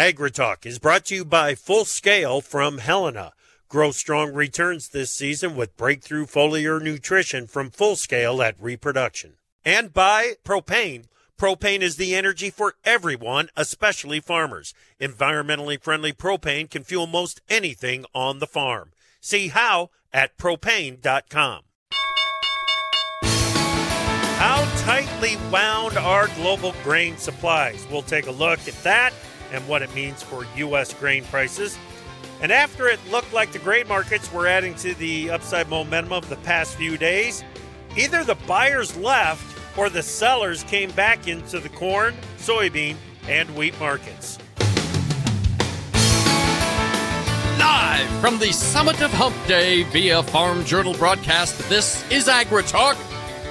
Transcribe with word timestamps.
AgriTalk 0.00 0.64
is 0.64 0.78
brought 0.78 1.04
to 1.04 1.14
you 1.14 1.26
by 1.26 1.54
Full 1.54 1.84
Scale 1.84 2.40
from 2.40 2.78
Helena. 2.78 3.34
Grow 3.68 3.90
strong 3.90 4.32
returns 4.32 4.88
this 4.88 5.10
season 5.10 5.54
with 5.54 5.76
breakthrough 5.76 6.24
foliar 6.24 6.80
nutrition 6.80 7.46
from 7.46 7.68
Full 7.68 7.96
Scale 7.96 8.40
at 8.40 8.56
Reproduction. 8.58 9.34
And 9.62 9.92
by 9.92 10.36
Propane. 10.42 11.04
Propane 11.38 11.82
is 11.82 11.96
the 11.96 12.14
energy 12.14 12.48
for 12.48 12.76
everyone, 12.82 13.50
especially 13.58 14.20
farmers. 14.20 14.72
Environmentally 14.98 15.78
friendly 15.78 16.14
propane 16.14 16.70
can 16.70 16.82
fuel 16.82 17.06
most 17.06 17.42
anything 17.50 18.06
on 18.14 18.38
the 18.38 18.46
farm. 18.46 18.92
See 19.20 19.48
how 19.48 19.90
at 20.14 20.38
propane.com. 20.38 21.64
How 23.22 24.64
tightly 24.78 25.36
wound 25.52 25.98
are 25.98 26.28
global 26.36 26.74
grain 26.82 27.18
supplies? 27.18 27.86
We'll 27.90 28.00
take 28.00 28.28
a 28.28 28.32
look 28.32 28.66
at 28.66 28.82
that 28.82 29.12
and 29.52 29.66
what 29.68 29.82
it 29.82 29.94
means 29.94 30.22
for 30.22 30.46
U.S. 30.56 30.94
grain 30.94 31.24
prices. 31.24 31.78
And 32.42 32.50
after 32.50 32.88
it 32.88 32.98
looked 33.10 33.32
like 33.32 33.52
the 33.52 33.58
grain 33.58 33.86
markets 33.88 34.32
were 34.32 34.46
adding 34.46 34.74
to 34.76 34.94
the 34.94 35.30
upside 35.30 35.68
momentum 35.68 36.12
of 36.12 36.28
the 36.28 36.36
past 36.36 36.76
few 36.76 36.96
days, 36.96 37.44
either 37.96 38.24
the 38.24 38.36
buyers 38.46 38.96
left 38.96 39.58
or 39.76 39.90
the 39.90 40.02
sellers 40.02 40.64
came 40.64 40.90
back 40.92 41.28
into 41.28 41.58
the 41.58 41.68
corn, 41.68 42.14
soybean, 42.38 42.96
and 43.28 43.54
wheat 43.56 43.78
markets. 43.78 44.38
Live 47.58 48.08
from 48.20 48.38
the 48.38 48.52
summit 48.52 49.00
of 49.02 49.10
Hump 49.12 49.36
Day 49.46 49.82
via 49.84 50.22
Farm 50.22 50.64
Journal 50.64 50.94
broadcast, 50.94 51.58
this 51.68 52.08
is 52.10 52.26
AgriTalk. 52.26 52.96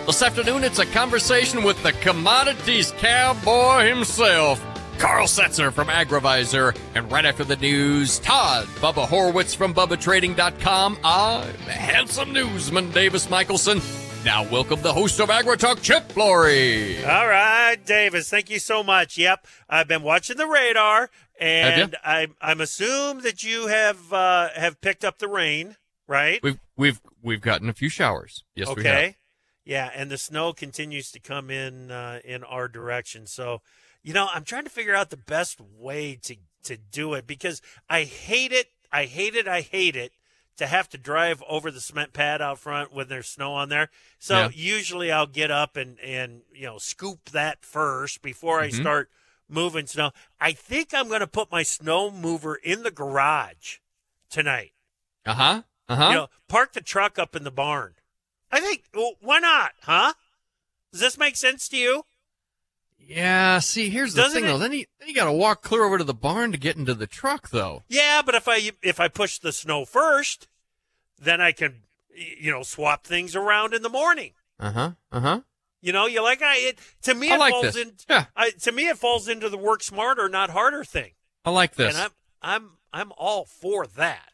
This 0.06 0.24
afternoon, 0.24 0.64
it's 0.64 0.80
a 0.80 0.86
conversation 0.88 1.64
with 1.64 1.82
the 1.84 1.92
commodities 1.92 2.92
cowboy 2.98 3.88
himself, 3.88 4.60
Carl 5.00 5.28
Setzer 5.28 5.72
from 5.72 5.88
AgriVisor. 5.88 6.78
And 6.94 7.12
right 7.12 7.26
after 7.26 7.44
the 7.44 7.56
news, 7.56 8.20
Todd 8.20 8.68
Bubba 8.76 9.08
Horwitz 9.08 9.56
from 9.56 9.74
BubbaTrading.com. 9.74 11.00
I'm 11.04 11.56
handsome 11.56 12.34
newsman 12.34 12.92
Davis 12.92 13.30
Michaelsen. 13.30 13.82
Now, 14.26 14.44
welcome 14.44 14.82
the 14.82 14.92
host 14.92 15.22
of 15.22 15.30
AgriTalk, 15.30 15.82
Chip 15.82 16.12
Flory. 16.12 17.04
All 17.06 17.28
right, 17.28 17.78
Davis, 17.86 18.30
thank 18.30 18.50
you 18.50 18.60
so 18.60 18.84
much. 18.84 19.18
Yep, 19.18 19.48
I've 19.70 19.88
been 19.88 20.04
watching 20.04 20.36
the 20.36 20.46
radar, 20.46 21.10
and 21.40 21.96
I'm 22.04 22.36
I'm 22.42 22.60
assume 22.60 23.22
that 23.22 23.44
you 23.44 23.68
have 23.68 24.12
uh, 24.12 24.50
have 24.56 24.82
picked 24.82 25.06
up 25.06 25.20
the 25.20 25.30
rain, 25.30 25.78
right? 26.06 26.42
We've 26.44 26.60
we've 26.76 27.00
we've 27.24 27.40
gotten 27.40 27.70
a 27.70 27.74
few 27.74 27.88
showers. 27.88 28.44
Yes, 28.56 28.68
okay. 28.68 28.82
we 28.82 28.88
have. 28.88 29.16
Yeah, 29.64 29.90
and 29.96 30.12
the 30.12 30.18
snow 30.18 30.52
continues 30.52 31.12
to 31.12 31.20
come 31.20 31.50
in 31.50 31.90
uh, 31.90 32.20
in 32.26 32.44
our 32.44 32.68
direction. 32.68 33.26
So, 33.26 33.62
you 34.04 34.14
know, 34.14 34.28
I'm 34.34 34.44
trying 34.44 34.64
to 34.64 34.70
figure 34.70 34.96
out 34.96 35.10
the 35.10 35.18
best 35.18 35.60
way 35.62 36.16
to 36.24 36.36
to 36.64 36.78
do 36.78 37.14
it 37.14 37.26
because 37.26 37.62
I 37.90 38.04
hate 38.04 38.52
it. 38.52 38.68
I 38.92 39.06
hate 39.06 39.36
it. 39.36 39.48
I 39.48 39.62
hate 39.62 39.96
it 39.96 40.12
to 40.58 40.68
have 40.68 40.90
to 40.90 40.98
drive 40.98 41.42
over 41.48 41.72
the 41.72 41.80
cement 41.80 42.12
pad 42.12 42.42
out 42.42 42.60
front 42.60 42.92
when 42.94 43.08
there's 43.08 43.30
snow 43.30 43.54
on 43.54 43.70
there. 43.70 43.90
So 44.20 44.36
Yeah. 44.36 44.50
usually 44.54 45.10
I'll 45.12 45.26
get 45.28 45.52
up 45.52 45.78
and 45.78 46.00
and 46.02 46.42
you 46.54 46.66
know 46.66 46.78
scoop 46.78 47.30
that 47.32 47.64
first 47.64 48.22
before 48.22 48.60
I 48.60 48.68
Mhm. 48.70 48.74
start 48.82 49.10
moving 49.48 49.88
snow. 49.88 50.12
I 50.40 50.52
think 50.52 50.94
I'm 50.94 51.08
going 51.08 51.22
to 51.22 51.28
put 51.28 51.52
my 51.52 51.64
snow 51.64 52.12
mover 52.12 52.56
in 52.56 52.84
the 52.84 52.92
garage 52.92 53.78
tonight. 54.30 54.74
Uh 55.26 55.34
huh. 55.34 55.62
Uh 55.88 55.96
huh. 55.96 56.10
You 56.10 56.16
know, 56.16 56.28
park 56.48 56.74
the 56.74 56.82
truck 56.82 57.18
up 57.18 57.36
in 57.36 57.44
the 57.44 57.52
barn. 57.52 57.96
I 58.52 58.60
think 58.60 58.84
well, 58.94 59.14
why 59.22 59.40
not, 59.40 59.74
huh? 59.84 60.14
Does 60.92 61.02
this 61.02 61.18
make 61.18 61.36
sense 61.36 61.70
to 61.70 61.78
you? 61.78 62.04
Yeah, 63.00 63.60
see, 63.60 63.90
here's 63.90 64.14
the 64.14 64.22
Doesn't 64.24 64.36
thing 64.42 64.44
it- 64.46 64.48
though. 64.54 64.58
Then 64.60 64.74
you, 64.74 64.86
then 65.00 65.10
you 65.10 65.16
got 65.16 65.26
to 65.26 65.32
walk 65.34 65.62
clear 65.64 65.84
over 65.84 65.98
to 65.98 66.04
the 66.04 66.14
barn 66.14 66.52
to 66.52 66.58
get 66.58 66.76
into 66.78 66.94
the 66.94 67.08
truck, 67.08 67.50
though. 67.50 67.84
Yeah, 67.88 68.22
but 68.26 68.36
if 68.36 68.48
I 68.48 68.72
if 68.84 69.00
I 69.00 69.08
push 69.08 69.40
the 69.40 69.52
snow 69.52 69.86
first, 69.86 70.48
then 71.20 71.42
I 71.42 71.52
can 71.52 71.82
you 72.16 72.52
know 72.52 72.64
swap 72.64 73.06
things 73.06 73.36
around 73.36 73.74
in 73.74 73.82
the 73.82 73.90
morning. 73.90 74.34
Uh 74.60 74.72
huh. 74.72 74.92
Uh 75.12 75.20
huh. 75.20 75.42
You 75.82 75.94
know, 75.94 76.06
you 76.08 76.22
like 76.22 76.42
I 76.42 76.56
it 76.58 76.80
to 77.04 77.16
me 77.16 77.32
I 77.32 77.36
it 77.36 77.40
like 77.40 77.52
falls 77.54 77.64
this. 77.74 77.78
in 77.78 77.94
Yeah. 78.10 78.26
I, 78.36 78.52
to 78.52 78.72
me 78.72 78.88
it 78.90 78.98
falls 78.98 79.28
into 79.28 79.50
the 79.50 79.58
work 79.58 79.82
smarter 79.82 80.28
not 80.30 80.50
harder 80.50 80.84
thing. 80.84 81.12
I 81.46 81.52
like 81.52 81.76
this. 81.76 81.96
And 81.96 82.04
I'm 82.04 82.12
I'm 82.42 82.70
I'm 82.92 83.12
all 83.18 83.46
for 83.46 83.88
that. 83.88 84.30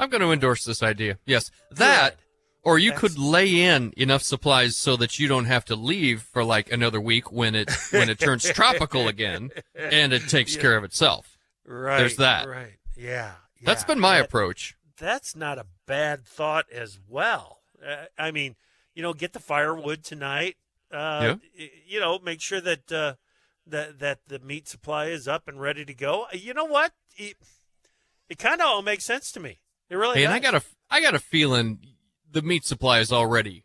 I'm 0.00 0.10
going 0.10 0.20
to 0.22 0.32
endorse 0.32 0.64
this 0.64 0.82
idea. 0.82 1.18
Yes, 1.24 1.50
that, 1.70 2.16
Good. 2.16 2.24
Or 2.62 2.78
you 2.78 2.90
That's- 2.90 3.00
could 3.14 3.18
lay 3.18 3.60
in 3.62 3.92
enough 3.96 4.22
supplies 4.22 4.76
so 4.76 4.96
that 4.96 5.18
you 5.18 5.28
don't 5.28 5.46
have 5.46 5.64
to 5.66 5.76
leave 5.76 6.22
for 6.22 6.44
like 6.44 6.70
another 6.72 7.00
week 7.00 7.30
when 7.32 7.54
it 7.54 7.70
when 7.90 8.08
it 8.10 8.18
turns 8.18 8.44
tropical 8.52 9.08
again, 9.08 9.50
and 9.74 10.12
it 10.12 10.28
takes 10.28 10.56
care 10.56 10.76
of 10.76 10.84
itself. 10.84 11.36
Right. 11.64 11.98
There's 11.98 12.16
that. 12.16 12.48
Right. 12.48 12.74
Yeah. 12.96 13.32
That's 13.62 13.82
yeah. 13.82 13.86
been 13.86 14.00
my 14.00 14.16
That- 14.18 14.26
approach. 14.26 14.74
that's 14.98 15.36
not 15.36 15.58
a 15.58 15.66
bad 15.86 16.24
thought 16.26 16.66
as 16.72 16.98
well. 17.08 17.60
Uh, 17.86 18.06
I 18.18 18.30
mean, 18.32 18.56
you 18.94 19.02
know, 19.02 19.12
get 19.14 19.32
the 19.32 19.38
firewood 19.40 20.02
tonight. 20.02 20.56
Uh, 20.90 21.36
Yeah. 21.54 21.66
You 21.86 22.00
know, 22.00 22.18
make 22.18 22.40
sure 22.40 22.60
that 22.60 22.90
uh, 22.90 23.14
that 23.66 23.98
that 24.00 24.18
the 24.26 24.38
meat 24.40 24.66
supply 24.66 25.06
is 25.06 25.28
up 25.28 25.46
and 25.46 25.60
ready 25.60 25.84
to 25.84 25.94
go. 25.94 26.24
Uh, 26.24 26.28
You 26.36 26.54
know 26.54 26.64
what? 26.64 26.92
It, 27.16 27.36
it 28.28 28.38
kind 28.38 28.60
of 28.60 28.66
all 28.66 28.82
makes 28.82 29.04
sense 29.04 29.30
to 29.32 29.40
me. 29.40 29.60
It 29.90 29.96
really 29.96 30.18
Hey, 30.18 30.24
and 30.24 30.32
I 30.34 30.38
got 30.38 30.54
a 30.54 30.62
I 30.90 31.00
got 31.00 31.14
a 31.14 31.18
feeling 31.20 31.78
the 32.30 32.42
meat 32.42 32.64
supply 32.64 33.00
is 33.00 33.12
already 33.12 33.64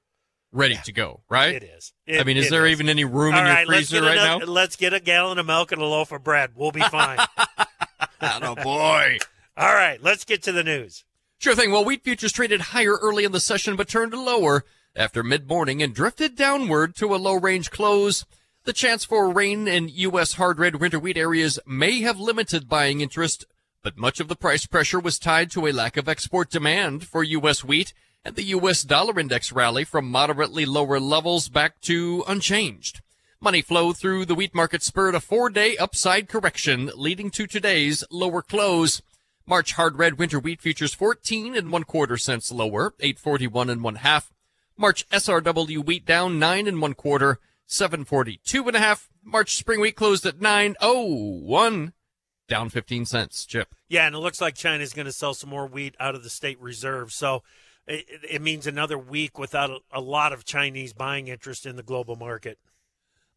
ready 0.51 0.79
to 0.85 0.91
go. 0.91 1.21
Right? 1.29 1.55
It 1.55 1.63
is. 1.63 1.93
I 2.07 2.23
mean, 2.23 2.37
is 2.37 2.47
it 2.47 2.51
there 2.51 2.67
even 2.67 2.89
any 2.89 3.05
room 3.05 3.33
All 3.33 3.39
in 3.41 3.45
your 3.45 3.55
right, 3.55 3.67
freezer 3.67 4.01
right 4.01 4.17
another- 4.17 4.45
now? 4.45 4.51
Let's 4.51 4.75
get 4.75 4.93
a 4.93 4.99
gallon 4.99 5.37
of 5.39 5.45
milk 5.45 5.71
and 5.71 5.81
a 5.81 5.85
loaf 5.85 6.11
of 6.11 6.23
bread. 6.23 6.51
We'll 6.55 6.71
be 6.71 6.81
fine. 6.81 7.19
oh 8.21 8.55
boy. 8.55 9.17
all 9.57 9.73
right, 9.73 10.01
let's 10.01 10.23
get 10.25 10.43
to 10.43 10.51
the 10.51 10.63
news. 10.63 11.03
Sure 11.39 11.55
thing. 11.55 11.71
Well, 11.71 11.83
wheat 11.83 12.03
futures 12.03 12.31
traded 12.31 12.61
higher 12.61 12.95
early 13.01 13.25
in 13.25 13.31
the 13.33 13.39
session 13.39 13.75
but 13.75 13.89
turned 13.89 14.13
lower 14.13 14.63
after 14.95 15.23
mid-morning 15.23 15.81
and 15.81 15.93
drifted 15.93 16.35
downward 16.35 16.95
to 16.95 17.13
a 17.13 17.17
low-range 17.17 17.69
close. 17.71 18.25
The 18.65 18.71
chance 18.73 19.03
for 19.03 19.29
rain 19.29 19.67
in 19.67 19.89
U.S. 19.89 20.33
hard 20.33 20.57
red 20.57 20.75
winter 20.75 20.99
wheat 20.99 21.17
areas 21.17 21.59
may 21.65 21.99
have 22.01 22.17
limited 22.19 22.69
buying 22.69 23.01
interest, 23.01 23.43
but 23.81 23.97
much 23.97 24.21
of 24.21 24.29
the 24.29 24.37
price 24.37 24.65
pressure 24.65 25.01
was 25.01 25.19
tied 25.19 25.51
to 25.51 25.67
a 25.67 25.73
lack 25.73 25.97
of 25.97 26.07
export 26.07 26.49
demand 26.49 27.05
for 27.05 27.23
U.S. 27.23 27.61
wheat 27.63 27.93
and 28.25 28.35
the 28.35 28.43
U.S. 28.43 28.83
dollar 28.83 29.19
index 29.19 29.51
rally 29.51 29.83
from 29.83 30.09
moderately 30.09 30.65
lower 30.65 30.99
levels 30.99 31.49
back 31.49 31.81
to 31.81 32.23
unchanged. 32.27 33.01
Money 33.39 33.61
flow 33.61 33.91
through 33.91 34.25
the 34.25 34.35
wheat 34.35 34.55
market 34.55 34.81
spurred 34.81 35.15
a 35.15 35.19
four-day 35.19 35.75
upside 35.75 36.29
correction, 36.29 36.89
leading 36.95 37.29
to 37.31 37.45
today's 37.45 38.03
lower 38.09 38.41
close. 38.41 39.01
March 39.45 39.73
hard 39.73 39.97
red 39.97 40.17
winter 40.17 40.39
wheat 40.39 40.61
futures 40.61 40.93
14 40.93 41.53
and 41.53 41.69
one 41.69 41.83
quarter 41.83 42.15
cents 42.15 42.51
lower, 42.51 42.93
841 43.01 43.69
and 43.69 43.83
one 43.83 43.95
half. 43.95 44.31
March 44.77 45.07
SRW 45.09 45.85
wheat 45.85 46.05
down 46.05 46.39
nine 46.39 46.67
and 46.67 46.81
one 46.81 46.93
quarter, 46.93 47.39
742 47.65 48.65
and 48.67 48.77
a 48.77 48.79
half. 48.79 49.09
March 49.21 49.55
spring 49.55 49.81
wheat 49.81 49.97
closed 49.97 50.25
at 50.25 50.39
901, 50.39 51.91
down 52.47 52.69
15 52.69 53.05
cents. 53.05 53.45
Chip. 53.45 53.75
Yeah, 53.89 54.07
and 54.07 54.15
it 54.15 54.19
looks 54.19 54.39
like 54.39 54.55
China's 54.55 54.93
going 54.93 55.05
to 55.05 55.11
sell 55.11 55.33
some 55.33 55.49
more 55.49 55.67
wheat 55.67 55.95
out 55.99 56.15
of 56.15 56.23
the 56.23 56.29
state 56.29 56.59
reserve. 56.61 57.11
So 57.11 57.43
it, 57.87 58.05
it 58.29 58.41
means 58.41 58.67
another 58.67 58.97
week 58.97 59.37
without 59.37 59.69
a, 59.69 59.79
a 59.91 60.01
lot 60.01 60.33
of 60.33 60.45
Chinese 60.45 60.93
buying 60.93 61.27
interest 61.27 61.65
in 61.65 61.75
the 61.75 61.83
global 61.83 62.15
market. 62.15 62.57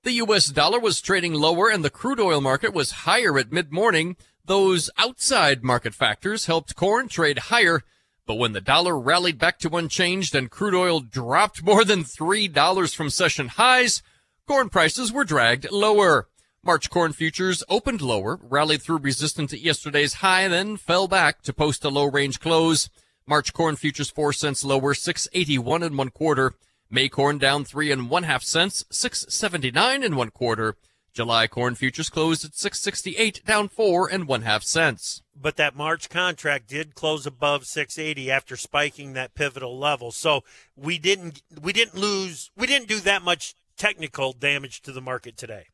The 0.02 0.12
U.S. 0.12 0.46
dollar 0.46 0.78
was 0.78 1.00
trading 1.00 1.34
lower 1.34 1.68
and 1.68 1.84
the 1.84 1.90
crude 1.90 2.20
oil 2.20 2.40
market 2.40 2.72
was 2.72 3.02
higher 3.02 3.38
at 3.38 3.50
mid-morning. 3.50 4.16
Those 4.44 4.88
outside 4.98 5.64
market 5.64 5.94
factors 5.94 6.46
helped 6.46 6.76
corn 6.76 7.08
trade 7.08 7.38
higher. 7.38 7.82
But 8.24 8.36
when 8.36 8.52
the 8.52 8.60
dollar 8.60 8.98
rallied 8.98 9.38
back 9.38 9.58
to 9.60 9.76
unchanged 9.76 10.34
and 10.34 10.50
crude 10.50 10.74
oil 10.74 11.00
dropped 11.00 11.64
more 11.64 11.84
than 11.84 12.04
$3 12.04 12.94
from 12.94 13.10
session 13.10 13.48
highs, 13.48 14.02
corn 14.46 14.68
prices 14.68 15.12
were 15.12 15.24
dragged 15.24 15.70
lower. 15.72 16.28
March 16.62 16.90
corn 16.90 17.12
futures 17.12 17.62
opened 17.68 18.00
lower, 18.00 18.40
rallied 18.42 18.82
through 18.82 18.98
resistance 18.98 19.52
at 19.52 19.60
yesterday's 19.60 20.14
high, 20.14 20.48
then 20.48 20.76
fell 20.76 21.06
back 21.06 21.42
to 21.42 21.52
post 21.52 21.84
a 21.84 21.88
low 21.88 22.04
range 22.04 22.40
close. 22.40 22.90
March 23.28 23.52
corn 23.52 23.74
futures 23.74 24.08
four 24.08 24.32
cents 24.32 24.62
lower, 24.64 24.94
681 24.94 25.82
and 25.82 25.98
one 25.98 26.10
quarter. 26.10 26.54
May 26.88 27.08
corn 27.08 27.38
down 27.38 27.64
three 27.64 27.90
and 27.90 28.08
one 28.08 28.22
half 28.22 28.44
cents, 28.44 28.84
679 28.90 30.04
and 30.04 30.16
one 30.16 30.30
quarter. 30.30 30.76
July 31.12 31.48
corn 31.48 31.74
futures 31.74 32.08
closed 32.08 32.44
at 32.44 32.54
668, 32.54 33.44
down 33.44 33.68
four 33.68 34.08
and 34.08 34.28
one 34.28 34.42
half 34.42 34.62
cents. 34.62 35.22
But 35.34 35.56
that 35.56 35.74
March 35.74 36.08
contract 36.08 36.68
did 36.68 36.94
close 36.94 37.26
above 37.26 37.66
680 37.66 38.30
after 38.30 38.56
spiking 38.56 39.14
that 39.14 39.34
pivotal 39.34 39.76
level. 39.76 40.12
So 40.12 40.44
we 40.76 40.96
didn't 40.96 41.42
we 41.60 41.72
didn't 41.72 41.96
lose 41.96 42.52
we 42.56 42.68
didn't 42.68 42.86
do 42.86 43.00
that 43.00 43.22
much 43.22 43.56
technical 43.76 44.34
damage 44.34 44.82
to 44.82 44.92
the 44.92 45.00
market 45.00 45.36
today. 45.36 45.66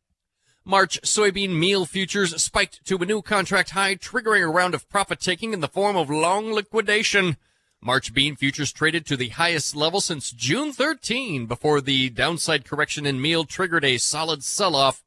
March 0.64 1.00
soybean 1.03 1.59
meal 1.59 1.85
futures 1.85 2.41
spiked 2.41 2.85
to 2.87 2.97
a 2.97 3.06
new 3.06 3.20
contract 3.20 3.70
high, 3.70 3.97
triggering 3.97 4.44
a 4.44 4.49
round 4.49 4.75
of 4.75 4.88
profit 4.88 5.19
taking 5.19 5.53
in 5.53 5.59
the 5.59 5.67
form 5.67 5.97
of 5.97 6.09
long 6.09 6.53
liquidation. 6.53 7.37
March 7.81 8.14
bean 8.14 8.37
futures 8.37 8.73
traded 8.73 9.05
to 9.05 9.17
the 9.17 9.31
highest 9.31 9.75
level 9.75 10.00
since 10.00 10.31
June 10.31 10.73
13 10.73 11.47
before 11.47 11.81
the 11.81 12.11
downside 12.11 12.64
correction 12.64 13.05
in 13.06 13.20
meal 13.20 13.44
triggered 13.44 13.85
a 13.85 13.99
solid 13.99 14.44
sell-off. 14.44 15.03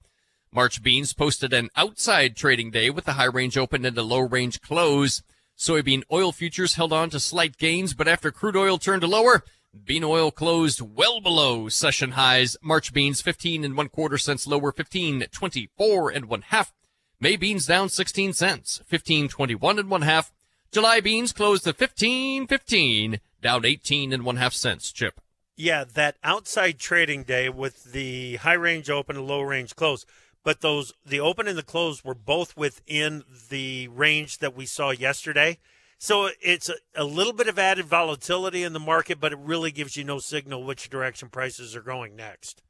March 0.52 0.84
beans 0.84 1.13
posted 1.13 1.54
an 1.54 1.69
outside 1.78 2.36
trading 2.36 2.69
day 2.69 2.90
with 2.90 3.06
the 3.06 3.13
high 3.13 3.24
range 3.24 3.57
open 3.57 3.86
and 3.86 3.98
a 3.98 4.04
low 4.04 4.19
range 4.19 4.60
close. 4.60 5.24
Soybean 5.57 6.04
oil 6.12 6.34
futures 6.34 6.74
held 6.74 6.92
on 6.92 7.10
to 7.10 7.19
slight 7.19 7.57
gains, 7.57 7.94
but 7.94 8.10
after 8.10 8.30
crude 8.30 8.57
oil 8.57 8.78
turned 8.78 9.04
lower, 9.04 9.46
bean 9.83 10.04
oil 10.04 10.31
closed 10.31 10.81
well 10.81 11.19
below 11.19 11.69
session 11.69 12.12
highs. 12.12 12.56
March 12.62 12.94
beans 12.94 13.22
15 13.22 13.63
and 13.63 13.75
one 13.75 13.89
quarter 13.89 14.18
cents 14.18 14.48
lower, 14.48 14.72
15.24 14.72 16.16
and 16.16 16.25
one 16.25 16.44
half. 16.44 16.74
May 17.19 17.36
beans 17.36 17.66
down 17.66 17.89
16 17.89 18.33
cents, 18.33 18.81
15.21 18.89 19.80
and 19.80 19.89
one 19.89 20.04
half. 20.04 20.33
July 20.72 21.00
beans 21.00 21.31
closed 21.31 21.68
at 21.68 21.77
15.15, 21.77 23.19
down 23.42 23.66
18 23.66 24.13
and 24.13 24.25
one 24.25 24.38
half 24.38 24.54
cents. 24.54 24.92
Chip. 24.92 25.19
Yeah, 25.57 25.86
that 25.94 26.18
outside 26.24 26.80
trading 26.80 27.24
day 27.24 27.50
with 27.50 27.92
the 27.94 28.36
high 28.38 28.54
range 28.54 28.89
open 28.89 29.16
and 29.16 29.28
low 29.28 29.42
range 29.42 29.75
close 29.75 30.06
but 30.45 30.62
those 30.62 30.94
the 31.04 31.19
open 31.19 31.48
and 31.50 31.57
the 31.57 31.63
close 31.63 32.06
were 32.06 32.13
both 32.13 32.56
within 32.56 33.24
the 33.50 33.89
range 33.89 34.38
that 34.38 34.56
we 34.56 34.66
saw 34.66 34.92
yesterday. 34.92 35.57
So 35.97 36.30
it's 36.42 36.69
a, 36.69 36.75
a, 36.95 37.03
little 37.03 37.33
bit 37.33 37.47
of 37.47 37.57
added 37.57 37.86
volatility 37.86 38.63
in 38.63 38.74
the 38.74 38.80
market, 38.80 39.19
but 39.19 39.31
it 39.31 39.39
really 39.39 39.71
gives 39.71 39.95
you 39.95 40.03
no 40.03 40.19
signal 40.19 40.63
which 40.63 40.89
direction 40.89 41.30
prices 41.30 41.75
are 41.75 41.81
going 41.81 42.15
next. 42.15 42.62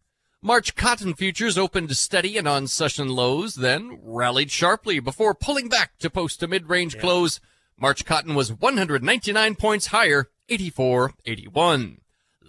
March 0.42 0.76
cotton 0.76 1.16
futures 1.16 1.58
opened 1.58 1.98
steady 1.98 2.38
and 2.38 2.48
on 2.48 2.68
session 2.68 3.10
lows, 3.10 3.56
then 3.56 4.00
rallied 4.04 4.52
sharply 4.52 5.00
before 5.00 5.34
pulling 5.34 5.68
back 5.68 5.98
to 5.98 6.10
post 6.10 6.44
a 6.44 6.48
mid-range 6.48 6.94
yeah. 6.94 7.02
close. 7.02 7.40
March 7.80 8.06
cotton 8.06 8.36
was 8.36 8.54
199 8.54 9.56
points 9.56 9.88
higher, 9.88 10.30
84.81. 10.48 11.98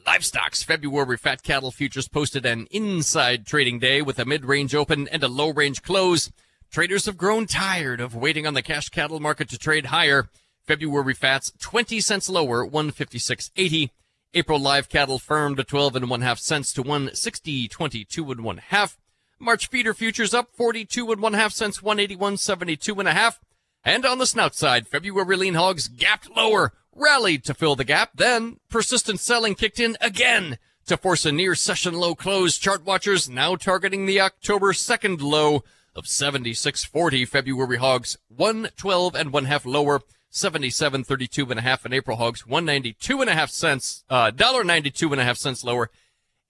Livestock's 0.06 0.62
February 0.62 1.16
fat 1.16 1.42
cattle 1.42 1.72
futures 1.72 2.06
posted 2.06 2.44
an 2.44 2.68
inside 2.70 3.46
trading 3.46 3.78
day 3.78 4.02
with 4.02 4.18
a 4.18 4.24
mid-range 4.24 4.74
open 4.74 5.08
and 5.08 5.24
a 5.24 5.28
low-range 5.28 5.82
close. 5.82 6.30
Traders 6.70 7.06
have 7.06 7.16
grown 7.16 7.46
tired 7.46 8.00
of 8.00 8.14
waiting 8.14 8.46
on 8.46 8.54
the 8.54 8.62
cash 8.62 8.88
cattle 8.90 9.20
market 9.20 9.48
to 9.48 9.58
trade 9.58 9.86
higher. 9.86 10.28
February 10.66 11.14
fats 11.14 11.52
20 11.60 12.00
cents 12.00 12.28
lower, 12.28 12.66
156.80. 12.66 13.90
April 14.34 14.58
live 14.58 14.88
cattle 14.88 15.18
firmed 15.18 15.56
to 15.56 15.64
12 15.64 15.96
and 15.96 16.10
one 16.10 16.20
half 16.20 16.38
cents 16.38 16.72
to 16.74 16.82
160.22 16.82 18.32
and 18.32 18.44
one 18.44 18.58
half. 18.58 18.98
March 19.38 19.68
feeder 19.68 19.94
futures 19.94 20.34
up 20.34 20.50
42 20.50 21.12
and 21.12 21.22
one 21.22 21.34
half 21.34 21.52
cents, 21.52 21.80
181.72 21.80 22.98
and 22.98 23.08
a 23.08 23.12
half. 23.12 23.40
And 23.84 24.04
on 24.04 24.18
the 24.18 24.26
snout 24.26 24.54
side, 24.54 24.88
February 24.88 25.36
lean 25.36 25.54
hogs 25.54 25.88
gapped 25.88 26.34
lower, 26.36 26.72
rallied 26.92 27.44
to 27.44 27.54
fill 27.54 27.76
the 27.76 27.84
gap. 27.84 28.10
Then 28.14 28.58
persistent 28.68 29.20
selling 29.20 29.54
kicked 29.54 29.78
in 29.78 29.96
again 30.00 30.58
to 30.86 30.96
force 30.96 31.24
a 31.24 31.32
near 31.32 31.54
session 31.54 31.94
low 31.94 32.14
close. 32.14 32.58
Chart 32.58 32.84
watchers 32.84 33.28
now 33.28 33.54
targeting 33.56 34.06
the 34.06 34.20
October 34.20 34.72
2nd 34.72 35.20
low 35.20 35.62
of 35.94 36.04
76.40. 36.04 37.28
February 37.28 37.78
hogs 37.78 38.18
112 38.28 39.14
and 39.14 39.32
one 39.32 39.44
half 39.44 39.64
lower. 39.64 40.00
77.32 40.36 41.50
and 41.50 41.58
a 41.58 41.62
half 41.62 41.84
in 41.84 41.92
April 41.92 42.16
hogs 42.16 42.46
192 42.46 43.20
and 43.20 43.30
a 43.30 43.34
half 43.34 43.50
cents, 43.50 44.04
uh, 44.08 44.30
dollar 44.30 44.62
92 44.62 45.12
and 45.12 45.20
a 45.20 45.24
half 45.24 45.36
cents 45.36 45.64
lower. 45.64 45.90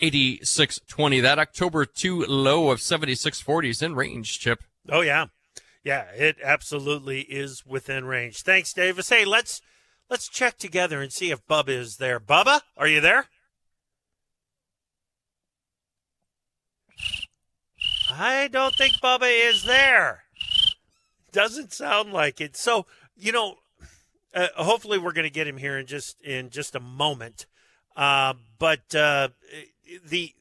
86.20. 0.02 1.22
That 1.22 1.38
October 1.38 1.86
2 1.86 2.26
low 2.26 2.70
of 2.70 2.80
76.40 2.80 3.70
is 3.70 3.82
in 3.82 3.94
range, 3.94 4.38
Chip. 4.38 4.62
Oh, 4.90 5.00
yeah. 5.00 5.26
Yeah, 5.82 6.10
it 6.14 6.36
absolutely 6.44 7.20
is 7.22 7.64
within 7.64 8.04
range. 8.04 8.42
Thanks, 8.42 8.74
Davis. 8.74 9.08
Hey, 9.08 9.24
let's 9.24 9.62
Let's 10.08 10.28
check 10.28 10.56
together 10.56 11.02
and 11.02 11.12
see 11.12 11.30
if 11.30 11.46
Bubba 11.46 11.70
is 11.70 11.96
there. 11.96 12.20
Bubba, 12.20 12.60
are 12.76 12.86
you 12.86 13.00
there? 13.00 13.26
I 18.08 18.48
don't 18.48 18.74
think 18.76 18.94
Bubba 19.02 19.28
is 19.28 19.64
there. 19.64 20.22
Doesn't 21.32 21.72
sound 21.72 22.12
like 22.12 22.40
it. 22.40 22.56
So, 22.56 22.86
you 23.16 23.32
know, 23.32 23.56
uh, 24.36 24.48
hopefully 24.56 24.98
we're 24.98 25.12
going 25.12 25.26
to 25.26 25.32
get 25.32 25.48
him 25.48 25.56
here 25.56 25.78
in 25.78 25.86
just 25.86 26.20
in 26.22 26.50
just 26.50 26.74
a 26.74 26.80
moment. 26.80 27.46
Uh, 27.96 28.34
but 28.58 28.94
uh, 28.94 29.28
the 30.06 30.34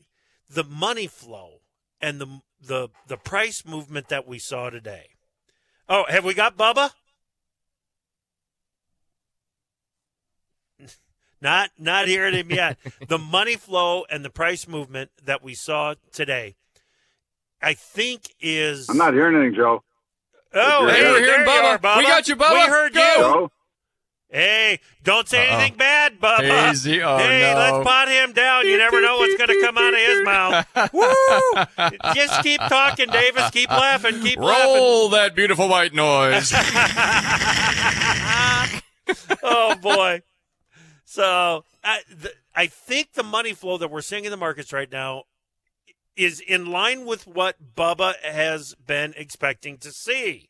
the 0.50 0.65
money 0.65 1.07
flow 1.07 1.62
and 2.01 2.19
the 2.19 2.42
the 2.62 2.89
the 3.07 3.18
price 3.18 3.65
movement 3.65 4.09
that 4.09 4.27
we 4.27 4.38
saw 4.38 4.69
today. 4.69 5.07
Oh, 5.88 6.03
have 6.09 6.25
we 6.25 6.33
got 6.33 6.57
Bubba? 6.57 6.92
Not 11.42 11.69
not 11.77 12.07
hearing 12.07 12.33
him 12.33 12.51
yet. 12.51 12.77
the 13.07 13.19
money 13.19 13.56
flow 13.56 14.03
and 14.09 14.25
the 14.25 14.30
price 14.30 14.68
movement 14.68 15.12
that 15.24 15.42
we 15.44 15.53
saw 15.53 15.94
today, 16.12 16.56
I 17.62 17.75
think 17.75 18.33
is. 18.42 18.89
I'm 18.89 18.97
not 18.97 19.13
hearing 19.13 19.36
anything, 19.38 19.56
Joe. 19.56 19.83
Oh, 20.53 20.88
hey, 20.88 21.03
we're 21.03 21.24
hearing 21.24 21.45
Bubba. 21.45 21.63
Are, 21.63 21.77
Bubba. 21.77 21.97
We 21.97 22.03
got 22.03 22.27
you, 22.27 22.36
Bubba. 22.36 22.53
We 22.53 22.62
heard 22.62 22.94
Go. 22.94 23.00
you. 23.01 23.15
Joe? 23.18 23.51
Hey, 24.35 24.81
don't 25.05 25.29
say 25.29 25.47
Uh-oh. 25.47 25.55
anything 25.55 25.77
bad, 25.77 26.19
Bubba. 26.19 26.73
Easy. 26.73 27.01
Oh, 27.01 27.17
hey, 27.17 27.53
no. 27.53 27.57
let's 27.57 27.87
pot 27.87 28.09
him 28.09 28.33
down. 28.33 28.67
You 28.67 28.77
never 28.77 28.99
know 28.99 29.15
what's 29.15 29.37
going 29.37 29.47
to 29.47 29.61
come 29.61 29.77
out 29.77 29.93
of 29.93 29.99
his 30.01 30.25
mouth. 30.25 30.67
Woo! 30.93 31.07
Just 32.13 32.43
keep 32.43 32.59
talking, 32.59 33.09
Davis. 33.09 33.49
Keep 33.51 33.69
laughing. 33.69 34.19
Keep 34.19 34.39
Roll 34.39 34.47
laughing. 34.49 34.75
Roll 34.75 35.07
that 35.09 35.35
beautiful 35.35 35.69
white 35.69 35.93
noise. 35.93 36.51
oh 39.41 39.75
boy. 39.81 40.21
So 41.05 41.63
I, 41.81 42.01
the, 42.09 42.33
I 42.53 42.67
think 42.67 43.13
the 43.13 43.23
money 43.23 43.53
flow 43.53 43.77
that 43.77 43.89
we're 43.89 44.01
seeing 44.01 44.25
in 44.25 44.31
the 44.31 44.37
markets 44.37 44.73
right 44.73 44.91
now 44.91 45.23
is 46.17 46.41
in 46.41 46.65
line 46.65 47.05
with 47.05 47.25
what 47.25 47.73
Bubba 47.73 48.15
has 48.21 48.75
been 48.85 49.13
expecting 49.15 49.77
to 49.77 49.93
see. 49.93 50.49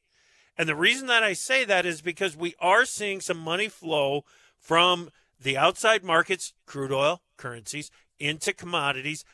And 0.58 0.70
the 0.70 0.76
reason 0.76 1.08
that 1.08 1.24
I 1.24 1.34
say 1.34 1.66
that 1.66 1.86
is 1.86 2.02
because 2.02 2.38
we 2.38 2.56
are 2.60 2.86
seeing 2.86 3.20
some 3.20 3.38
money 3.38 3.68
flow 3.68 4.24
from 4.58 5.10
the 5.40 5.58
outside 5.58 6.04
markets, 6.04 6.54
crude 6.66 6.92
oil, 6.92 7.22
currencies, 7.38 7.92
into 8.20 8.54
commodities. 8.54 9.26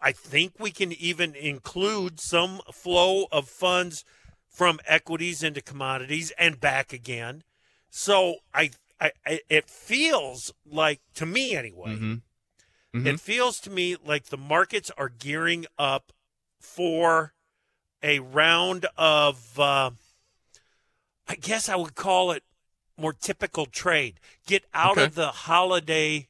I 0.00 0.12
think 0.12 0.54
we 0.58 0.70
can 0.70 0.92
even 0.92 1.34
include 1.34 2.20
some 2.20 2.60
flow 2.72 3.26
of 3.30 3.48
funds 3.48 4.04
from 4.48 4.80
equities 4.86 5.42
into 5.42 5.60
commodities 5.60 6.32
and 6.38 6.60
back 6.60 6.92
again. 6.92 7.42
So 7.90 8.36
I 8.52 8.70
I, 9.00 9.12
I, 9.24 9.40
it 9.48 9.70
feels 9.70 10.52
like 10.68 11.00
to 11.14 11.26
me 11.26 11.54
anyway. 11.54 11.94
Mm-hmm. 11.94 12.14
Mm-hmm. 12.94 13.06
It 13.06 13.20
feels 13.20 13.60
to 13.60 13.70
me 13.70 13.96
like 14.04 14.26
the 14.26 14.36
markets 14.36 14.90
are 14.98 15.08
gearing 15.08 15.66
up 15.78 16.12
for 16.58 17.32
a 18.02 18.18
round 18.18 18.86
of. 18.96 19.58
Uh, 19.58 19.90
I 21.28 21.34
guess 21.34 21.68
I 21.68 21.76
would 21.76 21.94
call 21.94 22.30
it 22.32 22.42
more 22.96 23.12
typical 23.12 23.66
trade. 23.66 24.18
Get 24.46 24.64
out 24.74 24.92
okay. 24.92 25.04
of 25.04 25.14
the 25.14 25.28
holiday 25.28 26.28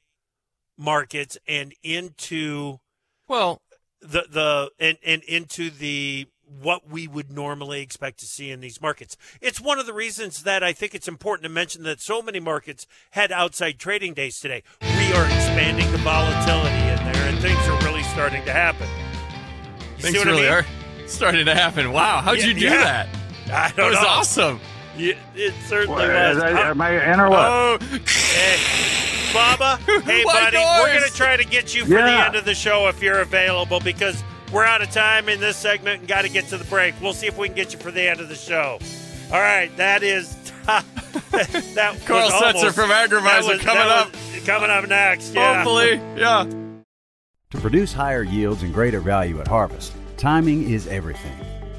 markets 0.76 1.38
and 1.46 1.74
into 1.82 2.78
well 3.26 3.62
the 4.00 4.24
the 4.30 4.70
and, 4.78 4.98
and 5.04 5.22
into 5.24 5.70
the 5.70 6.26
what 6.62 6.88
we 6.88 7.06
would 7.06 7.30
normally 7.30 7.82
expect 7.82 8.18
to 8.20 8.26
see 8.26 8.50
in 8.50 8.60
these 8.60 8.80
markets. 8.80 9.16
It's 9.40 9.60
one 9.60 9.78
of 9.78 9.86
the 9.86 9.92
reasons 9.92 10.44
that 10.44 10.62
I 10.62 10.72
think 10.72 10.94
it's 10.94 11.08
important 11.08 11.42
to 11.44 11.50
mention 11.50 11.82
that 11.82 12.00
so 12.00 12.22
many 12.22 12.40
markets 12.40 12.86
had 13.10 13.30
outside 13.30 13.78
trading 13.78 14.14
days 14.14 14.40
today. 14.40 14.62
We 14.80 15.12
are 15.12 15.26
expanding 15.26 15.90
the 15.92 15.98
volatility 15.98 16.74
in 16.74 17.12
there, 17.12 17.28
and 17.28 17.38
things 17.40 17.58
are 17.68 17.78
really 17.84 18.02
starting 18.04 18.44
to 18.46 18.52
happen. 18.52 18.88
You 19.96 20.02
things 20.02 20.24
really 20.24 20.48
I 20.48 20.62
mean? 20.62 20.64
are 20.64 21.08
starting 21.08 21.44
to 21.44 21.54
happen. 21.54 21.92
Wow, 21.92 22.20
how'd 22.22 22.38
yeah, 22.38 22.46
you 22.46 22.54
do 22.54 22.60
yeah. 22.60 22.82
that? 22.82 23.08
I 23.46 23.72
that 23.72 23.90
was 23.90 24.00
know. 24.00 24.08
awesome. 24.08 24.60
Yeah, 24.98 25.14
it 25.34 25.54
certainly 25.66 26.06
what, 26.06 26.08
was. 26.08 26.38
I, 26.38 26.70
am 26.70 26.80
I 26.80 27.12
in 27.12 27.20
or 27.20 27.30
what? 27.30 27.40
Oh, 27.40 27.78
hey, 27.80 28.56
Bubba, 29.32 29.78
hey, 30.02 30.24
buddy, 30.24 30.56
noise? 30.56 30.80
we're 30.80 30.98
going 30.98 31.08
to 31.08 31.14
try 31.14 31.36
to 31.36 31.44
get 31.44 31.74
you 31.74 31.84
for 31.84 31.92
yeah. 31.92 32.06
the 32.06 32.26
end 32.26 32.36
of 32.36 32.44
the 32.44 32.54
show 32.54 32.88
if 32.88 33.02
you're 33.02 33.20
available 33.20 33.80
because– 33.80 34.22
we're 34.52 34.64
out 34.64 34.82
of 34.82 34.90
time 34.90 35.28
in 35.28 35.40
this 35.40 35.56
segment 35.56 36.00
and 36.00 36.08
got 36.08 36.22
to 36.22 36.28
get 36.28 36.46
to 36.46 36.56
the 36.56 36.64
break. 36.64 36.94
We'll 37.00 37.12
see 37.12 37.26
if 37.26 37.36
we 37.36 37.48
can 37.48 37.56
get 37.56 37.72
you 37.72 37.78
for 37.78 37.90
the 37.90 38.08
end 38.08 38.20
of 38.20 38.28
the 38.28 38.34
show. 38.34 38.78
All 39.32 39.40
right, 39.40 39.74
that 39.76 40.02
is 40.02 40.34
that. 40.64 41.96
Carl 42.06 42.30
Setzer 42.30 42.72
from 42.72 42.90
Agrivisor 42.90 43.58
coming 43.60 43.82
up. 43.82 44.12
Coming 44.44 44.70
up 44.70 44.88
next. 44.88 45.34
Yeah. 45.34 45.56
Hopefully, 45.56 46.00
yeah. 46.16 46.46
To 47.50 47.58
produce 47.58 47.92
higher 47.92 48.22
yields 48.22 48.62
and 48.62 48.72
greater 48.72 49.00
value 49.00 49.40
at 49.40 49.48
harvest, 49.48 49.92
timing 50.16 50.70
is 50.70 50.86
everything. 50.86 51.36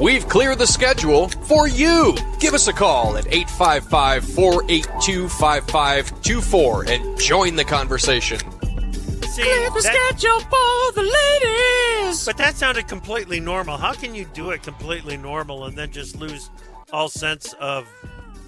We've 0.00 0.28
cleared 0.28 0.58
the 0.58 0.66
schedule 0.66 1.28
for 1.28 1.68
you. 1.68 2.14
Give 2.40 2.52
us 2.52 2.66
a 2.66 2.72
call 2.72 3.16
at 3.16 3.26
855 3.32 4.24
482 4.24 5.28
5524 5.28 6.84
and 6.88 7.18
join 7.20 7.54
the 7.56 7.64
conversation. 7.64 8.38
See, 8.40 9.42
Clear 9.42 9.70
the 9.70 9.80
that- 9.82 10.10
schedule 10.16 10.40
for 10.40 10.92
the 10.94 11.02
ladies. 11.42 12.24
but 12.24 12.36
that 12.38 12.56
sounded 12.56 12.88
completely 12.88 13.38
normal. 13.40 13.76
How 13.76 13.92
can 13.92 14.14
you 14.14 14.24
do 14.26 14.50
it 14.50 14.62
completely 14.62 15.16
normal 15.16 15.64
and 15.64 15.76
then 15.78 15.90
just 15.92 16.16
lose 16.16 16.50
all 16.92 17.08
sense 17.08 17.52
of 17.60 17.86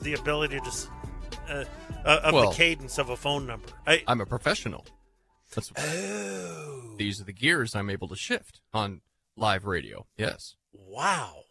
the 0.03 0.15
ability 0.15 0.59
to, 0.61 0.71
uh, 1.49 1.65
uh, 2.05 2.21
of 2.25 2.35
Well- 2.35 2.51
the 2.51 2.57
cadence 2.57 2.99
of 2.99 3.11
a 3.11 3.17
phone 3.17 3.47
number? 3.47 3.69
I, 3.87 4.03
I'm 4.09 4.21
a 4.21 4.27
professional. 4.27 4.85
That's 5.55 5.71
oh, 5.79 6.95
these 6.99 7.21
are 7.21 7.25
the 7.25 7.33
gears 7.33 7.77
I'm 7.77 7.89
able 7.89 8.09
to 8.09 8.17
shift 8.17 8.61
on 8.75 9.01
live 9.37 9.65
radio. 9.65 10.07
Yes. 10.17 10.57
Wow. 10.89 11.43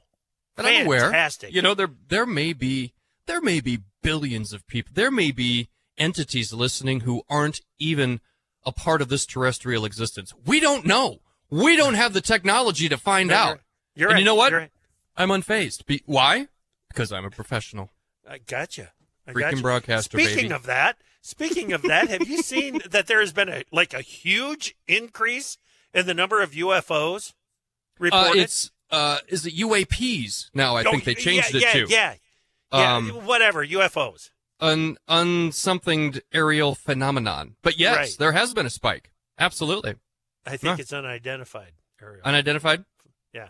And 0.58 0.66
I'm 0.68 0.86
aware. 0.86 1.02
Fantastic. 1.02 1.54
You 1.54 1.62
know, 1.62 1.74
there 1.74 1.90
there 2.08 2.26
may 2.26 2.54
be 2.54 2.94
there 3.28 3.42
may 3.42 3.60
be 3.60 3.80
billions 4.02 4.54
of 4.54 4.66
people. 4.68 4.92
There 4.94 5.12
may 5.12 5.32
be 5.32 5.70
entities 5.98 6.54
listening 6.54 7.02
who 7.02 7.24
aren't 7.30 7.62
even 7.80 8.22
a 8.66 8.72
part 8.72 9.02
of 9.02 9.10
this 9.10 9.26
terrestrial 9.26 9.86
existence. 9.86 10.34
We 10.46 10.60
don't 10.60 10.86
know. 10.86 11.20
We 11.50 11.76
don't 11.76 11.94
have 11.96 12.14
the 12.14 12.22
technology 12.22 12.90
to 12.90 12.98
find 12.98 13.30
No, 13.30 13.36
out. 13.36 13.60
You're, 13.96 14.08
you're 14.08 14.08
and 14.10 14.14
right. 14.16 14.20
you 14.20 14.26
know 14.26 14.36
what? 14.36 14.54
Right. 14.54 14.72
I'm 15.18 15.30
unfazed. 15.30 15.86
Be- 15.86 16.02
why? 16.06 16.48
Because 16.90 17.12
I'm 17.12 17.26
a 17.26 17.30
professional. 17.30 17.92
I 18.28 18.40
gotcha. 18.40 18.92
I 19.28 19.32
Freaking 19.34 19.40
gotcha. 19.52 19.62
broadcaster, 19.62 20.18
Speaking 20.20 20.36
baby. 20.50 20.54
of 20.54 20.64
that, 20.64 20.98
speaking 21.22 21.74
of 21.74 21.82
that, 21.84 22.10
have 22.10 22.28
you 22.28 22.42
seen 22.42 22.80
that 22.90 23.08
there 23.08 23.20
has 23.20 23.34
been 23.34 23.50
a 23.50 23.64
like 23.72 23.94
a 23.94 24.02
huge 24.02 24.76
increase 24.88 25.58
in 25.94 26.06
the 26.08 26.14
number 26.14 26.42
of 26.42 26.52
UFOs 26.52 27.32
Uh, 27.32 27.34
reported? 28.00 28.42
it's 28.42 28.72
uh, 28.92 29.18
is 29.28 29.46
it 29.46 29.56
UAPs 29.56 30.50
now? 30.54 30.76
I 30.76 30.84
Oh, 30.84 30.92
think 30.92 31.04
they 31.06 31.16
changed 31.16 31.54
yeah, 31.54 31.58
it 31.58 31.64
yeah, 31.64 31.72
to 31.86 31.92
Yeah, 31.92 32.14
yeah, 32.74 32.96
Um, 32.96 33.10
whatever 33.26 33.66
UFOs. 33.66 34.30
An 34.60 34.98
unsomethinged 35.10 36.22
aerial 36.34 36.76
phenomenon. 36.76 37.56
But 37.62 37.78
yes, 37.78 37.96
Right. 37.98 38.16
there 38.20 38.32
has 38.32 38.54
been 38.54 38.66
a 38.66 38.70
spike. 38.70 39.12
Absolutely. 39.38 39.96
I 40.46 40.58
think 40.58 40.76
Huh. 40.76 40.78
it's 40.80 40.94
unidentified. 40.94 41.74
aerial. 42.02 42.22
Unidentified? 42.26 42.86
Yeah. 43.34 43.50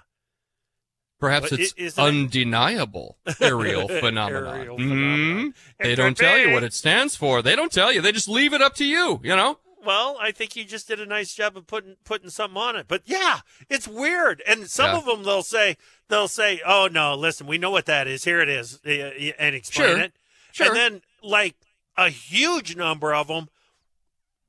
Perhaps 1.20 1.50
But 1.50 1.60
it's 1.60 1.74
it- 1.78 1.98
undeniable 2.00 3.18
aerial 3.42 3.88
phenomenon. 4.02 4.58
Aerial 4.58 4.78
Mhm. 4.78 4.90
phenomenon. 4.90 5.54
It 5.80 5.84
They 5.84 5.96
don't 5.96 6.18
tell 6.18 6.38
you 6.38 6.52
what 6.52 6.64
it 6.64 6.74
stands 6.74 7.16
for. 7.16 7.42
They 7.42 7.56
don't 7.56 7.72
tell 7.72 7.92
you. 7.92 8.02
They 8.02 8.12
just 8.12 8.28
leave 8.28 8.54
it 8.54 8.62
up 8.62 8.76
to 8.76 8.86
you, 8.86 9.20
you 9.24 9.36
know? 9.36 9.60
Well, 9.86 10.18
I 10.20 10.32
think 10.32 10.56
you 10.56 10.66
just 10.66 10.88
did 10.88 11.00
a 11.00 11.06
nice 11.06 11.34
job 11.34 11.56
of 11.56 11.68
putting 11.68 11.96
putting 12.04 12.30
something 12.30 12.58
on 12.58 12.76
it. 12.76 12.88
But 12.88 13.04
yeah, 13.06 13.40
it's 13.70 13.88
weird. 13.88 14.42
And 14.48 14.70
some 14.70 14.92
Yeah. 14.92 14.98
of 14.98 15.06
them 15.06 15.24
they'll 15.24 15.44
say 15.44 15.78
they'll 16.08 16.28
say, 16.28 16.62
"Oh 16.66 16.88
no, 16.92 17.16
listen, 17.16 17.48
we 17.48 17.58
know 17.58 17.72
what 17.72 17.86
that 17.86 18.08
is. 18.08 18.24
Here 18.24 18.40
it 18.42 18.50
is," 18.50 18.80
and 18.84 19.56
explain 19.56 19.88
Sure. 19.90 20.00
it. 20.00 20.14
Sure. 20.52 20.68
And 20.68 20.76
then 20.76 21.02
like 21.22 21.56
a 21.98 22.10
huge 22.10 22.76
number 22.76 23.14
of 23.14 23.28
them, 23.28 23.50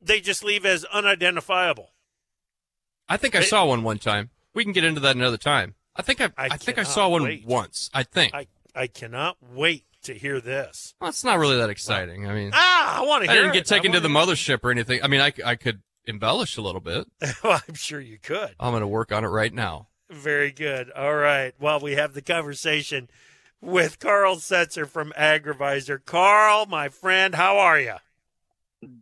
they 0.00 0.20
just 0.20 0.42
leave 0.42 0.64
as 0.66 0.84
unidentifiable. 0.86 1.90
I 3.08 3.16
think 3.16 3.34
I 3.34 3.40
It- 3.40 3.44
saw 3.48 3.64
one 3.66 3.82
one 3.82 3.98
time. 3.98 4.30
We 4.54 4.64
can 4.64 4.72
get 4.72 4.84
into 4.84 5.00
that 5.00 5.16
another 5.16 5.36
time. 5.36 5.74
I 5.94 6.02
think 6.02 6.20
I, 6.20 6.26
I 6.36 6.48
I, 6.52 6.56
think 6.56 6.78
I 6.78 6.82
saw 6.82 7.08
one 7.08 7.22
wait. 7.22 7.44
once. 7.44 7.90
I 7.94 8.02
think. 8.02 8.34
I 8.34 8.46
I 8.74 8.86
cannot 8.86 9.36
wait 9.42 9.84
to 10.06 10.14
hear 10.14 10.40
this. 10.40 10.94
well, 11.00 11.10
it's 11.10 11.22
not 11.24 11.38
really 11.38 11.56
that 11.58 11.70
exciting. 11.70 12.28
I 12.28 12.34
mean, 12.34 12.50
Ah, 12.52 12.98
I 13.00 13.04
want 13.06 13.24
to 13.24 13.30
hear. 13.30 13.38
I 13.40 13.42
didn't 13.42 13.54
get 13.54 13.70
it. 13.70 13.72
I 13.72 13.76
taken 13.76 13.92
to 13.92 14.00
the 14.00 14.08
mothership 14.08 14.60
or 14.64 14.70
anything. 14.70 15.02
I 15.02 15.08
mean, 15.08 15.20
I, 15.20 15.32
I 15.44 15.54
could 15.54 15.82
embellish 16.06 16.56
a 16.56 16.62
little 16.62 16.80
bit. 16.80 17.06
well, 17.44 17.60
I'm 17.68 17.74
sure 17.74 18.00
you 18.00 18.18
could. 18.18 18.54
I'm 18.58 18.72
going 18.72 18.80
to 18.80 18.86
work 18.88 19.12
on 19.12 19.24
it 19.24 19.28
right 19.28 19.52
now. 19.52 19.88
Very 20.10 20.52
good. 20.52 20.90
All 20.92 21.14
right. 21.14 21.52
Well, 21.60 21.80
we 21.80 21.92
have 21.92 22.14
the 22.14 22.22
conversation 22.22 23.08
with 23.60 23.98
Carl 23.98 24.36
Setzer 24.36 24.88
from 24.88 25.12
Agrivisor. 25.18 26.04
Carl, 26.04 26.66
my 26.66 26.88
friend, 26.88 27.34
how 27.34 27.58
are 27.58 27.80
you? 27.80 27.94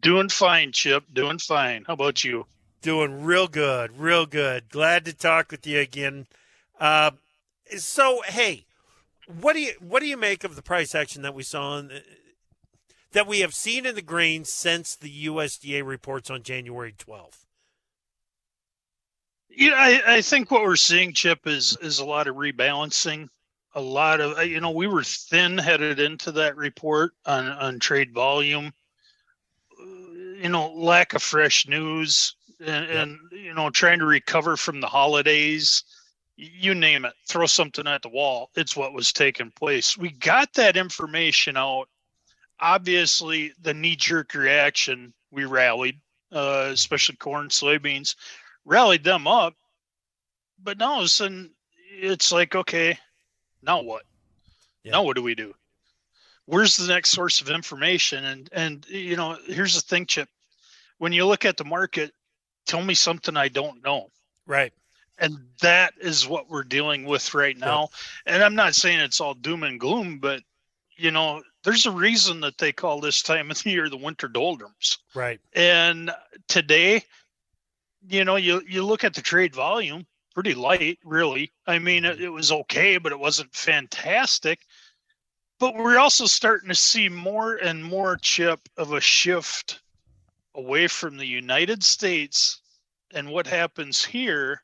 Doing 0.01 0.29
fine, 0.31 0.73
Chip. 0.73 1.05
Doing 1.13 1.39
fine. 1.39 1.85
How 1.87 1.95
about 1.95 2.25
you? 2.25 2.47
Doing 2.81 3.25
real 3.25 3.49
good, 3.49 3.99
real 3.99 4.25
good. 4.27 4.69
Glad 4.71 5.05
to 5.07 5.13
talk 5.13 5.51
with 5.51 5.67
you 5.67 5.81
again. 5.81 6.27
Uh, 6.79 7.11
so, 7.77 8.23
hey, 8.27 8.67
what 9.27 9.55
do 9.55 9.61
you 9.61 9.73
what 9.81 10.01
do 10.01 10.07
you 10.07 10.17
make 10.17 10.45
of 10.45 10.57
the 10.57 10.63
price 10.63 10.95
action 10.95 11.23
that 11.23 11.35
we 11.35 11.43
saw 11.43 11.79
in 11.79 12.03
that 13.13 13.27
we 13.27 13.41
have 13.41 13.55
seen 13.55 13.87
in 13.87 13.95
the 13.95 14.03
grain 14.03 14.45
since 14.45 14.97
the 14.97 15.27
USDA 15.27 15.85
reports 15.85 16.31
on 16.31 16.43
January 16.43 16.95
twelfth? 16.97 17.47
Yeah, 19.49 19.75
I, 19.77 20.17
I 20.17 20.21
think 20.21 20.51
what 20.51 20.63
we're 20.63 20.77
seeing, 20.77 21.13
Chip, 21.13 21.47
is 21.47 21.77
is 21.81 21.99
a 22.01 22.05
lot 22.05 22.27
of 22.27 22.37
rebalancing. 22.37 23.29
A 23.75 23.81
lot 23.81 24.21
of 24.21 24.45
you 24.47 24.61
know, 24.61 24.71
we 24.71 24.87
were 24.87 25.05
thin 25.05 25.59
headed 25.59 26.01
into 26.01 26.33
that 26.33 26.57
report 26.57 27.13
on 27.25 27.47
on 27.47 27.79
trade 27.79 28.13
volume. 28.13 28.73
You 29.79 30.49
know, 30.49 30.73
lack 30.75 31.15
of 31.15 31.23
fresh 31.23 31.67
news 31.67 32.37
and, 32.61 32.87
and 32.91 33.19
you 33.33 33.55
know, 33.55 33.71
trying 33.71 34.01
to 34.01 34.05
recover 34.05 34.57
from 34.57 34.81
the 34.81 34.87
holidays. 34.87 35.85
You 36.37 36.75
name 36.75 37.05
it, 37.05 37.15
throw 37.27 37.47
something 37.47 37.87
at 37.87 38.03
the 38.03 38.09
wall. 38.09 38.51
It's 38.57 38.77
what 38.77 38.93
was 38.93 39.13
taking 39.13 39.53
place. 39.53 39.97
We 39.97 40.11
got 40.11 40.53
that 40.55 40.77
information 40.77 41.57
out. 41.57 41.89
Obviously, 42.61 43.53
the 43.61 43.75
knee 43.75 43.97
jerk 43.97 44.35
reaction, 44.35 45.13
we 45.31 45.45
rallied, 45.45 46.01
uh, 46.33 46.71
especially 46.73 47.17
corn, 47.17 47.49
soybeans 47.49 48.15
rallied 48.65 49.05
them 49.05 49.27
up. 49.27 49.55
But 50.63 50.79
now 50.79 50.93
all 50.93 50.99
of 51.01 51.05
a 51.05 51.09
sudden, 51.09 51.51
it's 51.91 52.33
like, 52.33 52.55
okay, 52.55 52.99
now 53.63 53.83
what? 53.83 54.05
Yeah. 54.83 54.93
Now 54.93 55.03
what 55.03 55.17
do 55.17 55.23
we 55.23 55.35
do? 55.35 55.55
Where's 56.47 56.77
the 56.77 56.93
next 56.93 57.11
source 57.11 57.41
of 57.41 57.49
information? 57.49 58.25
And 58.25 58.49
and 58.53 58.87
you 58.89 59.17
know, 59.17 59.39
here's 59.47 59.75
the 59.75 59.81
thing, 59.81 60.07
Chip. 60.07 60.29
When 60.99 61.13
you 61.13 61.27
look 61.27 61.45
at 61.45 61.57
the 61.57 61.65
market, 61.65 62.13
tell 62.67 62.83
me 62.83 62.95
something 62.95 63.37
I 63.37 63.49
don't 63.49 63.83
know. 63.83 64.11
Right. 64.47 64.73
And 65.19 65.39
that 65.61 65.95
is 66.01 66.27
what 66.27 66.51
we're 66.51 66.65
dealing 66.65 67.05
with 67.05 67.35
right 67.35 67.57
now. 67.57 67.89
And 68.27 68.43
I'm 68.43 68.57
not 68.57 68.75
saying 68.75 68.99
it's 68.99 69.21
all 69.21 69.35
doom 69.35 69.63
and 69.63 69.79
gloom, 69.79 70.19
but 70.19 70.43
you 70.97 71.11
know, 71.11 71.43
there's 71.63 71.87
a 71.87 71.91
reason 71.91 72.41
that 72.41 72.59
they 72.59 72.73
call 72.73 73.01
this 73.01 73.23
time 73.23 73.51
of 73.51 73.63
the 73.63 73.71
year 73.71 73.89
the 73.89 73.97
winter 73.97 74.29
doldrums. 74.29 74.99
Right. 75.15 75.41
And 75.55 76.11
today, 76.49 77.03
you 78.09 78.25
know, 78.25 78.37
you 78.37 78.63
you 78.69 78.85
look 78.85 79.05
at 79.05 79.15
the 79.15 79.23
trade 79.23 79.55
volume, 79.55 80.07
pretty 80.35 80.55
light, 80.55 80.99
really. 81.05 81.53
I 81.67 81.79
mean, 81.79 82.05
it, 82.05 82.21
it 82.21 82.29
was 82.29 82.53
okay, 82.53 82.99
but 82.99 83.13
it 83.13 83.19
wasn't 83.19 83.55
fantastic. 83.55 84.61
But 85.59 85.77
we're 85.77 85.99
also 85.99 86.27
starting 86.27 86.69
to 86.69 86.75
see 86.75 87.09
more 87.09 87.55
and 87.55 87.85
more 87.85 88.17
chip 88.17 88.61
of 88.77 88.93
a 88.93 89.01
shift 89.01 89.81
away 90.55 90.89
from 90.89 91.17
the 91.17 91.27
United 91.27 91.83
States 91.83 92.61
and 93.13 93.31
what 93.31 93.47
happens 93.47 94.05
here, 94.05 94.63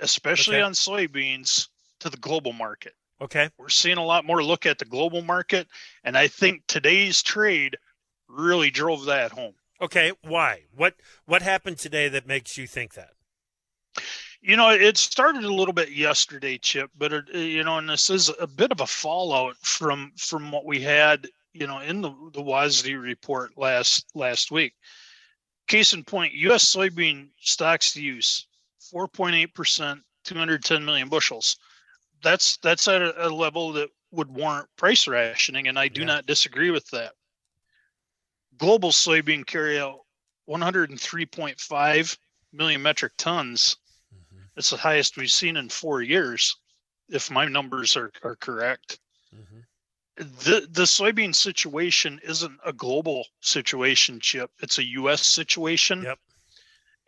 especially 0.00 0.56
Okay. 0.56 0.62
on 0.62 0.72
soybeans, 0.72 1.68
to 2.00 2.10
the 2.10 2.16
global 2.16 2.52
market. 2.52 2.94
Okay. 3.20 3.50
We're 3.56 3.68
seeing 3.68 3.98
a 3.98 4.04
lot 4.04 4.24
more 4.24 4.42
look 4.42 4.66
at 4.66 4.78
the 4.78 4.84
global 4.84 5.22
market, 5.22 5.68
and 6.02 6.18
I 6.18 6.26
think 6.28 6.66
today's 6.66 7.22
trade 7.22 7.76
really 8.28 8.70
drove 8.70 9.04
that 9.04 9.30
home. 9.32 9.54
Okay. 9.80 10.12
Why? 10.22 10.62
What 10.74 10.94
what 11.26 11.42
happened 11.42 11.78
today 11.78 12.08
that 12.08 12.26
makes 12.26 12.56
you 12.58 12.66
think 12.66 12.94
that? 12.94 13.14
You 14.40 14.56
know, 14.56 14.70
it 14.70 14.96
started 14.96 15.44
a 15.44 15.54
little 15.54 15.74
bit 15.74 15.90
yesterday, 15.90 16.58
Chip, 16.58 16.90
but 16.98 17.12
it, 17.12 17.28
you 17.32 17.62
know, 17.62 17.78
and 17.78 17.88
this 17.88 18.10
is 18.10 18.28
a 18.40 18.46
bit 18.48 18.72
of 18.72 18.80
a 18.80 18.86
fallout 18.86 19.56
from 19.58 20.12
from 20.16 20.50
what 20.50 20.64
we 20.64 20.80
had, 20.80 21.28
you 21.52 21.68
know, 21.68 21.78
in 21.78 22.00
the 22.00 22.10
the 22.32 22.42
WASDE 22.42 23.00
report 23.00 23.56
last 23.56 24.06
last 24.16 24.50
week. 24.50 24.74
Case 25.68 25.92
in 25.92 26.02
point, 26.02 26.32
U.S. 26.34 26.64
soybean 26.74 27.28
stocks 27.40 27.92
to 27.92 28.02
use, 28.02 28.48
4.8 28.92 29.54
percent, 29.54 30.00
210 30.24 30.84
million 30.84 31.08
bushels. 31.08 31.56
That's 32.22 32.56
that's 32.58 32.86
at 32.88 33.02
a, 33.02 33.26
a 33.26 33.30
level 33.30 33.72
that 33.72 33.88
would 34.10 34.30
warrant 34.30 34.68
price 34.76 35.08
rationing, 35.08 35.68
and 35.68 35.78
I 35.78 35.88
do 35.88 36.00
Yeah. 36.02 36.06
not 36.08 36.26
disagree 36.26 36.70
with 36.70 36.86
that. 36.90 37.12
Global 38.58 38.90
soybean 38.90 39.44
carryout, 39.44 39.98
103.5 40.48 42.18
million 42.52 42.82
metric 42.82 43.12
tons. 43.16 43.76
Mm-hmm. 44.14 44.42
It's 44.56 44.70
the 44.70 44.76
highest 44.76 45.16
we've 45.16 45.30
seen 45.30 45.56
in 45.56 45.68
four 45.68 46.02
years, 46.02 46.54
if 47.08 47.30
my 47.30 47.46
numbers 47.46 47.96
are, 47.96 48.12
are 48.22 48.36
correct. 48.36 48.98
Mm-hmm. 49.34 49.60
The 50.16 50.68
the 50.70 50.82
soybean 50.82 51.34
situation 51.34 52.20
isn't 52.22 52.60
a 52.64 52.72
global 52.72 53.26
situation, 53.40 54.20
Chip. 54.20 54.50
It's 54.60 54.78
a 54.78 54.84
U.S. 55.00 55.26
situation. 55.26 56.02
Yep. 56.02 56.18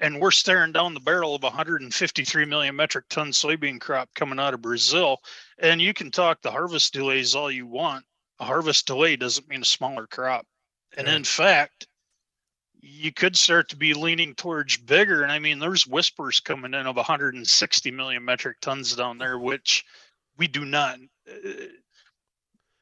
And 0.00 0.20
we're 0.20 0.32
staring 0.32 0.72
down 0.72 0.94
the 0.94 1.00
barrel 1.00 1.34
of 1.34 1.42
153 1.42 2.44
million 2.46 2.74
metric 2.74 3.04
ton 3.08 3.30
soybean 3.30 3.80
crop 3.80 4.08
coming 4.14 4.40
out 4.40 4.54
of 4.54 4.62
Brazil. 4.62 5.18
And 5.58 5.80
you 5.80 5.94
can 5.94 6.10
talk 6.10 6.42
the 6.42 6.50
harvest 6.50 6.92
delays 6.92 7.34
all 7.34 7.50
you 7.50 7.66
want. 7.66 8.04
A 8.40 8.44
harvest 8.44 8.86
delay 8.86 9.16
doesn't 9.16 9.48
mean 9.48 9.62
a 9.62 9.66
smaller 9.66 10.06
crop. 10.08 10.46
And 10.96 11.08
in 11.08 11.24
fact, 11.24 11.86
you 12.80 13.12
could 13.12 13.36
start 13.36 13.68
to 13.70 13.76
be 13.76 13.94
leaning 13.94 14.34
towards 14.34 14.76
bigger. 14.76 15.22
And 15.22 15.32
I 15.32 15.38
mean, 15.38 15.58
there's 15.58 15.86
whispers 15.86 16.40
coming 16.40 16.74
in 16.74 16.86
of 16.86 16.96
160 16.96 17.90
million 17.90 18.24
metric 18.24 18.58
tons 18.60 18.94
down 18.94 19.18
there, 19.18 19.38
which 19.38 19.84
we 20.36 20.46
do 20.48 20.64
not. 20.64 20.98
Uh, 21.28 21.50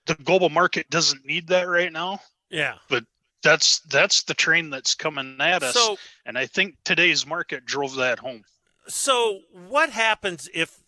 the 0.07 0.15
global 0.25 0.49
market 0.49 0.91
doesn't 0.91 1.25
need 1.25 1.47
that 1.49 1.69
right 1.69 1.93
now. 1.93 2.21
Yeah. 2.51 2.75
But 2.89 3.05
that's 3.43 3.81
that's 3.81 4.23
the 4.23 4.35
train 4.35 4.71
that's 4.71 4.95
coming 4.95 5.37
at 5.41 5.63
us. 5.63 5.75
So, 5.75 5.97
and 6.25 6.39
I 6.39 6.47
think 6.47 6.77
today's 6.85 7.27
market 7.27 7.65
drove 7.65 7.97
that 7.97 8.21
home. 8.21 8.45
So 8.89 9.41
what 9.69 9.91
happens 9.91 10.49
if 10.55 10.83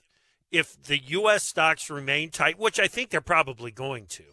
if 0.50 0.80
the 0.82 0.98
U.S. 0.98 1.42
stocks 1.44 1.90
remain 1.90 2.30
tight, 2.30 2.58
which 2.58 2.78
I 2.78 2.86
think 2.86 3.10
they're 3.10 3.20
probably 3.20 3.70
going 3.70 4.06
to? 4.06 4.24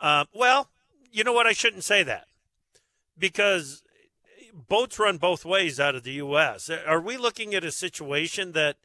Uh, 0.00 0.24
well, 0.34 0.68
you 1.10 1.24
know 1.24 1.32
what? 1.32 1.46
I 1.46 1.52
shouldn't 1.52 1.84
say 1.84 2.02
that 2.02 2.26
because 3.18 3.82
boats 4.68 4.98
run 4.98 5.18
both 5.18 5.44
ways 5.44 5.80
out 5.80 5.94
of 5.94 6.02
the 6.02 6.12
U.S. 6.12 6.70
Are 6.70 7.00
we 7.00 7.16
looking 7.16 7.54
at 7.54 7.64
a 7.64 7.72
situation 7.72 8.52
that 8.52 8.76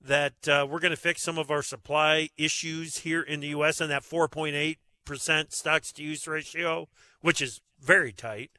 that 0.00 0.48
uh, 0.48 0.66
we're 0.68 0.78
going 0.78 0.92
to 0.92 0.96
fix 0.96 1.22
some 1.22 1.38
of 1.38 1.50
our 1.50 1.62
supply 1.62 2.28
issues 2.36 2.98
here 2.98 3.20
in 3.20 3.40
the 3.40 3.48
U.S. 3.48 3.80
and 3.80 3.90
that 3.90 4.04
4.8 4.04 4.76
percent 5.04 5.52
stocks 5.52 5.90
to 5.92 6.02
use 6.02 6.26
ratio, 6.26 6.88
which 7.20 7.40
is 7.40 7.60
very 7.80 8.12
tight? 8.12 8.50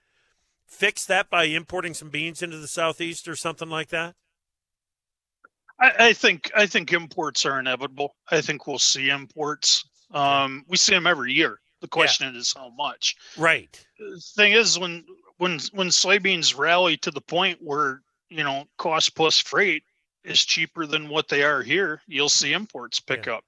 Fix 0.66 1.06
that 1.06 1.30
by 1.30 1.46
importing 1.46 1.94
some 1.94 2.10
beans 2.10 2.42
into 2.42 2.58
the 2.58 2.68
southeast 2.68 3.28
or 3.28 3.36
something 3.36 3.70
like 3.70 3.90
that. 3.90 4.16
I, 5.80 5.94
I 6.00 6.14
think 6.14 6.52
I 6.56 6.66
think 6.66 6.94
imports 6.94 7.46
are 7.46 7.60
inevitable. 7.60 8.16
I 8.30 8.42
think 8.42 8.68
we'll 8.68 8.80
see 8.80 9.10
imports. 9.10 9.86
Um, 10.12 10.66
we 10.68 10.78
see 10.78 10.94
them 10.94 11.08
every 11.08 11.34
year. 11.34 11.60
The 11.82 11.88
question 11.88 12.34
yeah. 12.34 12.40
is 12.40 12.54
how 12.54 12.72
much. 12.78 13.16
Right. 13.38 13.86
The 13.98 14.22
thing 14.36 14.54
is 14.54 14.78
when 14.78 15.06
when 15.38 15.60
when 15.72 15.88
soybeans 15.88 16.58
rally 16.58 16.98
to 16.98 17.12
the 17.12 17.22
point 17.22 17.60
where 17.62 18.02
you 18.30 18.44
know 18.44 18.66
cost 18.78 19.16
plus 19.16 19.40
freight 19.40 19.84
is 20.24 20.44
cheaper 20.46 20.86
than 20.86 21.10
what 21.10 21.30
they 21.30 21.44
are 21.44 21.64
here, 21.64 22.02
you'll 22.08 22.30
see 22.30 22.54
imports 22.54 23.00
pick 23.00 23.26
yeah. 23.26 23.36
up. 23.36 23.44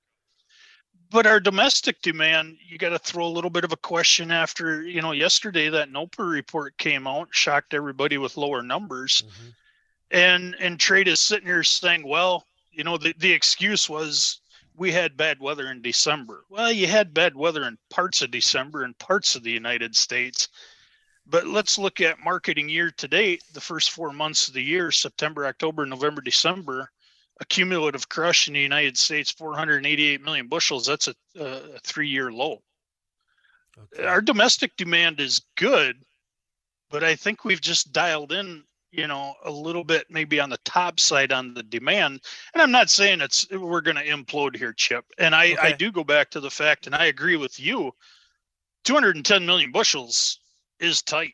But 1.12 1.28
our 1.28 1.42
domestic 1.42 2.02
demand, 2.02 2.58
you 2.66 2.78
got 2.78 2.90
to 2.90 3.00
throw 3.00 3.26
a 3.26 3.28
little 3.28 3.50
bit 3.50 3.66
of 3.66 3.74
a 3.74 3.78
question 3.78 4.32
after 4.32 4.82
you 4.82 5.02
know 5.02 5.12
yesterday 5.12 5.68
that 5.70 5.92
NOPA 5.92 6.24
report 6.24 6.78
came 6.78 7.06
out, 7.06 7.28
shocked 7.32 7.74
everybody 7.74 8.18
with 8.18 8.38
lower 8.38 8.64
numbers, 8.64 9.22
mm-hmm. 9.22 9.50
and 10.12 10.56
and 10.60 10.80
trade 10.80 11.10
is 11.10 11.20
sitting 11.20 11.48
here 11.48 11.64
saying, 11.64 12.08
well, 12.08 12.48
you 12.72 12.86
know 12.86 12.98
the 12.98 13.14
the 13.18 13.34
excuse 13.34 13.90
was 13.90 14.40
we 14.78 14.94
had 14.94 15.18
bad 15.18 15.42
weather 15.42 15.70
in 15.70 15.82
December. 15.82 16.46
Well, 16.50 16.72
you 16.72 16.88
had 16.88 17.14
bad 17.14 17.36
weather 17.36 17.66
in 17.66 17.78
parts 17.90 18.22
of 18.22 18.32
December 18.32 18.86
in 18.86 18.94
parts 18.94 19.36
of 19.36 19.44
the 19.44 19.52
United 19.52 19.98
States. 19.98 20.48
But 21.28 21.46
let's 21.46 21.78
look 21.78 22.00
at 22.00 22.24
marketing 22.24 22.70
year 22.70 22.90
to 22.90 23.08
date, 23.08 23.44
the 23.54 23.62
first 23.62 23.92
four 23.92 24.12
months 24.12 24.48
of 24.48 24.54
the 24.54 24.64
year, 24.64 24.92
September, 24.92 25.46
October, 25.46 25.86
November, 25.86 26.22
December, 26.22 26.90
a 27.42 27.46
cumulative 27.46 28.08
crush 28.08 28.48
in 28.48 28.54
the 28.54 28.62
United 28.62 28.98
States, 28.98 29.32
488 29.32 30.22
million 30.22 30.48
bushels. 30.48 30.86
That's 30.86 31.08
a, 31.08 31.16
a 31.38 31.80
three 31.84 32.08
year 32.08 32.32
low. 32.32 32.62
Okay. 33.96 34.06
Our 34.06 34.22
domestic 34.22 34.78
demand 34.78 35.20
is 35.20 35.42
good, 35.58 35.98
but 36.92 37.04
I 37.04 37.16
think 37.16 37.44
we've 37.44 37.62
just 37.62 37.92
dialed 37.92 38.32
in 38.32 38.64
you 38.92 39.08
know 39.08 39.34
a 39.46 39.52
little 39.52 39.84
bit 39.84 40.06
maybe 40.10 40.40
on 40.40 40.50
the 40.50 40.60
top 40.66 41.00
side 41.00 41.32
on 41.32 41.54
the 41.54 41.64
demand 41.64 42.20
and 42.54 42.62
i'm 42.62 42.72
not 42.72 42.90
saying 42.90 43.22
it's 43.22 43.50
we're 43.50 43.80
going 43.80 43.96
to 43.96 44.06
implode 44.06 44.54
here 44.54 44.74
chip 44.74 45.06
and 45.18 45.34
i 45.34 45.54
okay. 45.54 45.62
i 45.62 45.72
do 45.72 45.94
go 45.94 46.04
back 46.04 46.30
to 46.30 46.42
the 46.42 46.50
fact 46.50 46.88
and 46.88 46.96
i 46.96 47.06
agree 47.06 47.38
with 47.38 47.58
you 47.58 47.94
210 48.84 49.46
million 49.46 49.72
bushels 49.72 50.40
is 50.82 51.02
tight 51.02 51.34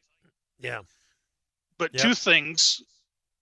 yeah 0.60 0.82
but 1.80 1.92
yep. 1.94 2.04
two 2.04 2.14
things 2.14 2.84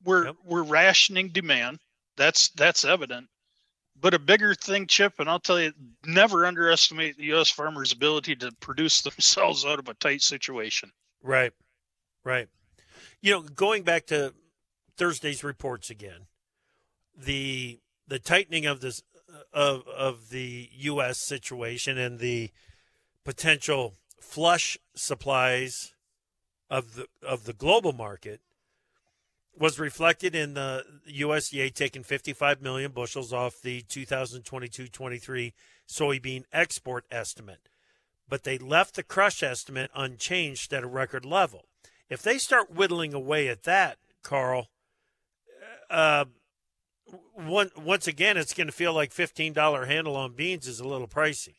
we're 0.05 0.27
yep. 0.27 0.35
we're 0.45 0.63
rationing 0.63 1.27
demand 1.27 1.77
that's 2.17 2.49
that's 2.49 2.85
evident 2.85 3.27
but 3.99 4.13
a 4.13 4.19
bigger 4.19 4.53
thing 4.55 4.87
chip 4.87 5.13
and 5.19 5.29
i'll 5.29 5.39
tell 5.39 5.59
you 5.59 5.71
never 6.05 6.45
underestimate 6.45 7.17
the 7.17 7.33
us 7.33 7.49
farmers 7.49 7.91
ability 7.91 8.35
to 8.35 8.51
produce 8.59 9.01
themselves 9.01 9.65
out 9.65 9.79
of 9.79 9.87
a 9.87 9.93
tight 9.95 10.21
situation 10.21 10.91
right 11.23 11.53
right 12.23 12.47
you 13.25 13.31
know, 13.31 13.41
going 13.41 13.81
back 13.81 14.05
to 14.07 14.35
Thursday's 14.97 15.43
reports 15.43 15.89
again, 15.89 16.27
the 17.17 17.79
the 18.07 18.19
tightening 18.19 18.67
of 18.67 18.81
this 18.81 19.01
of 19.51 19.87
of 19.87 20.29
the 20.29 20.69
U.S. 20.73 21.19
situation 21.19 21.97
and 21.97 22.19
the 22.19 22.51
potential 23.23 23.95
flush 24.21 24.77
supplies 24.95 25.93
of 26.69 26.93
the 26.93 27.07
of 27.23 27.45
the 27.45 27.53
global 27.53 27.93
market 27.93 28.41
was 29.57 29.79
reflected 29.79 30.35
in 30.35 30.53
the 30.53 30.83
USDA 31.09 31.73
taking 31.73 32.03
55 32.03 32.61
million 32.61 32.91
bushels 32.91 33.31
off 33.31 33.61
the 33.61 33.81
2022-23 33.83 35.53
soybean 35.87 36.43
export 36.51 37.05
estimate, 37.11 37.69
but 38.27 38.43
they 38.43 38.57
left 38.57 38.95
the 38.95 39.03
crush 39.03 39.41
estimate 39.43 39.91
unchanged 39.95 40.73
at 40.73 40.83
a 40.83 40.87
record 40.87 41.25
level. 41.25 41.65
If 42.09 42.21
they 42.21 42.37
start 42.37 42.73
whittling 42.73 43.13
away 43.13 43.47
at 43.47 43.63
that, 43.63 43.97
Carl, 44.23 44.67
uh, 45.89 46.25
one, 47.33 47.71
once 47.77 48.07
again, 48.07 48.37
it's 48.37 48.53
going 48.53 48.67
to 48.67 48.73
feel 48.73 48.93
like 48.93 49.11
fifteen 49.11 49.53
dollar 49.53 49.85
handle 49.85 50.15
on 50.15 50.33
beans 50.33 50.67
is 50.67 50.79
a 50.79 50.87
little 50.87 51.07
pricey. 51.07 51.55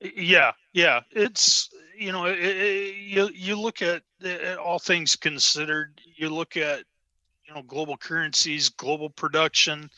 Yeah, 0.00 0.52
yeah, 0.72 1.00
it's 1.10 1.68
you 2.00 2.12
know 2.12 2.24
it, 2.24 2.38
it, 2.38 2.96
you 2.96 3.30
you 3.34 3.60
look 3.60 3.82
at, 3.82 4.02
at 4.24 4.56
all 4.56 4.78
things 4.78 5.14
considered, 5.14 6.00
you 6.16 6.30
look 6.30 6.56
at 6.56 6.82
you 7.46 7.54
know 7.54 7.62
global 7.62 7.96
currencies, 7.96 8.70
global 8.70 9.10
production, 9.10 9.90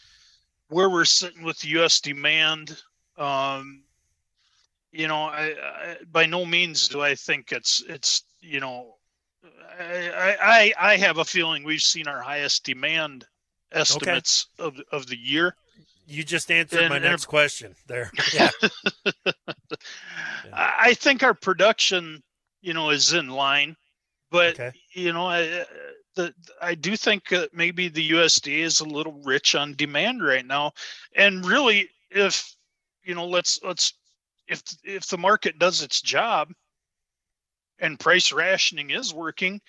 where 0.68 0.90
we're 0.90 1.04
sitting 1.04 1.44
with 1.44 1.64
U.S. 1.64 2.00
demand. 2.00 2.82
Um, 3.16 3.84
you 4.90 5.06
know, 5.06 5.22
I, 5.22 5.54
I, 5.60 5.96
by 6.10 6.26
no 6.26 6.44
means 6.44 6.88
do 6.88 7.00
I 7.00 7.14
think 7.14 7.52
it's 7.52 7.84
it's 7.88 8.24
you 8.40 8.58
know 8.58 8.96
I, 9.78 10.36
I, 10.42 10.92
I 10.92 10.96
have 10.96 11.18
a 11.18 11.24
feeling 11.24 11.62
we've 11.62 11.80
seen 11.80 12.08
our 12.08 12.20
highest 12.20 12.64
demand 12.64 13.26
estimates 13.70 14.48
okay. 14.58 14.66
of 14.66 14.82
of 14.90 15.06
the 15.06 15.16
year. 15.16 15.54
You 16.12 16.24
just 16.24 16.50
answered 16.50 16.90
my 16.90 16.98
next 16.98 17.24
question 17.24 17.74
there. 17.86 18.10
Yeah. 18.34 18.50
yeah. 19.24 19.32
I 20.52 20.92
think 20.92 21.22
our 21.22 21.32
production, 21.32 22.22
you 22.60 22.74
know, 22.74 22.90
is 22.90 23.14
in 23.14 23.30
line, 23.30 23.76
but 24.30 24.60
okay. 24.60 24.72
you 24.92 25.14
know, 25.14 25.26
I 25.26 25.64
the 26.14 26.34
I 26.60 26.74
do 26.74 26.96
think 26.96 27.28
that 27.28 27.54
maybe 27.54 27.88
the 27.88 28.10
USDA 28.10 28.58
is 28.58 28.80
a 28.80 28.84
little 28.84 29.22
rich 29.24 29.54
on 29.54 29.74
demand 29.74 30.22
right 30.22 30.44
now, 30.44 30.72
and 31.16 31.46
really, 31.46 31.88
if 32.10 32.54
you 33.02 33.14
know, 33.14 33.26
let's 33.26 33.58
let's 33.62 33.94
if 34.48 34.62
if 34.84 35.06
the 35.06 35.18
market 35.18 35.58
does 35.58 35.82
its 35.82 36.02
job, 36.02 36.52
and 37.78 37.98
price 37.98 38.32
rationing 38.32 38.90
is 38.90 39.14
working, 39.14 39.62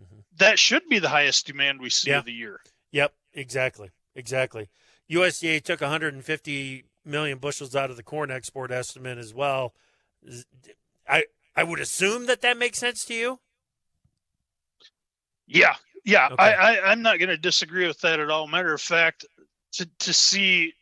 mm-hmm. 0.00 0.20
that 0.36 0.58
should 0.58 0.86
be 0.90 0.98
the 0.98 1.08
highest 1.08 1.46
demand 1.46 1.80
we 1.80 1.88
see 1.88 2.10
yeah. 2.10 2.18
of 2.18 2.26
the 2.26 2.32
year. 2.32 2.60
Yep, 2.92 3.14
exactly. 3.32 3.90
Exactly. 4.14 4.68
USDA 5.10 5.62
took 5.62 5.80
150 5.80 6.84
million 7.04 7.38
bushels 7.38 7.76
out 7.76 7.90
of 7.90 7.96
the 7.96 8.02
corn 8.02 8.30
export 8.30 8.70
estimate 8.70 9.18
as 9.18 9.32
well. 9.32 9.72
I 11.08 11.24
I 11.54 11.62
would 11.62 11.80
assume 11.80 12.26
that 12.26 12.42
that 12.42 12.58
makes 12.58 12.78
sense 12.78 13.04
to 13.06 13.14
you. 13.14 13.38
Yeah, 15.46 15.74
yeah. 16.04 16.28
Okay. 16.32 16.42
I, 16.42 16.74
I 16.74 16.90
I'm 16.90 17.02
not 17.02 17.18
going 17.18 17.28
to 17.28 17.36
disagree 17.36 17.86
with 17.86 18.00
that 18.00 18.20
at 18.20 18.30
all. 18.30 18.48
Matter 18.48 18.74
of 18.74 18.80
fact, 18.80 19.24
to 19.72 19.88
to 20.00 20.12
see 20.12 20.74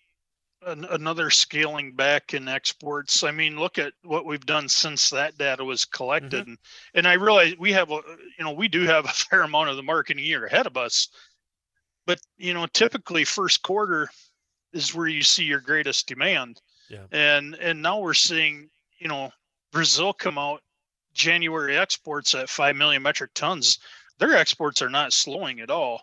an, 0.66 0.86
another 0.90 1.30
scaling 1.30 1.92
back 1.92 2.34
in 2.34 2.48
exports. 2.48 3.22
I 3.22 3.30
mean, 3.30 3.58
look 3.58 3.78
at 3.78 3.92
what 4.02 4.24
we've 4.24 4.44
done 4.44 4.68
since 4.68 5.10
that 5.10 5.36
data 5.38 5.64
was 5.64 5.84
collected, 5.84 6.42
mm-hmm. 6.42 6.50
and, 6.50 6.58
and 6.94 7.08
I 7.08 7.14
realize 7.14 7.54
we 7.58 7.72
have 7.72 7.90
a, 7.90 8.00
you 8.38 8.44
know, 8.44 8.52
we 8.52 8.68
do 8.68 8.82
have 8.84 9.04
a 9.04 9.08
fair 9.12 9.42
amount 9.42 9.70
of 9.70 9.76
the 9.76 9.82
marketing 9.82 10.24
year 10.24 10.46
ahead 10.46 10.66
of 10.66 10.76
us, 10.76 11.08
but 12.06 12.20
you 12.36 12.54
know, 12.54 12.66
typically 12.66 13.24
first 13.24 13.62
quarter 13.62 14.08
is 14.72 14.94
where 14.94 15.06
you 15.06 15.22
see 15.22 15.44
your 15.44 15.60
greatest 15.60 16.06
demand, 16.06 16.60
yeah. 16.88 17.06
and 17.12 17.54
and 17.56 17.80
now 17.80 18.00
we're 18.00 18.14
seeing, 18.14 18.68
you 18.98 19.08
know, 19.08 19.30
Brazil 19.72 20.12
come 20.12 20.38
out 20.38 20.62
January 21.12 21.76
exports 21.76 22.34
at 22.34 22.48
five 22.48 22.76
million 22.76 23.02
metric 23.02 23.30
tons. 23.34 23.78
their 24.18 24.36
exports 24.36 24.82
are 24.82 24.90
not 24.90 25.12
slowing 25.12 25.60
at 25.60 25.70
all. 25.70 26.02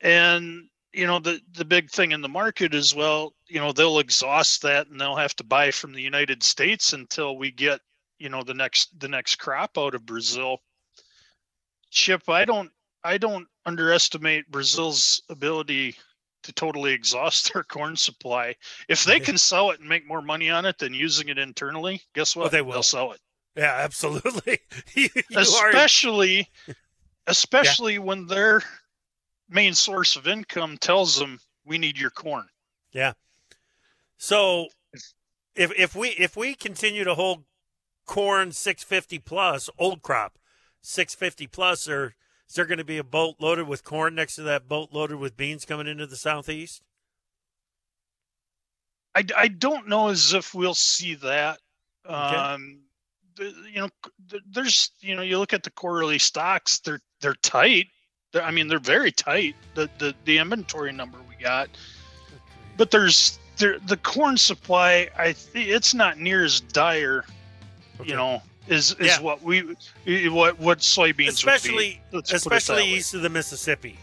And 0.00 0.68
you 0.94 1.06
know 1.06 1.18
the 1.18 1.40
the 1.52 1.64
big 1.64 1.90
thing 1.90 2.12
in 2.12 2.22
the 2.22 2.28
market 2.28 2.72
is 2.72 2.94
well 2.94 3.34
you 3.48 3.58
know 3.60 3.72
they'll 3.72 3.98
exhaust 3.98 4.62
that 4.62 4.86
and 4.86 5.00
they'll 5.00 5.16
have 5.16 5.34
to 5.36 5.44
buy 5.44 5.70
from 5.70 5.92
the 5.92 6.00
united 6.00 6.42
states 6.42 6.92
until 6.92 7.36
we 7.36 7.50
get 7.50 7.80
you 8.18 8.28
know 8.28 8.42
the 8.42 8.54
next 8.54 8.98
the 9.00 9.08
next 9.08 9.36
crop 9.36 9.76
out 9.76 9.94
of 9.94 10.06
brazil 10.06 10.58
chip 11.90 12.22
i 12.28 12.44
don't 12.44 12.70
i 13.02 13.18
don't 13.18 13.48
underestimate 13.66 14.50
brazil's 14.50 15.22
ability 15.28 15.96
to 16.42 16.52
totally 16.52 16.92
exhaust 16.92 17.50
their 17.54 17.62
corn 17.64 17.96
supply 17.96 18.54
if 18.88 19.04
they 19.04 19.18
can 19.20 19.38
sell 19.38 19.70
it 19.70 19.80
and 19.80 19.88
make 19.88 20.06
more 20.06 20.22
money 20.22 20.50
on 20.50 20.64
it 20.66 20.78
than 20.78 20.92
using 20.94 21.28
it 21.28 21.38
internally 21.38 22.00
guess 22.14 22.36
oh, 22.36 22.40
what 22.40 22.52
they 22.52 22.60
will. 22.62 22.72
they'll 22.72 22.82
sell 22.82 23.12
it 23.12 23.20
Yeah, 23.56 23.74
absolutely. 23.82 24.58
You- 24.94 25.08
you 25.30 25.38
are- 25.38 25.40
especially 25.70 26.50
especially 27.26 27.98
when 27.98 28.26
their 28.26 28.62
main 29.48 29.72
source 29.74 30.16
of 30.16 30.26
income 30.26 30.76
tells 30.78 31.18
them 31.18 31.38
we 31.64 31.78
need 31.78 31.98
your 31.98 32.10
corn 32.10 32.46
Yeah. 32.92 33.12
so 34.18 34.66
if 35.54 35.70
if 35.78 35.94
we 35.94 36.08
if 36.10 36.36
we 36.36 36.54
continue 36.54 37.04
to 37.04 37.14
hold 37.14 37.44
corn 38.06 38.52
650 38.52 39.18
plus 39.20 39.70
old 39.78 40.02
crop 40.02 40.38
650 40.82 41.46
plus 41.46 41.88
or 41.88 42.14
is 42.48 42.54
there 42.54 42.66
going 42.66 42.78
to 42.78 42.84
be 42.84 42.98
a 42.98 43.04
boat 43.04 43.36
loaded 43.38 43.66
with 43.66 43.84
corn 43.84 44.14
next 44.14 44.36
to 44.36 44.42
that 44.42 44.68
boat 44.68 44.90
loaded 44.92 45.16
with 45.16 45.36
beans 45.36 45.64
coming 45.64 45.86
into 45.86 46.06
the 46.06 46.16
southeast 46.16 46.82
I, 49.14 49.24
I 49.36 49.48
don't 49.48 49.88
know 49.88 50.08
as 50.08 50.32
if 50.32 50.54
we'll 50.54 50.74
see 50.74 51.14
that. 51.16 51.60
Okay. 52.04 52.14
Um, 52.14 52.80
you 53.38 53.80
know, 53.80 53.88
there's 54.50 54.90
you 55.00 55.14
know, 55.14 55.22
you 55.22 55.38
look 55.38 55.52
at 55.52 55.62
the 55.62 55.70
quarterly 55.70 56.18
stocks; 56.18 56.78
they're 56.80 57.00
they're 57.20 57.34
tight. 57.34 57.86
They're, 58.32 58.42
I 58.42 58.50
mean, 58.50 58.68
they're 58.68 58.78
very 58.78 59.12
tight. 59.12 59.54
The 59.74 59.88
the 59.98 60.14
the 60.24 60.38
inventory 60.38 60.92
number 60.92 61.18
we 61.28 61.42
got, 61.42 61.68
but 62.76 62.90
there's 62.90 63.38
there 63.56 63.78
the 63.80 63.96
corn 63.96 64.36
supply. 64.36 65.08
I 65.16 65.32
think 65.32 65.68
it's 65.68 65.94
not 65.94 66.18
near 66.18 66.44
as 66.44 66.60
dire. 66.60 67.24
Okay. 68.00 68.10
You 68.10 68.16
know, 68.16 68.42
is 68.68 68.92
is 68.92 69.06
Yeah. 69.06 69.20
what 69.20 69.42
we 69.42 69.60
what 70.30 70.58
what 70.58 70.78
soybeans 70.78 71.28
especially 71.28 71.72
would 71.74 71.80
be. 71.80 72.16
Let's 72.16 72.30
put 72.30 72.34
it 72.34 72.36
especially 72.56 72.76
that 72.76 72.82
way. 72.82 72.88
east 72.98 73.14
of 73.14 73.22
the 73.22 73.28
Mississippi. 73.30 73.98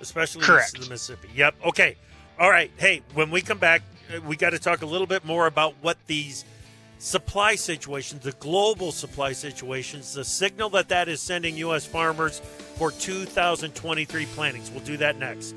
Especially 0.00 0.42
Correct. 0.42 0.68
east 0.68 0.78
of 0.78 0.84
the 0.84 0.90
Mississippi. 0.90 1.28
Yep. 1.34 1.54
Okay. 1.66 1.96
All 2.38 2.50
right. 2.50 2.70
Hey, 2.76 3.02
when 3.14 3.30
we 3.30 3.40
come 3.40 3.58
back, 3.58 3.82
uh, 4.14 4.20
we 4.22 4.36
got 4.36 4.50
to 4.50 4.58
talk 4.58 4.82
a 4.82 4.86
little 4.86 5.06
bit 5.06 5.24
more 5.24 5.46
about 5.46 5.74
what 5.80 5.96
these 6.06 6.44
supply 6.98 7.54
situations, 7.56 8.22
the 8.22 8.32
global 8.32 8.92
supply 8.92 9.32
situations, 9.32 10.14
the 10.14 10.24
signal 10.24 10.70
that 10.70 10.88
that 10.88 11.08
is 11.08 11.20
sending 11.20 11.56
U.S. 11.58 11.84
farmers 11.84 12.40
for 12.76 12.90
2023 12.92 14.26
plantings. 14.26 14.70
We'll 14.70 14.84
do 14.84 14.96
that 14.98 15.16
next. 15.18 15.56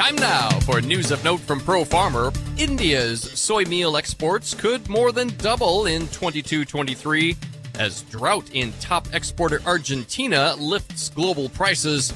Time 0.00 0.16
now 0.16 0.48
for 0.60 0.80
news 0.80 1.10
of 1.10 1.22
note 1.24 1.40
from 1.40 1.60
Pro 1.60 1.84
Farmer. 1.84 2.32
India's 2.56 3.20
soy 3.20 3.64
meal 3.64 3.98
exports 3.98 4.54
could 4.54 4.88
more 4.88 5.12
than 5.12 5.28
double 5.36 5.84
in 5.84 6.08
22 6.08 6.64
23 6.64 7.36
as 7.78 8.00
drought 8.04 8.48
in 8.54 8.72
top 8.80 9.06
exporter 9.12 9.60
Argentina 9.66 10.54
lifts 10.56 11.10
global 11.10 11.50
prices. 11.50 12.14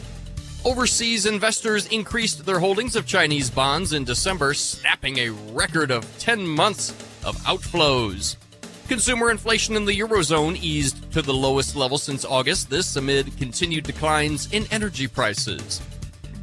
Overseas 0.64 1.26
investors 1.26 1.86
increased 1.88 2.46
their 2.46 2.58
holdings 2.58 2.96
of 2.96 3.04
Chinese 3.04 3.50
bonds 3.50 3.92
in 3.92 4.02
December, 4.02 4.54
snapping 4.54 5.18
a 5.18 5.28
record 5.52 5.90
of 5.90 6.06
10 6.18 6.46
months 6.46 6.92
of 7.22 7.36
outflows. 7.42 8.36
Consumer 8.88 9.30
inflation 9.30 9.76
in 9.76 9.84
the 9.84 10.00
Eurozone 10.00 10.56
eased 10.56 11.12
to 11.12 11.20
the 11.20 11.34
lowest 11.34 11.76
level 11.76 11.98
since 11.98 12.24
August, 12.24 12.70
this 12.70 12.96
amid 12.96 13.36
continued 13.36 13.84
declines 13.84 14.50
in 14.54 14.64
energy 14.70 15.06
prices. 15.06 15.82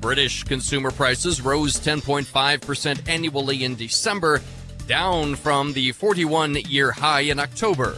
British 0.01 0.43
consumer 0.43 0.91
prices 0.91 1.41
rose 1.41 1.79
10.5% 1.79 3.07
annually 3.07 3.63
in 3.63 3.75
December, 3.75 4.41
down 4.87 5.35
from 5.35 5.73
the 5.73 5.91
41 5.91 6.55
year 6.67 6.91
high 6.91 7.21
in 7.21 7.39
October. 7.39 7.95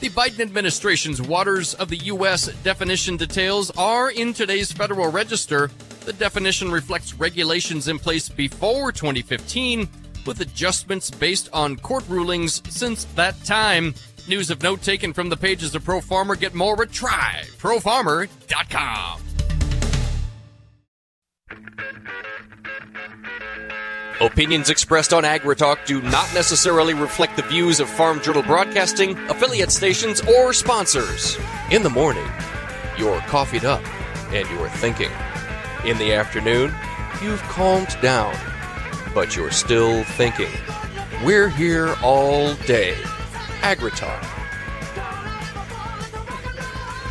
The 0.00 0.08
Biden 0.08 0.40
administration's 0.40 1.22
Waters 1.22 1.74
of 1.74 1.88
the 1.88 1.96
U.S. 1.96 2.46
definition 2.64 3.16
details 3.16 3.70
are 3.76 4.10
in 4.10 4.32
today's 4.32 4.72
Federal 4.72 5.12
Register. 5.12 5.70
The 6.06 6.14
definition 6.14 6.72
reflects 6.72 7.14
regulations 7.14 7.86
in 7.86 8.00
place 8.00 8.28
before 8.28 8.90
2015, 8.90 9.88
with 10.26 10.40
adjustments 10.40 11.08
based 11.08 11.48
on 11.52 11.76
court 11.76 12.02
rulings 12.08 12.62
since 12.68 13.04
that 13.14 13.44
time. 13.44 13.94
News 14.26 14.50
of 14.50 14.60
note 14.62 14.82
taken 14.82 15.12
from 15.12 15.28
the 15.28 15.36
pages 15.36 15.74
of 15.74 15.84
Pro 15.84 16.00
Farmer. 16.00 16.36
Get 16.36 16.54
more 16.54 16.82
at 16.82 16.88
tryprofarmer.com. 16.88 19.31
Opinions 24.20 24.70
expressed 24.70 25.12
on 25.12 25.24
AgriTalk 25.24 25.84
do 25.84 26.00
not 26.00 26.32
necessarily 26.32 26.94
reflect 26.94 27.34
the 27.34 27.42
views 27.42 27.80
of 27.80 27.88
Farm 27.88 28.20
Journal 28.20 28.44
Broadcasting, 28.44 29.18
affiliate 29.28 29.72
stations, 29.72 30.20
or 30.20 30.52
sponsors. 30.52 31.36
In 31.72 31.82
the 31.82 31.90
morning, 31.90 32.28
you're 32.96 33.20
coffeeed 33.22 33.64
up 33.64 33.82
and 34.32 34.48
you're 34.50 34.68
thinking. 34.68 35.10
In 35.84 35.98
the 35.98 36.12
afternoon, 36.14 36.72
you've 37.20 37.42
calmed 37.42 37.96
down, 38.00 38.36
but 39.12 39.34
you're 39.34 39.50
still 39.50 40.04
thinking. 40.04 40.52
We're 41.24 41.48
here 41.48 41.96
all 42.00 42.54
day. 42.66 42.94
AgriTalk. 43.62 44.22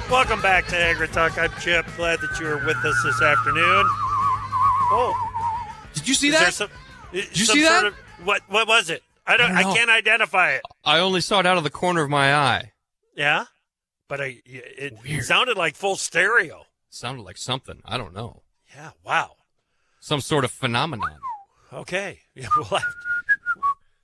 Welcome 0.09 0.41
back 0.41 0.67
to 0.67 0.75
AgriTalk. 0.75 1.37
I'm 1.37 1.51
Chip. 1.59 1.85
Glad 1.97 2.19
that 2.21 2.39
you 2.39 2.47
are 2.47 2.65
with 2.65 2.77
us 2.77 3.03
this 3.03 3.21
afternoon. 3.21 3.85
Oh, 4.93 5.13
Did 5.93 6.07
you 6.07 6.13
see 6.13 6.27
is 6.27 6.33
there 6.33 6.43
that? 6.45 6.53
some? 6.53 6.69
Did 7.13 7.37
you 7.37 7.45
see 7.45 7.61
that? 7.63 7.85
Of, 7.85 7.93
what 8.23 8.41
What 8.49 8.67
was 8.67 8.89
it? 8.89 9.03
I 9.25 9.37
don't. 9.37 9.51
I 9.51 9.59
I, 9.59 9.61
don't 9.63 9.71
know. 9.71 9.75
can't 9.77 9.89
identify 9.89 10.51
it. 10.51 10.61
I 10.83 10.99
only 10.99 11.21
saw 11.21 11.39
it 11.39 11.45
out 11.45 11.57
of 11.57 11.63
the 11.63 11.69
corner 11.69 12.01
of 12.03 12.09
my 12.09 12.33
eye. 12.35 12.71
Yeah, 13.15 13.45
but 14.07 14.19
I. 14.21 14.41
It 14.45 14.97
Weird. 15.03 15.23
sounded 15.23 15.57
like 15.57 15.75
full 15.75 15.95
stereo. 15.95 16.65
Sounded 16.89 17.21
like 17.23 17.37
something. 17.37 17.81
I 17.85 17.97
don't 17.97 18.13
know. 18.13 18.41
Yeah. 18.75 18.91
Wow. 19.05 19.37
Some 20.01 20.19
sort 20.21 20.43
of 20.43 20.51
phenomenon. 20.51 21.19
Okay. 21.71 22.19
Yeah, 22.35 22.47
we'll 22.55 22.65
have. 22.65 22.83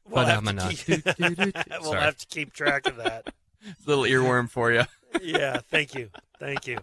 We'll 0.10 0.26
have, 0.26 0.44
to 0.46 0.74
keep, 0.76 1.06
we'll 1.82 1.94
have 1.94 2.18
to 2.18 2.26
keep 2.30 2.54
track 2.54 2.88
of 2.88 2.96
that. 2.98 3.34
Little 3.86 4.04
earworm 4.06 4.50
for 4.50 4.72
you. 4.72 4.84
yeah, 5.22 5.60
thank 5.70 5.94
you. 5.96 6.10
Thank 6.40 6.66
you. 6.68 6.78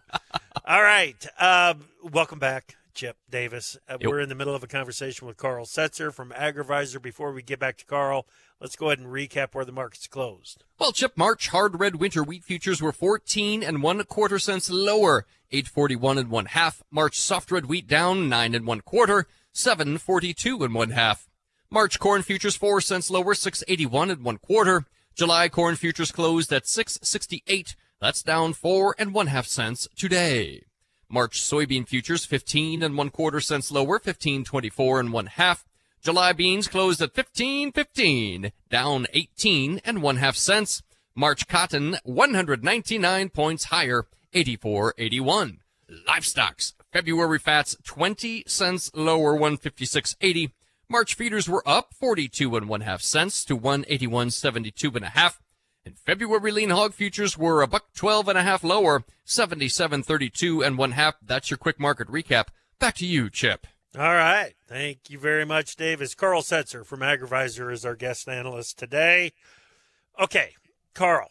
All 0.67 0.83
right. 0.83 1.17
Um, 1.39 1.85
welcome 2.13 2.39
back, 2.39 2.77
Chip 2.95 3.17
Davis. 3.29 3.77
Uh, 3.89 3.99
Yep. 4.01 4.11
We're 4.11 4.21
in 4.21 4.29
the 4.29 4.35
middle 4.35 4.55
of 4.55 4.63
a 4.63 4.67
conversation 4.69 5.27
with 5.27 5.37
Carl 5.37 5.67
Setzer 5.67 6.13
from 6.13 6.31
Agrivisor. 6.31 7.01
Before 7.03 7.33
we 7.33 7.43
get 7.43 7.59
back 7.59 7.77
to 7.79 7.85
Carl, 7.85 8.27
let's 8.61 8.77
go 8.77 8.87
ahead 8.87 8.99
and 9.01 9.09
recap 9.09 9.55
where 9.55 9.65
the 9.65 9.73
market's 9.73 10.07
closed. 10.07 10.65
Well, 10.79 10.93
Chip, 10.93 11.17
March 11.17 11.49
hard 11.49 11.79
red 11.81 11.97
winter 11.97 12.23
wheat 12.23 12.45
futures 12.45 12.81
were 12.81 12.93
14 12.93 13.63
and 13.63 13.83
one 13.83 14.03
quarter 14.05 14.39
cents 14.39 14.71
lower, 14.71 15.27
841 15.51 16.19
and 16.19 16.31
one 16.31 16.47
half. 16.47 16.83
March 16.91 17.19
soft 17.19 17.51
red 17.51 17.67
wheat 17.67 17.87
down 17.87 18.29
nine 18.29 18.55
and 18.55 18.67
one 18.67 18.81
quarter, 18.81 19.27
742 19.53 20.63
and 20.65 20.75
one 20.75 20.91
half. 20.91 21.29
March 21.71 21.99
corn 21.99 22.23
futures 22.23 22.55
four 22.57 22.81
cents 22.81 23.11
lower, 23.11 23.35
681 23.35 24.11
and 24.11 24.23
one 24.25 24.39
quarter. 24.39 24.85
July 25.15 25.49
corn 25.49 25.77
futures 25.77 26.13
closed 26.13 26.53
at 26.53 26.67
668, 26.67 27.77
That's 28.01 28.23
down 28.23 28.53
four 28.53 28.95
and 28.99 29.15
one 29.15 29.29
half 29.29 29.47
cents 29.47 29.89
today. 29.97 30.65
March 31.15 31.41
soybean 31.41 31.87
futures 31.87 32.25
15 32.25 32.83
and 32.83 32.99
one 32.99 33.09
quarter 33.09 33.41
cents 33.41 33.71
lower, 33.71 34.01
15.24 34.01 34.99
and 34.99 35.13
one 35.13 35.27
half. 35.27 35.65
July 36.03 36.33
beans 36.33 36.67
closed 36.67 37.01
at 37.01 37.15
15.15, 37.15 38.51
down 38.69 39.07
18 39.13 39.81
and 39.85 40.03
one 40.03 40.17
half 40.17 40.35
cents. 40.35 40.83
March 41.15 41.47
cotton 41.47 41.99
199 42.03 43.29
points 43.29 43.67
higher, 43.67 44.09
84.81. 44.33 45.59
Livestocks 46.09 46.73
February 46.93 47.39
fats 47.39 47.77
20 47.85 48.43
cents 48.49 48.91
lower, 48.93 49.39
156.80. 49.39 50.51
March 50.89 51.15
feeders 51.15 51.49
were 51.49 51.63
up 51.65 51.95
42 51.95 52.57
and 52.57 52.69
one 52.69 52.81
half 52.81 53.03
cents 53.03 53.45
to 53.45 53.57
181.72 53.57 54.97
and 54.97 55.05
a 55.05 55.11
half. 55.11 55.41
And 55.87 55.99
February 55.99 56.51
lean 56.51 56.71
hog 56.71 56.95
futures 56.95 57.37
were 57.37 57.61
a 57.61 57.67
buck 57.67 57.93
12 57.95 58.29
and 58.29 58.39
a 58.39 58.43
half 58.43 58.65
lower, 58.65 59.05
77.32 59.27 60.67
and 60.67 60.79
one 60.79 60.93
half. 60.93 61.17
That's 61.23 61.51
your 61.51 61.59
quick 61.59 61.79
market 61.79 62.09
recap. 62.09 62.47
Back 62.79 62.95
to 62.97 63.07
you, 63.07 63.29
Chip. 63.29 63.67
All 63.97 64.15
right. 64.15 64.55
Thank 64.67 65.11
you 65.11 65.19
very 65.19 65.45
much, 65.45 65.77
Davis. 65.77 66.15
Carl 66.15 66.43
Setzer 66.43 66.85
from 66.85 67.01
AgriVisor 67.01 67.73
is 67.73 67.85
our 67.85 67.95
guest 67.95 68.29
analyst 68.29 68.79
today. 68.79 69.33
Okay, 70.21 70.55
Carl. 70.95 71.31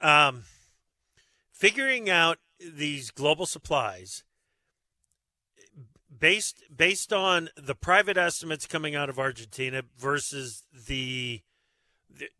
Um, 0.00 0.44
figuring 1.52 2.08
out 2.08 2.38
these 2.60 3.10
global 3.10 3.46
supplies 3.46 4.22
based 6.18 6.62
based 6.74 7.12
on 7.12 7.48
the 7.56 7.74
private 7.74 8.16
estimates 8.16 8.66
coming 8.66 8.94
out 8.94 9.08
of 9.08 9.18
Argentina 9.18 9.82
versus 9.98 10.62
the 10.72 11.42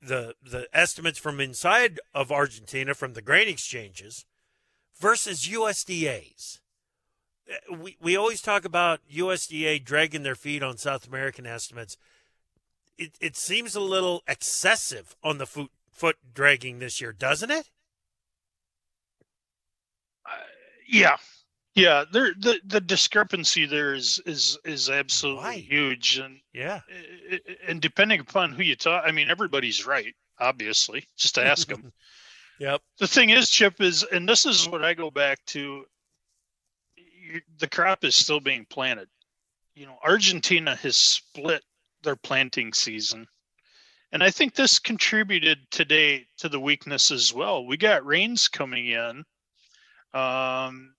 the, 0.01 0.35
the 0.43 0.69
estimates 0.73 1.19
from 1.19 1.41
inside 1.41 2.01
of 2.15 2.31
Argentina 2.33 2.95
from 2.95 3.15
the 3.15 3.23
grain 3.23 3.49
exchanges 3.49 4.25
versus 4.99 5.49
USDA's. 5.49 6.61
Uh, 7.51 7.77
we 7.77 7.97
we 8.01 8.17
always 8.17 8.41
talk 8.41 8.65
about 8.65 9.01
USDA 9.13 9.85
dragging 9.85 10.23
their 10.23 10.35
feet 10.35 10.63
on 10.63 10.77
South 10.77 11.07
American 11.07 11.47
estimates. 11.47 11.97
It 12.97 13.17
it 13.21 13.37
seems 13.37 13.75
a 13.75 13.81
little 13.81 14.23
excessive 14.29 15.17
on 15.23 15.39
the 15.39 15.47
foot 15.47 15.71
foot 15.91 16.17
dragging 16.35 16.79
this 16.79 17.01
year, 17.01 17.13
doesn't 17.13 17.51
it? 17.51 17.71
Uh, 20.25 20.31
yeah, 20.89 21.17
yeah. 21.75 22.05
There 22.13 22.33
the 22.39 22.61
the 22.65 22.81
discrepancy 22.81 23.67
there 23.67 23.95
is 23.95 24.21
is 24.27 24.59
is 24.65 24.91
absolutely 24.91 25.45
Right. 25.45 25.65
huge, 25.65 26.19
and 26.19 26.41
Yeah. 26.53 26.81
and 27.67 27.81
depending 27.81 28.21
upon 28.21 28.53
who 28.53 28.63
you 28.63 28.77
talk, 28.77 29.05
I 29.07 29.13
mean, 29.13 29.31
everybody's 29.31 29.87
right. 29.87 30.15
Obviously, 30.39 31.07
just 31.17 31.39
ask 31.39 31.69
them. 31.69 31.93
Yep. 32.59 32.81
the 32.99 33.09
thing 33.09 33.31
is, 33.31 33.51
Chip 33.51 33.81
is, 33.81 34.05
and 34.05 34.29
this 34.29 34.47
is 34.47 34.69
what 34.69 34.85
I 34.85 34.95
go 34.95 35.11
back 35.11 35.45
to. 35.47 35.85
The 37.59 37.67
crop 37.67 38.05
is 38.05 38.15
still 38.15 38.39
being 38.41 38.67
planted. 38.67 39.09
You 39.75 39.87
know, 39.87 39.99
Argentina 40.05 40.77
has 40.77 40.97
split 40.97 41.65
their 42.03 42.15
planting 42.15 42.73
season, 42.73 43.27
and 44.13 44.23
I 44.23 44.31
think 44.31 44.55
this 44.55 44.79
contributed 44.79 45.59
today 45.73 46.27
to 46.39 46.49
the 46.49 46.61
weakness 46.61 47.11
as 47.11 47.33
well. 47.33 47.67
We 47.67 47.77
got 47.79 48.07
rains 48.07 48.47
coming 48.47 48.87
in, 48.89 49.25
um, 50.15 50.95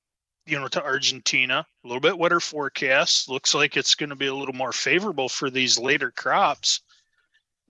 you 0.45 0.60
know, 0.60 0.67
to 0.67 0.84
Argentina. 0.84 1.65
A 1.84 1.88
little 1.88 2.01
bit 2.01 2.17
wetter 2.17 2.39
forecast. 2.39 3.29
Looks 3.29 3.53
like 3.53 3.77
it's 3.77 3.95
going 3.95 4.10
to 4.10 4.15
be 4.15 4.27
a 4.27 4.36
little 4.36 4.56
more 4.56 4.73
favorable 4.73 5.29
for 5.29 5.49
these 5.49 5.77
later 5.79 6.12
crops 6.12 6.82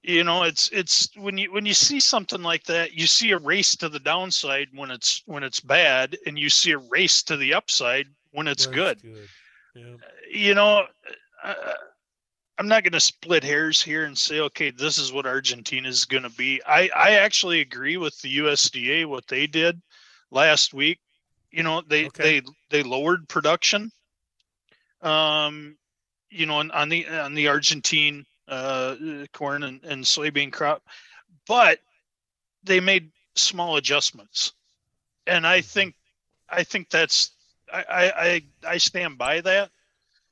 you 0.04 0.24
know 0.24 0.44
it's 0.44 0.70
it's 0.72 1.10
when 1.16 1.38
you 1.38 1.52
when 1.52 1.66
you 1.66 1.74
see 1.74 2.00
something 2.00 2.44
like 2.44 2.64
that 2.66 2.94
you 2.94 3.08
see 3.08 3.32
a 3.32 3.38
race 3.38 3.76
to 3.76 3.88
the 3.88 4.00
downside 4.00 4.68
when 4.74 4.92
it's 4.92 5.24
when 5.26 5.44
it's 5.44 5.62
bad 5.62 6.18
and 6.28 6.38
you 6.38 6.50
see 6.50 6.72
a 6.72 6.78
race 6.78 7.24
to 7.24 7.38
the 7.38 7.54
upside 7.54 8.08
when 8.32 8.48
it's 8.48 8.66
That's 8.66 8.76
good 8.76 9.02
good. 9.02 9.30
Yeah. 9.76 9.96
you 10.30 10.56
know 10.56 10.84
uh, 11.44 11.54
i'm 12.60 12.68
not 12.68 12.84
going 12.84 12.94
to 12.94 13.00
split 13.00 13.44
hairs 13.44 13.82
here 13.82 14.04
and 14.04 14.18
say 14.18 14.42
okay 14.42 14.72
this 14.72 14.98
is 14.98 15.14
what 15.14 15.26
argentina 15.26 15.88
is 15.88 16.06
going 16.06 16.24
to 16.24 16.30
be 16.32 16.62
i 16.68 16.90
i 16.96 17.12
actually 17.12 17.62
agree 17.62 17.96
with 17.96 18.20
the 18.22 18.40
usda 18.40 19.06
what 19.06 19.28
they 19.28 19.48
did 19.48 19.82
last 20.32 20.74
week 20.74 21.00
you 21.54 21.64
know 21.64 21.82
they 21.88 22.06
Okay. 22.08 22.42
they 22.42 22.42
they 22.70 22.84
lowered 22.84 23.30
production 23.30 23.92
um 25.02 25.78
you 26.30 26.46
know 26.46 26.56
on, 26.58 26.72
on 26.72 26.90
the 26.90 27.08
on 27.08 27.34
the 27.36 27.48
argentine 27.48 28.26
uh 28.48 28.96
corn 29.34 29.64
and, 29.64 29.84
and 29.84 30.04
soybean 30.04 30.52
crop 30.52 30.84
but 31.48 31.80
they 32.64 32.80
made 32.80 33.10
small 33.36 33.78
adjustments 33.78 34.54
and 35.28 35.48
i 35.48 35.62
think 35.62 35.96
i 36.50 36.64
think 36.64 36.90
that's 36.90 37.32
I, 37.74 37.84
I 37.90 38.04
i 38.06 38.44
i 38.74 38.78
stand 38.78 39.18
by 39.18 39.42
that 39.42 39.70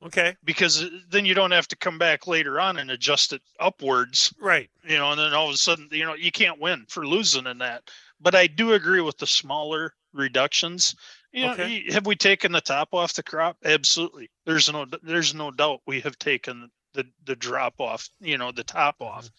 Okay. 0.04 0.36
because 0.44 0.84
then 1.10 1.24
you 1.24 1.34
don't 1.34 1.52
have 1.52 1.68
to 1.68 1.76
come 1.76 1.96
back 1.98 2.26
later 2.26 2.60
on 2.60 2.78
and 2.78 2.90
adjust 2.90 3.32
it 3.32 3.42
upwards 3.60 4.34
Right. 4.40 4.68
you 4.82 4.96
know 4.98 5.10
and 5.12 5.20
then 5.20 5.32
all 5.32 5.48
of 5.48 5.54
a 5.54 5.58
sudden 5.58 5.88
you 5.92 6.04
know 6.04 6.14
you 6.14 6.32
can't 6.32 6.60
win 6.60 6.84
for 6.88 7.06
losing 7.06 7.46
in 7.46 7.58
that 7.58 7.88
but 8.22 8.34
i 8.34 8.46
do 8.46 8.72
agree 8.72 9.00
with 9.00 9.18
the 9.18 9.26
smaller 9.26 9.92
reductions 10.14 10.94
you 11.32 11.44
know 11.44 11.52
Okay. 11.52 11.90
have 11.90 12.06
we 12.06 12.16
taken 12.16 12.52
the 12.52 12.60
top 12.60 12.88
off 12.92 13.14
the 13.14 13.22
crop 13.22 13.56
absolutely 13.64 14.30
there's 14.46 14.70
no 14.72 14.86
there's 15.02 15.34
no 15.34 15.50
doubt 15.50 15.80
we 15.86 16.00
have 16.00 16.18
taken 16.18 16.70
the 16.94 17.04
the 17.24 17.36
drop 17.36 17.74
off 17.80 18.08
you 18.20 18.38
know 18.38 18.52
the 18.52 18.64
top 18.64 18.98
mm-hmm. 18.98 19.18
off 19.18 19.30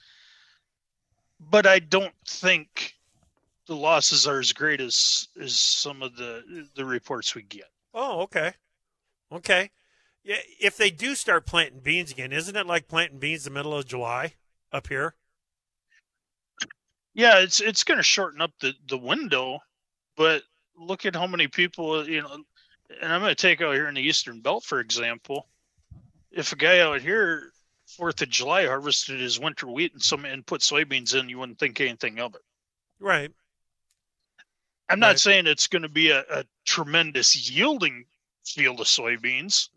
but 1.40 1.66
i 1.66 1.80
don't 1.80 2.16
think 2.28 2.94
the 3.68 3.76
losses 3.76 4.28
are 4.28 4.40
as 4.40 4.52
great 4.52 4.82
as 4.82 5.28
as 5.40 5.60
some 5.60 6.02
of 6.02 6.16
the 6.16 6.68
the 6.76 6.86
reports 6.86 7.34
we 7.34 7.44
get 7.44 7.70
Oh, 7.94 8.22
okay. 8.22 8.54
Okay. 9.32 9.70
Yeah, 10.24 10.38
if 10.60 10.78
they 10.78 10.90
do 10.90 11.16
start 11.16 11.46
planting 11.46 11.82
beans 11.82 12.12
again, 12.12 12.32
isn't 12.32 12.56
it 12.56 12.66
like 12.66 12.88
planting 12.88 13.20
beans 13.20 13.44
the 13.44 13.50
middle 13.50 13.76
of 13.76 13.86
July 13.86 14.34
up 14.72 14.88
here? 14.88 15.16
Yeah, 17.14 17.40
it's 17.40 17.60
it's 17.62 17.84
going 17.84 17.98
to 18.00 18.04
shorten 18.04 18.42
up 18.42 18.52
the 18.60 18.74
the 18.88 18.98
window, 18.98 19.60
but 20.18 20.44
look 20.78 21.06
at 21.06 21.16
how 21.16 21.28
many 21.28 21.48
people 21.48 22.08
you 22.08 22.22
know. 22.22 22.44
And 23.02 23.12
I'm 23.14 23.22
going 23.22 23.32
to 23.34 23.36
take 23.36 23.62
out 23.62 23.74
here 23.74 23.88
in 23.88 23.96
the 23.96 24.02
Eastern 24.02 24.42
Belt, 24.42 24.64
for 24.64 24.80
example. 24.80 25.48
If 26.32 26.52
a 26.52 26.56
guy 26.56 26.80
out 26.80 27.02
here 27.02 27.52
Fourth 27.88 28.22
of 28.22 28.30
July 28.30 28.66
harvested 28.66 29.20
his 29.20 29.40
winter 29.40 29.68
wheat 29.68 29.94
and 29.94 30.02
some 30.02 30.26
and 30.26 30.46
put 30.46 30.62
soybeans 30.62 31.18
in, 31.20 31.30
you 31.30 31.38
wouldn't 31.40 31.60
think 31.60 31.80
anything 31.82 32.20
of 32.20 32.34
it. 32.36 32.42
Right. 33.00 33.32
I'm 34.90 35.00
not 35.00 35.08
Right. 35.10 35.20
saying 35.20 35.48
it's 35.48 35.68
going 35.68 35.82
to 35.84 35.90
be 35.90 36.10
a, 36.12 36.22
a 36.30 36.44
tremendous 36.66 37.50
yielding 37.50 38.06
field 38.46 38.80
of 38.80 38.88
soybeans, 38.88 39.70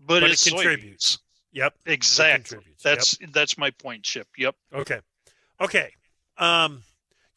but, 0.00 0.20
But 0.20 0.30
it 0.30 0.40
contributes. 0.40 1.16
soybeans. 1.16 1.18
Yep. 1.52 1.74
Exactly. 1.86 2.56
contributes. 2.56 2.84
Yep. 2.84 2.94
That's 2.96 3.18
that's 3.32 3.58
my 3.58 3.70
point, 3.70 4.04
Chip. 4.04 4.28
Yep. 4.36 4.54
Okay. 4.74 5.00
Okay. 5.60 5.92
Um, 6.38 6.82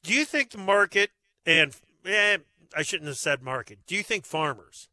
do 0.03 0.13
you 0.13 0.25
think 0.25 0.51
the 0.51 0.57
market 0.57 1.11
and 1.45 1.75
eh, 2.05 2.37
I 2.75 2.83
shouldn't 2.83 3.07
have 3.07 3.17
said 3.17 3.41
market. 3.41 3.79
Do 3.87 3.95
you 3.95 4.03
think 4.03 4.25
farmers 4.25 4.87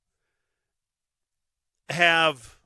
have 1.88 2.56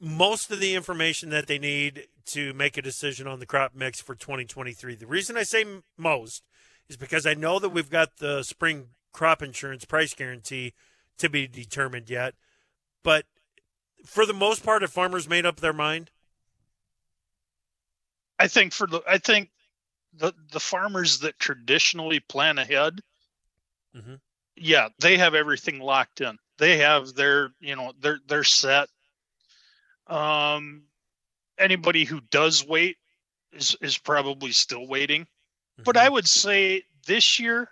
most 0.00 0.50
of 0.50 0.60
the 0.60 0.74
information 0.74 1.30
that 1.30 1.46
they 1.46 1.58
need 1.58 2.06
to 2.26 2.52
make 2.54 2.76
a 2.76 2.82
decision 2.82 3.26
on 3.26 3.40
the 3.40 3.46
crop 3.46 3.74
mix 3.74 4.00
for 4.00 4.14
2023? 4.14 4.94
The 4.94 5.06
reason 5.06 5.36
I 5.36 5.42
say 5.42 5.64
most 5.96 6.44
is 6.88 6.96
because 6.96 7.26
I 7.26 7.34
know 7.34 7.58
that 7.58 7.70
we've 7.70 7.90
got 7.90 8.16
the 8.18 8.42
spring 8.42 8.88
crop 9.12 9.42
insurance 9.42 9.84
price 9.84 10.14
guarantee 10.14 10.74
to 11.18 11.28
be 11.28 11.46
determined 11.46 12.08
yet, 12.08 12.34
but 13.02 13.26
for 14.04 14.24
the 14.24 14.32
most 14.32 14.64
part, 14.64 14.82
have 14.82 14.92
farmers 14.92 15.28
made 15.28 15.44
up 15.44 15.56
their 15.56 15.72
mind? 15.72 16.10
I 18.38 18.46
think 18.46 18.72
for 18.72 18.86
the 18.86 19.02
I 19.06 19.18
think 19.18 19.50
the 20.18 20.34
the 20.52 20.60
farmers 20.60 21.20
that 21.20 21.38
traditionally 21.38 22.20
plan 22.20 22.58
ahead, 22.58 23.00
Mhm. 23.94 24.20
yeah, 24.56 24.88
they 25.00 25.18
have 25.18 25.34
everything 25.34 25.80
locked 25.80 26.20
in. 26.20 26.38
They 26.58 26.78
have 26.78 27.14
their 27.14 27.52
you 27.60 27.76
know 27.76 27.92
they're 28.00 28.20
they're 28.26 28.44
set. 28.44 28.88
Um, 30.06 30.84
anybody 31.58 32.04
who 32.04 32.20
does 32.20 32.64
wait 32.66 32.98
is 33.52 33.76
is 33.80 33.98
probably 33.98 34.52
still 34.52 34.86
waiting. 34.86 35.26
But 35.84 35.96
I 35.96 36.08
would 36.08 36.28
say 36.28 36.84
this 37.06 37.38
year, 37.38 37.70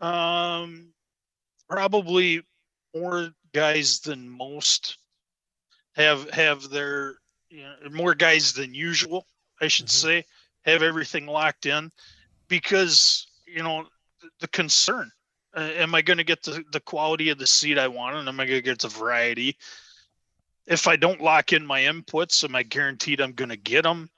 um, 0.00 0.94
probably 1.68 2.42
more 2.94 3.30
guys 3.52 4.00
than 4.00 4.28
most 4.28 4.98
have 5.94 6.30
have 6.30 6.70
their 6.70 7.16
you 7.50 7.62
know 7.62 7.76
more 7.90 8.14
guys 8.14 8.52
than 8.52 8.74
usual 8.74 9.26
I 9.60 9.68
should 9.68 9.88
Mhm. 9.88 9.90
say, 9.90 10.24
have 10.68 10.82
everything 10.82 11.26
locked 11.26 11.66
in 11.66 11.90
because, 12.48 13.26
you 13.46 13.62
know, 13.62 13.86
the 14.40 14.48
concern 14.48 15.10
uh, 15.56 15.60
am 15.76 15.94
I 15.94 16.02
going 16.02 16.18
to 16.18 16.24
get 16.24 16.42
the, 16.42 16.62
the 16.72 16.80
quality 16.80 17.30
of 17.30 17.38
the 17.38 17.46
seed 17.46 17.78
I 17.78 17.88
want 17.88 18.16
and 18.16 18.28
am 18.28 18.38
I 18.40 18.44
going 18.46 18.58
to 18.58 18.62
get 18.62 18.78
the 18.80 18.88
variety? 18.88 19.56
If 20.66 20.86
I 20.86 20.96
don't 20.96 21.22
lock 21.22 21.52
in 21.52 21.64
my 21.64 21.80
inputs, 21.82 22.44
am 22.44 22.54
I 22.54 22.62
guaranteed 22.62 23.20
I'm 23.20 23.32
going 23.32 23.48
to 23.48 23.56
get 23.56 23.82
them? 23.84 24.10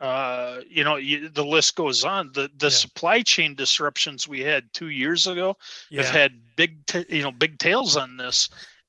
Uh, 0.00 0.60
you 0.68 0.82
know, 0.82 0.96
you, 0.96 1.28
the 1.28 1.44
list 1.44 1.76
goes 1.76 2.02
on. 2.04 2.32
The 2.32 2.50
the 2.56 2.66
Yeah. 2.66 2.70
supply 2.70 3.22
chain 3.22 3.54
disruptions 3.54 4.26
we 4.26 4.40
had 4.40 4.64
two 4.72 4.88
years 4.88 5.28
ago 5.28 5.56
Yeah. 5.90 6.02
have 6.02 6.12
had 6.12 6.40
big, 6.56 6.84
ta- 6.86 7.04
you 7.08 7.22
know, 7.22 7.30
big 7.30 7.56
tails 7.60 7.96
on 7.96 8.16
this, 8.16 8.48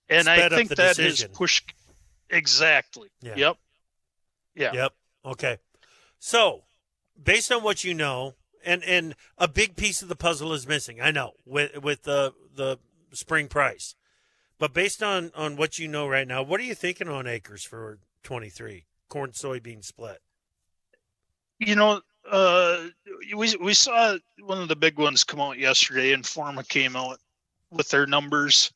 and 0.10 0.28
I 0.28 0.38
Sped 0.38 0.54
up 0.54 0.58
think 0.58 0.69
that 0.69 0.95
decision. 0.95 1.30
has 1.30 1.38
pushed 1.38 1.71
exactly. 2.32 3.10
Yeah. 3.21 3.36
Yep. 3.36 3.58
Yeah. 4.56 4.73
Yep. 4.73 4.93
Okay. 5.26 5.58
So, 6.17 6.63
based 7.21 7.52
on 7.52 7.63
what 7.63 7.84
you 7.84 7.93
know, 7.93 8.36
and 8.65 8.84
and 8.84 9.15
a 9.38 9.47
big 9.47 9.76
piece 9.76 10.02
of 10.02 10.08
the 10.08 10.15
puzzle 10.15 10.54
is 10.54 10.67
missing. 10.67 11.02
I 11.02 11.12
know 11.12 11.32
with 11.45 11.82
with 11.82 12.04
the 12.04 12.34
the 12.56 12.80
spring 13.12 13.47
price, 13.47 13.95
but 14.60 14.73
based 14.73 15.04
on 15.04 15.32
on 15.36 15.56
what 15.56 15.80
you 15.80 15.88
know 15.88 16.08
right 16.08 16.28
now, 16.28 16.43
what 16.43 16.60
are 16.60 16.63
you 16.63 16.76
thinking 16.76 17.08
on 17.08 17.28
acres 17.28 17.63
for 17.63 17.99
twenty 18.23 18.49
three 18.49 18.86
corn 19.10 19.32
soybean 19.32 19.84
split? 19.84 20.19
You 21.60 21.76
know, 21.76 22.02
uh, 22.30 22.88
we 23.36 23.56
we 23.58 23.73
saw 23.73 24.17
one 24.41 24.62
of 24.62 24.67
the 24.67 24.76
big 24.76 24.97
ones 24.97 25.23
come 25.23 25.41
out 25.41 25.58
yesterday, 25.58 26.13
Informa 26.15 26.67
came 26.67 26.95
out 26.95 27.19
with 27.71 27.89
their 27.89 28.06
numbers. 28.06 28.71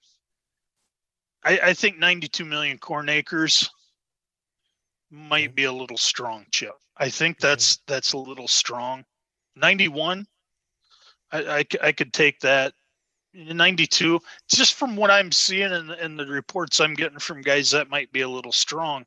I, 1.43 1.59
I 1.65 1.73
think 1.73 1.97
92 1.97 2.43
million 2.43 2.77
corn 2.77 3.09
acres 3.09 3.69
might 5.09 5.55
be 5.55 5.65
a 5.65 5.71
little 5.71 5.97
strong, 5.97 6.45
Chip. 6.51 6.75
I 6.97 7.09
think 7.09 7.39
that's 7.39 7.77
that's 7.87 8.13
a 8.13 8.17
little 8.17 8.47
strong. 8.47 9.05
91, 9.55 10.25
I 11.31 11.65
I 11.81 11.91
could 11.91 12.13
take 12.13 12.39
that. 12.41 12.73
92, 13.33 14.19
just 14.47 14.73
from 14.75 14.95
what 14.95 15.11
I'm 15.11 15.31
seeing 15.31 15.71
in, 15.71 15.87
the- 15.87 16.03
in 16.03 16.17
the 16.17 16.25
reports 16.25 16.79
I'm 16.79 16.95
getting 16.95 17.19
from 17.19 17.41
guys, 17.41 17.69
that 17.71 17.89
might 17.89 18.11
be 18.11 18.21
a 18.21 18.29
little 18.29 18.51
strong 18.51 19.05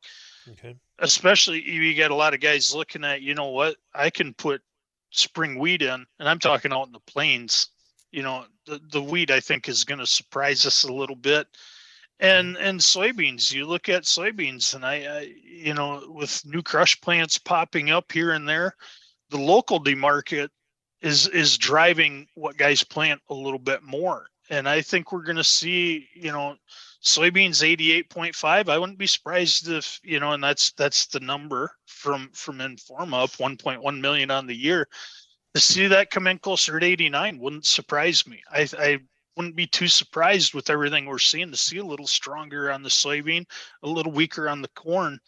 Okay. 0.49 0.75
especially 1.01 1.63
you 1.63 1.83
you 1.83 1.97
got 1.97 2.11
a 2.11 2.15
lot 2.15 2.35
of 2.35 2.41
guys 2.41 2.75
looking 2.75 3.05
at 3.05 3.21
you 3.23 3.35
know 3.35 3.49
what 3.49 3.77
i 3.95 4.09
can 4.09 4.33
put 4.35 4.63
spring 5.11 5.59
wheat 5.59 5.83
in 5.83 6.07
and 6.19 6.29
i'm 6.29 6.39
talking 6.39 6.73
out 6.73 6.87
in 6.87 6.93
the 6.93 7.01
plains 7.01 7.69
you 8.11 8.23
know 8.23 8.45
the, 8.67 8.81
the 8.91 9.03
wheat 9.03 9.31
i 9.31 9.39
think 9.39 9.69
is 9.69 9.85
going 9.85 9.99
to 9.99 10.07
surprise 10.07 10.65
us 10.67 10.85
a 10.85 10.93
little 10.93 11.17
bit 11.17 11.47
and 12.20 12.56
mm. 12.56 12.61
and 12.61 12.78
soybeans 12.78 13.52
you 13.52 13.66
look 13.66 13.88
at 13.88 14.04
soybeans 14.04 14.74
and 14.74 14.85
I, 14.85 14.94
I 14.94 15.35
you 15.44 15.74
know 15.74 16.02
with 16.09 16.44
new 16.46 16.62
crush 16.62 17.00
plants 17.00 17.38
popping 17.38 17.90
up 17.90 18.12
here 18.12 18.33
and 18.33 18.48
there 18.48 18.74
the 19.30 19.38
local 19.40 19.80
market 19.96 20.50
is 21.00 21.26
is 21.28 21.59
driving 21.59 22.26
what 22.35 22.56
guys 22.56 22.85
plant 22.85 23.20
a 23.30 23.35
little 23.35 23.59
bit 23.59 23.83
more. 23.83 24.26
And 24.50 24.68
i 24.68 24.80
think 24.80 25.12
we're 25.12 25.22
going 25.22 25.37
to 25.37 25.44
see 25.44 26.09
you 26.14 26.33
know 26.33 26.56
soybeans 27.02 27.62
88.5 27.62 28.68
i 28.68 28.78
wouldn't 28.78 28.98
be 28.98 29.06
surprised 29.06 29.68
if 29.68 30.00
you 30.02 30.20
know 30.20 30.33
and 30.33 30.42
that's 30.42 30.72
that's 30.72 31.06
the 31.06 31.20
number 31.20 31.72
from 31.87 32.30
from 32.33 32.59
informa 32.59 33.24
up 33.24 33.30
1.1 33.30 34.00
million 34.00 34.30
on 34.30 34.46
the 34.46 34.56
year. 34.56 34.88
To 35.54 35.61
see 35.61 35.88
that 35.88 36.11
come 36.11 36.28
in 36.28 36.38
closer 36.38 36.78
to 36.78 36.87
89 36.87 37.38
wouldn't 37.38 37.66
surprise 37.66 38.26
me. 38.26 38.40
I 38.50 38.68
i 38.78 38.98
wouldn't 39.37 39.57
be 39.57 39.66
too 39.66 39.88
surprised 39.88 40.55
with 40.55 40.71
everything 40.71 41.07
we're 41.07 41.19
seeing. 41.19 41.51
To 41.51 41.57
see 41.57 41.79
a 41.79 41.85
little 41.85 42.07
stronger 42.07 42.71
on 42.71 42.83
the 42.83 42.88
soybean 42.88 43.47
a 43.83 43.88
little 43.88 44.12
weaker 44.12 44.49
on 44.49 44.62
the 44.62 44.69
corn. 44.69 45.19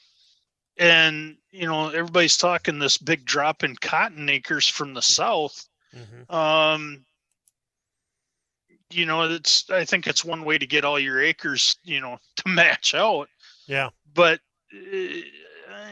And 0.78 1.36
you 1.50 1.66
know 1.66 1.88
everybody's 1.90 2.36
talking 2.36 2.78
this 2.78 2.98
big 2.98 3.24
drop 3.24 3.62
in 3.64 3.76
cotton 3.76 4.28
acres 4.28 4.66
from 4.68 4.94
the 4.94 5.02
south. 5.02 5.66
Hmm 5.94 6.34
um 6.34 7.04
you 8.90 9.06
know 9.06 9.22
it's 9.22 9.68
i 9.70 9.84
think 9.84 10.06
it's 10.06 10.24
one 10.24 10.44
way 10.44 10.58
to 10.58 10.66
get 10.66 10.84
all 10.84 10.98
your 10.98 11.20
acres 11.22 11.76
you 11.82 12.00
know 12.00 12.18
to 12.36 12.48
match 12.48 12.94
out. 12.94 13.28
Yeah. 13.66 13.90
but 14.14 14.40
uh, 14.74 14.78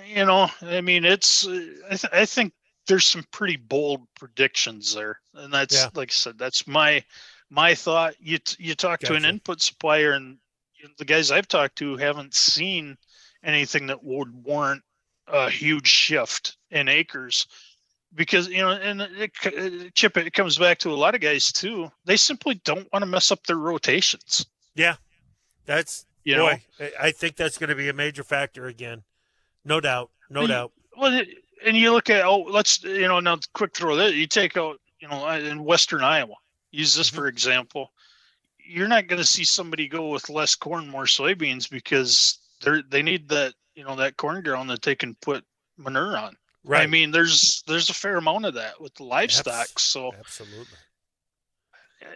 you 0.06 0.24
know 0.26 0.48
i 0.62 0.80
mean 0.80 1.04
it's 1.04 1.46
I, 1.46 1.96
th- 1.96 2.12
I 2.12 2.24
think 2.26 2.52
there's 2.86 3.04
some 3.06 3.24
pretty 3.30 3.56
bold 3.56 4.00
predictions 4.16 4.94
there. 4.94 5.20
And 5.34 5.52
that's 5.52 5.74
Yeah. 5.74 5.88
like 5.94 6.10
i 6.10 6.12
said 6.12 6.38
that's 6.38 6.66
my 6.66 7.04
my 7.50 7.74
thought 7.74 8.14
you 8.20 8.38
t- 8.38 8.62
you 8.64 8.74
talk 8.74 9.00
to 9.00 9.14
an 9.14 9.24
input 9.24 9.60
supplier 9.60 10.12
and 10.12 10.38
know, 10.82 10.90
the 10.98 11.04
guys 11.04 11.30
i've 11.30 11.48
talked 11.48 11.76
to 11.76 11.96
haven't 11.96 12.34
seen 12.34 12.96
anything 13.44 13.86
that 13.88 14.02
would 14.02 14.32
warrant 14.44 14.82
a 15.28 15.50
huge 15.50 15.86
shift 15.86 16.56
in 16.70 16.88
acres 16.88 17.46
because 18.14 18.48
you 18.48 18.58
know 18.58 18.70
and 18.70 19.00
it, 19.02 19.30
uh, 19.46 19.88
chip 19.94 20.16
it 20.16 20.32
comes 20.32 20.58
back 20.58 20.78
to 20.78 20.90
a 20.90 20.94
lot 20.94 21.14
of 21.14 21.20
guys 21.20 21.52
too 21.52 21.90
they 22.04 22.16
simply 22.16 22.54
don't 22.64 22.90
want 22.92 23.02
to 23.02 23.06
mess 23.06 23.30
up 23.30 23.44
their 23.46 23.56
rotations 23.56 24.46
yeah 24.74 24.96
That's 25.66 26.06
you 26.24 26.36
know 26.36 26.46
boy. 26.46 26.62
I- 26.80 26.92
I 27.00 27.10
think 27.12 27.36
that's 27.36 27.58
going 27.58 27.70
to 27.70 27.76
be 27.76 27.88
a 27.88 27.92
major 27.92 28.24
factor 28.24 28.66
again. 28.66 29.02
No 29.64 29.80
doubt. 29.80 30.10
No 30.28 30.42
you- 30.42 30.48
doubt. 30.48 30.72
well 30.96 31.22
and 31.64 31.76
you 31.76 31.92
look 31.92 32.10
at 32.10 32.24
oh 32.24 32.40
let's 32.40 32.82
you 32.82 33.06
know 33.08 33.20
now 33.20 33.38
quick 33.54 33.74
throw 33.74 33.96
that 33.96 34.14
you 34.14 34.26
take 34.26 34.56
out 34.56 34.78
you 35.00 35.08
know 35.08 35.28
in 35.28 35.62
western 35.64 36.02
iowa 36.02 36.34
use 36.70 36.94
this 36.94 37.10
Mhm. 37.10 37.14
for 37.14 37.26
example 37.28 37.92
you're 38.64 38.88
not 38.88 39.06
going 39.08 39.20
to 39.20 39.26
see 39.26 39.42
somebody 39.44 39.88
go 39.88 40.08
with 40.10 40.28
less 40.28 40.54
corn 40.54 40.86
more 40.88 41.04
soybeans 41.04 41.68
because 41.68 42.38
they're 42.60 42.82
they 42.82 43.02
need 43.02 43.28
that 43.28 43.54
you 43.74 43.84
know 43.84 43.96
that 43.96 44.16
corn 44.16 44.42
ground 44.42 44.70
that 44.70 44.82
they 44.82 44.94
can 44.94 45.14
put 45.16 45.44
manure 45.76 46.16
on 46.16 46.36
Right. 46.62 46.82
i 46.82 46.86
mean 46.86 47.10
there's 47.10 47.62
there's 47.66 47.90
a 47.90 47.94
fair 47.94 48.16
amount 48.16 48.44
of 48.46 48.54
that 48.54 48.80
with 48.80 48.94
the 48.94 49.04
livestock 49.04 49.68
Abs- 49.70 49.82
so 49.82 50.12
Absolutely. 50.14 50.76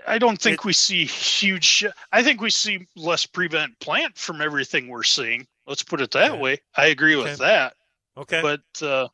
I 0.06 0.18
don't 0.18 0.40
think 0.40 0.60
It- 0.60 0.64
we 0.64 0.72
see 0.72 1.04
huge. 1.04 1.64
Sh- 1.64 1.84
I 2.10 2.22
think 2.22 2.40
we 2.40 2.48
see 2.50 2.86
less 2.96 3.26
prevent 3.26 3.78
plant 3.80 4.16
from 4.16 4.40
everything 4.40 4.88
we're 4.88 5.02
seeing. 5.02 5.46
Let's 5.66 5.82
put 5.82 6.00
it 6.00 6.10
that 6.12 6.30
Okay. 6.32 6.40
way. 6.40 6.60
I 6.74 6.86
agree 6.86 7.16
with 7.16 7.26
Okay. 7.26 7.36
that, 7.44 7.76
Okay. 8.16 8.40
but 8.40 8.82
uh, 8.82 9.08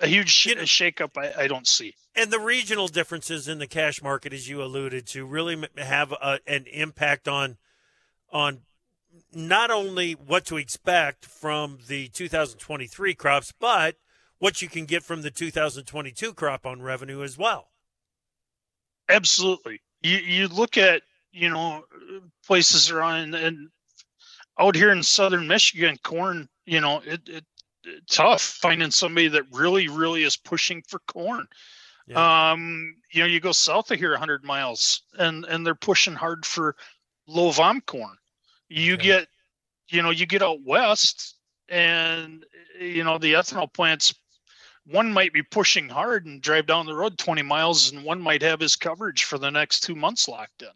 a 0.00 0.06
huge 0.06 0.32
shakeup 0.32 1.16
I, 1.16 1.44
I 1.44 1.46
don't 1.46 1.66
see. 1.66 1.94
and 2.16 2.30
the 2.30 2.40
regional 2.40 2.88
differences 2.88 3.48
in 3.48 3.58
the 3.58 3.66
cash 3.66 4.02
market, 4.02 4.32
as 4.32 4.48
you 4.48 4.62
alluded 4.62 5.06
to, 5.08 5.24
really 5.24 5.62
have 5.76 6.12
a, 6.12 6.40
an 6.46 6.66
impact 6.66 7.28
on 7.28 7.56
on 8.32 8.62
not 9.32 9.70
only 9.70 10.12
what 10.12 10.44
to 10.46 10.56
expect 10.56 11.24
from 11.24 11.78
the 11.86 12.08
2023 12.08 13.14
crops, 13.14 13.52
but 13.58 13.96
what 14.38 14.60
you 14.60 14.68
can 14.68 14.84
get 14.84 15.02
from 15.02 15.22
the 15.22 15.30
2022 15.30 16.34
crop 16.34 16.66
on 16.66 16.82
revenue 16.82 17.22
as 17.22 17.38
well. 17.38 17.70
Absolutely. 19.08 19.80
You 20.02 20.18
you 20.18 20.48
look 20.48 20.76
at 20.76 21.02
you 21.32 21.48
know 21.48 21.84
places 22.46 22.90
around 22.90 23.34
and 23.34 23.68
out 24.58 24.74
here 24.74 24.90
in 24.92 25.02
southern 25.02 25.46
Michigan, 25.46 25.96
corn. 26.02 26.48
You 26.66 26.80
know 26.80 27.02
it, 27.04 27.28
it 27.28 27.44
tough 28.10 28.42
finding 28.42 28.90
somebody 28.90 29.28
that 29.28 29.44
really 29.52 29.88
really 29.88 30.22
is 30.22 30.36
pushing 30.36 30.82
for 30.82 31.00
corn. 31.00 31.46
Yeah. 32.06 32.50
Um, 32.52 32.96
you 33.12 33.20
know, 33.20 33.26
you 33.26 33.40
go 33.40 33.52
south 33.52 33.90
of 33.90 33.98
here 33.98 34.10
100 34.10 34.44
miles, 34.44 35.02
and 35.18 35.44
and 35.46 35.64
they're 35.64 35.74
pushing 35.74 36.14
hard 36.14 36.44
for 36.44 36.76
low 37.26 37.50
vom 37.50 37.80
corn. 37.82 38.16
You 38.68 38.94
Okay. 38.94 39.02
get, 39.04 39.28
you 39.88 40.02
know, 40.02 40.10
you 40.10 40.26
get 40.26 40.42
out 40.42 40.62
west, 40.62 41.36
and 41.68 42.44
you 42.78 43.04
know 43.04 43.18
the 43.18 43.34
ethanol 43.34 43.72
plants. 43.72 44.14
One 44.86 45.12
might 45.14 45.32
be 45.32 45.42
pushing 45.42 45.88
hard 45.88 46.26
and 46.26 46.42
drive 46.42 46.66
down 46.66 46.84
the 46.84 46.94
road 46.94 47.16
20 47.16 47.40
miles, 47.42 47.90
and 47.90 48.04
one 48.04 48.20
might 48.20 48.42
have 48.42 48.60
his 48.60 48.76
coverage 48.76 49.24
for 49.24 49.38
the 49.38 49.50
next 49.50 49.80
two 49.80 49.94
months 49.94 50.28
locked 50.28 50.62
in 50.62 50.68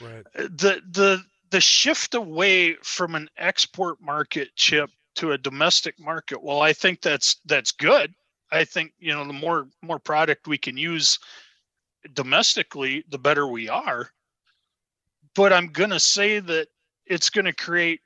right. 0.00 0.24
the 0.34 0.82
the 0.90 1.22
the 1.50 1.60
shift 1.60 2.14
away 2.14 2.74
from 2.82 3.14
an 3.14 3.28
export 3.36 4.00
market 4.00 4.48
chip 4.56 4.90
to 5.16 5.32
a 5.32 5.38
domestic 5.38 5.98
market 5.98 6.42
well 6.42 6.60
i 6.60 6.72
think 6.72 7.00
that's 7.00 7.36
that's 7.46 7.72
good. 7.72 8.14
I 8.52 8.64
think 8.64 8.92
you 8.98 9.12
know 9.12 9.26
the 9.26 9.32
more 9.32 9.68
more 9.82 9.98
product 9.98 10.46
we 10.46 10.58
can 10.58 10.76
use 10.76 11.18
domestically 12.14 13.04
the 13.08 13.18
better 13.18 13.48
we 13.48 13.68
are. 13.68 14.08
But 15.34 15.52
i'm 15.52 15.66
going 15.66 15.90
to 15.90 16.00
say 16.00 16.38
that 16.38 16.68
it's 17.06 17.30
going 17.30 17.44
to 17.44 17.52
create 17.52 18.00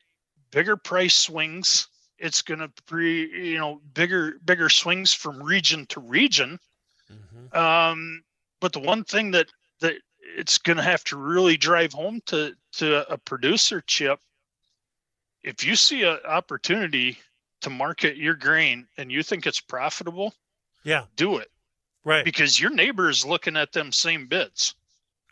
bigger 0.50 0.76
price 0.76 1.14
swings. 1.14 1.88
It's 2.18 2.42
going 2.42 2.60
to 2.60 2.70
pre 2.86 3.50
you 3.50 3.58
know 3.58 3.80
bigger 3.94 4.38
bigger 4.44 4.68
swings 4.68 5.12
from 5.12 5.42
region 5.42 5.86
to 5.86 6.00
region. 6.00 6.58
Hmm 7.08 7.30
um, 7.52 8.22
but 8.60 8.72
the 8.72 8.80
one 8.80 9.04
thing 9.04 9.30
that 9.32 9.48
that 9.80 9.94
it's 10.36 10.58
going 10.58 10.76
to 10.76 10.82
have 10.82 11.04
to 11.04 11.16
really 11.16 11.56
drive 11.56 11.92
home 11.92 12.20
to 12.26 12.54
to 12.72 13.10
a 13.12 13.18
producer 13.18 13.82
chip, 13.86 14.20
if 15.42 15.64
you 15.64 15.76
see 15.76 16.02
an 16.04 16.18
opportunity 16.26 17.18
to 17.62 17.70
market 17.70 18.16
your 18.16 18.34
grain 18.34 18.86
and 18.96 19.10
you 19.12 19.22
think 19.22 19.46
it's 19.46 19.60
profitable, 19.60 20.34
Yeah. 20.84 21.06
do 21.16 21.36
it 21.38 21.50
Right. 22.04 22.24
because 22.24 22.58
your 22.58 22.70
neighbor 22.70 23.08
is 23.10 23.24
looking 23.24 23.56
at 23.56 23.72
them 23.72 23.92
same 23.92 24.26
bids. 24.26 24.74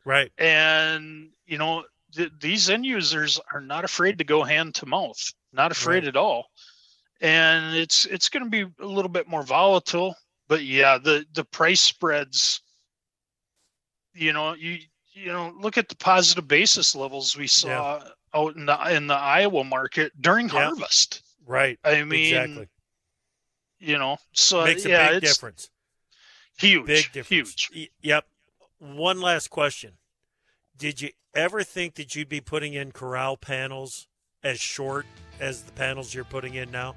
Right. 0.04 0.32
And 0.38 1.32
you 1.46 1.58
know 1.58 1.84
th- 2.14 2.32
these 2.40 2.70
end 2.70 2.86
users 2.86 3.38
are 3.52 3.60
not 3.60 3.84
afraid 3.84 4.18
to 4.18 4.24
go 4.24 4.42
hand 4.42 4.74
to 4.76 4.86
mouth, 4.86 5.32
not 5.52 5.72
afraid 5.72 6.04
Right. 6.04 6.08
at 6.08 6.16
all. 6.16 6.50
And 7.20 7.74
it's 7.76 8.04
it's 8.06 8.28
going 8.28 8.44
to 8.44 8.50
be 8.50 8.62
a 8.82 8.86
little 8.86 9.08
bit 9.10 9.26
more 9.28 9.42
volatile, 9.42 10.14
but 10.46 10.62
yeah, 10.62 10.98
the 10.98 11.26
the 11.32 11.44
price 11.44 11.80
spreads. 11.80 12.62
You 14.14 14.32
know, 14.32 14.54
you 14.54 14.78
you 15.12 15.26
know, 15.32 15.52
look 15.58 15.76
at 15.78 15.88
the 15.88 15.96
positive 15.96 16.46
basis 16.46 16.94
levels 16.94 17.36
we 17.36 17.46
saw 17.48 18.02
out 18.34 18.56
in 18.56 18.66
the 18.66 18.94
in 18.94 19.06
the 19.06 19.14
Iowa 19.14 19.64
market 19.64 20.12
during 20.20 20.48
Yeah. 20.48 20.64
harvest. 20.66 21.22
Right. 21.46 21.78
I 21.84 22.04
mean, 22.04 22.34
exactly. 22.34 22.68
You 23.80 23.98
know, 23.98 24.18
so 24.32 24.64
Makes 24.64 24.84
a 24.84 24.88
yeah, 24.90 25.08
big 25.10 25.22
it's 25.24 25.32
difference. 25.34 25.70
huge, 26.58 26.86
Big 26.86 27.12
difference. 27.12 27.68
huge. 27.70 27.90
Yep. 28.02 28.26
One 28.78 29.20
last 29.20 29.48
question. 29.48 29.92
Did 30.76 31.00
you 31.00 31.10
ever 31.34 31.62
think 31.62 31.94
that 31.94 32.14
you'd 32.14 32.28
be 32.28 32.40
putting 32.40 32.74
in 32.74 32.92
corral 32.92 33.36
panels 33.36 34.06
as 34.42 34.60
short 34.60 35.06
as 35.40 35.62
the 35.62 35.72
panels 35.72 36.12
you're 36.14 36.24
putting 36.24 36.54
in 36.54 36.70
now 36.70 36.96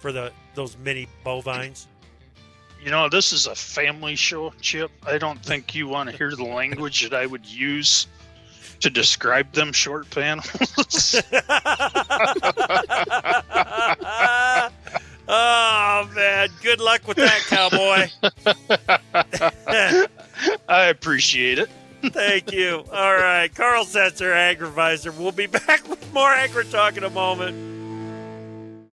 for 0.00 0.12
the 0.12 0.32
those 0.54 0.76
mini 0.76 1.08
bovines? 1.24 1.88
You 2.82 2.92
know, 2.92 3.08
this 3.08 3.32
is 3.32 3.48
a 3.48 3.54
family 3.56 4.14
show, 4.14 4.52
Chip. 4.60 4.92
I 5.04 5.18
don't 5.18 5.44
think 5.44 5.74
you 5.74 5.88
want 5.88 6.10
to 6.10 6.16
hear 6.16 6.30
the 6.36 6.44
language 6.44 7.02
that 7.02 7.12
I 7.12 7.26
would 7.26 7.44
use 7.44 8.06
to 8.80 8.90
describe 8.90 9.52
them 9.52 9.72
short 9.72 10.08
panels. 10.10 10.46
oh 15.28 16.10
man, 16.14 16.48
good 16.62 16.80
luck 16.80 17.06
with 17.06 17.16
that, 17.16 17.40
cowboy. 17.48 18.08
I 20.68 20.86
appreciate 20.86 21.58
it. 21.58 21.68
Thank 22.02 22.52
you. 22.52 22.84
All 22.92 23.14
right, 23.16 23.52
Carl 23.54 23.84
Setzer, 23.84 24.32
Agrivisor. 24.32 25.16
We'll 25.18 25.32
be 25.32 25.46
back 25.66 25.88
with 25.88 26.12
more 26.12 26.30
Agri 26.30 26.64
Talk 26.66 26.96
in 26.96 27.04
a 27.04 27.10
moment. 27.10 28.88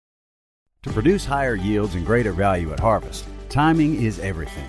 To 0.83 0.91
produce 0.91 1.25
higher 1.25 1.55
yields 1.55 1.95
and 1.95 2.05
greater 2.05 2.33
value 2.33 2.73
at 2.73 2.81
harvest, 2.81 3.25
timing 3.49 4.03
is 4.03 4.18
everything. 4.18 4.68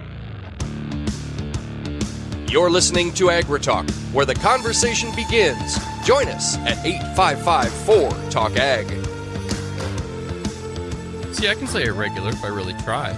You're 2.51 2.69
listening 2.69 3.13
to 3.13 3.27
AgriTalk, 3.27 3.89
where 4.13 4.25
the 4.25 4.35
conversation 4.35 5.09
begins. 5.15 5.79
Join 6.03 6.27
us 6.27 6.57
at 6.57 6.85
855 6.85 7.71
4 7.71 8.09
Talk 8.29 8.57
Ag. 8.57 8.87
See, 11.33 11.47
I 11.47 11.55
can 11.55 11.65
say 11.65 11.85
irregular 11.85 12.31
if 12.31 12.43
I 12.43 12.49
really 12.49 12.73
try. 12.83 13.13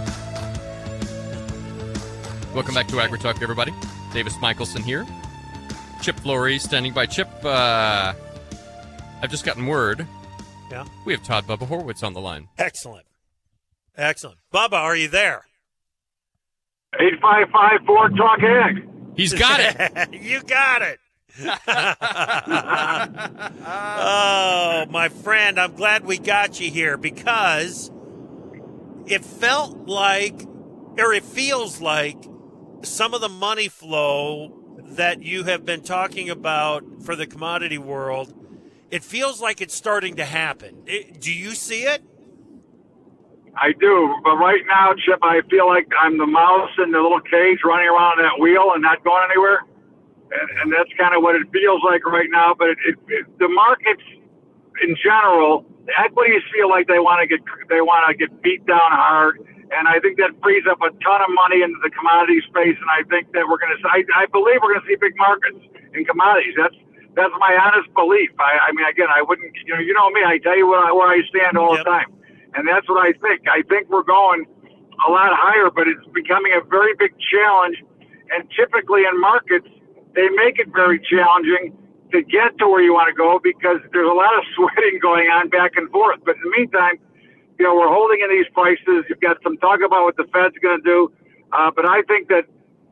Welcome 2.53 2.75
back 2.75 2.88
to 2.89 2.97
AgriTalk, 2.97 3.41
everybody. 3.41 3.73
Davis 4.13 4.39
Michaelsen 4.39 4.84
here. 4.84 5.03
Chip 6.03 6.19
Flory 6.19 6.59
standing 6.59 6.93
by. 6.93 7.07
Chip, 7.07 7.27
uh, 7.43 8.13
I've 9.23 9.31
just 9.31 9.45
gotten 9.45 9.65
word. 9.65 10.05
Yeah. 10.69 10.86
We 11.05 11.13
have 11.13 11.23
Todd 11.23 11.47
Bubba 11.47 11.67
Horwitz 11.67 12.03
on 12.03 12.13
the 12.13 12.21
line. 12.21 12.49
Excellent. 12.59 13.07
Excellent. 13.97 14.38
Bubba, 14.53 14.73
are 14.73 14.95
you 14.95 15.07
there? 15.07 15.45
855 16.99 17.88
Ford 17.88 18.15
Talk 18.15 18.43
Ag. 18.43 18.93
He's 19.16 19.34
got 19.34 19.59
it. 19.59 20.14
you 20.22 20.41
got 20.43 20.82
it. 20.82 20.99
oh, 23.66 24.86
my 24.89 25.09
friend, 25.09 25.59
I'm 25.59 25.76
glad 25.76 26.05
we 26.05 26.18
got 26.20 26.59
you 26.59 26.70
here 26.70 26.97
because 26.97 27.91
it 29.07 29.26
felt 29.26 29.88
like, 29.88 30.43
or 30.97 31.14
it 31.14 31.24
feels 31.24 31.82
like, 31.82 32.18
some 32.84 33.14
of 33.14 33.22
the 33.22 33.30
money 33.30 33.68
flow 33.70 34.59
that 34.89 35.24
you 35.24 35.45
have 35.45 35.66
been 35.66 35.82
talking 35.82 36.30
about 36.30 36.84
for 37.03 37.16
the 37.16 37.26
commodity 37.26 37.78
world, 37.78 38.34
it 38.91 39.03
feels 39.03 39.41
like 39.41 39.61
it's 39.61 39.74
starting 39.74 40.18
to 40.18 40.26
happen. 40.26 40.84
It- 40.86 41.20
do 41.20 41.34
you 41.34 41.51
see 41.55 41.84
it? 41.84 42.03
I 43.56 43.72
do, 43.80 44.16
but 44.24 44.38
right 44.38 44.62
now, 44.68 44.93
Chip, 44.97 45.20
I 45.22 45.41
feel 45.49 45.68
like 45.68 45.88
I'm 46.01 46.18
the 46.18 46.28
mouse 46.28 46.72
in 46.80 46.91
the 46.91 46.99
little 47.01 47.22
cage 47.22 47.60
running 47.64 47.88
around 47.88 48.18
that 48.18 48.39
wheel 48.41 48.72
and 48.74 48.82
not 48.82 49.04
going 49.04 49.24
anywhere. 49.30 49.62
And, 50.32 50.49
and 50.62 50.68
that's 50.74 50.89
kind 50.97 51.16
of 51.16 51.22
what 51.22 51.36
it 51.36 51.45
feels 51.54 51.82
like 51.86 52.06
right 52.06 52.30
now. 52.32 52.56
But 52.58 52.70
it, 52.74 52.78
it, 52.86 52.95
it, 53.10 53.26
the 53.39 53.47
markets, 53.49 54.01
in 54.82 54.95
general, 54.97 55.66
the 55.86 55.93
equities 55.99 56.41
feel 56.54 56.70
like 56.70 56.88
they 56.88 56.99
want 56.99 57.22
to 57.22 57.28
get 57.28 57.45
they 57.70 57.82
want 57.82 58.10
to 58.10 58.18
get 58.18 58.34
beat 58.41 58.66
down 58.66 58.89
hard, 58.89 59.38
and 59.70 59.88
I 59.88 59.99
think 59.99 60.18
that 60.18 60.32
frees 60.41 60.64
up 60.66 60.82
a 60.82 60.89
ton 61.06 61.22
of 61.22 61.30
money 61.45 61.62
into 61.62 61.78
the 61.84 61.91
commodity 61.91 62.41
space. 62.49 62.78
And 62.80 62.89
I 62.89 63.06
think 63.12 63.32
that 63.38 63.45
we're 63.45 63.60
going 63.62 63.76
to, 63.78 63.80
I, 63.86 64.01
I 64.16 64.26
believe 64.34 64.64
we're 64.64 64.74
going 64.74 64.82
to 64.82 64.89
see 64.89 64.97
big 64.97 65.14
markets 65.18 65.62
in 65.93 66.06
commodities. 66.06 66.56
That's 66.58 66.76
that's 67.14 67.34
my 67.38 67.54
honest 67.54 67.93
belief. 67.93 68.34
I, 68.41 68.70
I 68.70 68.72
mean, 68.74 68.88
again, 68.89 69.14
I 69.14 69.22
wouldn't, 69.22 69.54
you 69.68 69.74
know, 69.76 69.82
you 69.82 69.93
know 69.93 70.10
me. 70.10 70.26
I 70.26 70.39
tell 70.41 70.58
you 70.58 70.66
what 70.66 70.82
I, 70.82 70.91
where 70.91 71.08
I 71.14 71.22
stand 71.30 71.58
all 71.62 71.78
Yep. 71.78 71.86
the 71.86 71.86
time, 71.86 72.10
and 72.56 72.68
that's 72.68 72.88
what 72.88 73.04
I 73.04 73.14
think. 73.14 73.47
I 73.49 73.62
think 73.64 73.89
we're 73.89 74.04
going 74.04 74.45
a 75.08 75.12
lot 75.12 75.32
higher, 75.34 75.70
but 75.70 75.88
it's 75.88 76.06
becoming 76.14 76.54
a 76.54 76.64
very 76.66 76.93
big 76.95 77.14
challenge. 77.20 77.78
And 78.32 78.49
typically 78.56 79.04
in 79.06 79.20
markets, 79.20 79.68
they 80.16 80.30
make 80.30 80.60
it 80.60 80.70
very 80.74 80.99
challenging 80.99 81.76
to 82.12 82.22
get 82.22 82.58
to 82.60 82.68
where 82.68 82.82
you 82.82 82.93
want 82.93 83.10
to 83.10 83.18
go 83.18 83.39
because 83.41 83.82
there's 83.91 84.10
a 84.10 84.14
lot 84.14 84.38
of 84.38 84.43
sweating 84.56 84.99
going 85.01 85.28
on 85.28 85.49
back 85.49 85.74
and 85.76 85.89
forth. 85.89 86.20
But 86.26 86.38
in 86.38 86.43
the 86.43 86.54
meantime, 86.56 87.01
you 87.60 87.66
know, 87.66 87.76
we're 87.76 87.91
holding 87.91 88.22
in 88.22 88.30
these 88.30 88.49
prices. 88.54 89.06
You've 89.10 89.22
got 89.22 89.38
some 89.43 89.58
talk 89.58 89.80
about 89.86 90.06
what 90.06 90.18
the 90.18 90.26
Fed's 90.32 90.58
going 90.62 90.82
to 90.82 90.86
do. 90.86 91.12
Uh, 91.51 91.70
but 91.76 91.86
I 91.86 92.01
think 92.04 92.30
that 92.30 92.45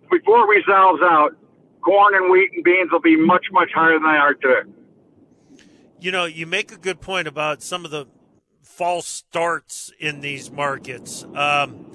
before 0.10 0.46
it 0.46 0.58
resolves 0.58 1.02
out, 1.02 1.36
corn 1.82 2.14
and 2.16 2.32
wheat 2.32 2.52
and 2.54 2.64
beans 2.64 2.92
will 2.92 3.02
be 3.02 3.16
much, 3.16 3.46
much 3.52 3.70
higher 3.74 3.94
than 3.94 4.04
they 4.04 4.18
are 4.18 4.34
today. 4.34 4.70
You 6.00 6.12
know, 6.12 6.26
you 6.26 6.46
make 6.46 6.72
a 6.72 6.78
good 6.78 7.00
point 7.00 7.28
about 7.28 7.62
some 7.62 7.86
of 7.86 7.92
the 7.92 8.08
false 8.82 9.06
starts 9.06 9.94
in 10.00 10.22
these 10.22 10.50
markets. 10.50 11.24
Um, 11.36 11.86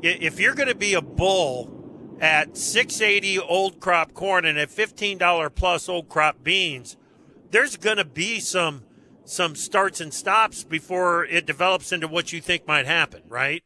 if 0.00 0.40
you're 0.40 0.54
going 0.54 0.70
to 0.70 0.74
be 0.74 0.94
a 0.94 1.02
bull 1.02 2.16
at 2.22 2.56
680 2.56 3.38
old 3.38 3.80
crop 3.80 4.14
corn 4.14 4.46
and 4.46 4.56
at 4.56 4.70
$15 4.70 5.54
plus 5.54 5.90
old 5.90 6.08
crop 6.08 6.42
beans, 6.42 6.96
there's 7.50 7.76
going 7.76 7.98
to 7.98 8.06
be 8.06 8.40
some 8.40 8.84
some 9.26 9.54
starts 9.54 10.00
and 10.00 10.14
stops 10.14 10.64
before 10.64 11.26
it 11.26 11.44
develops 11.44 11.92
into 11.92 12.08
what 12.08 12.32
you 12.32 12.40
think 12.40 12.66
might 12.66 12.86
happen, 12.86 13.20
right? 13.28 13.62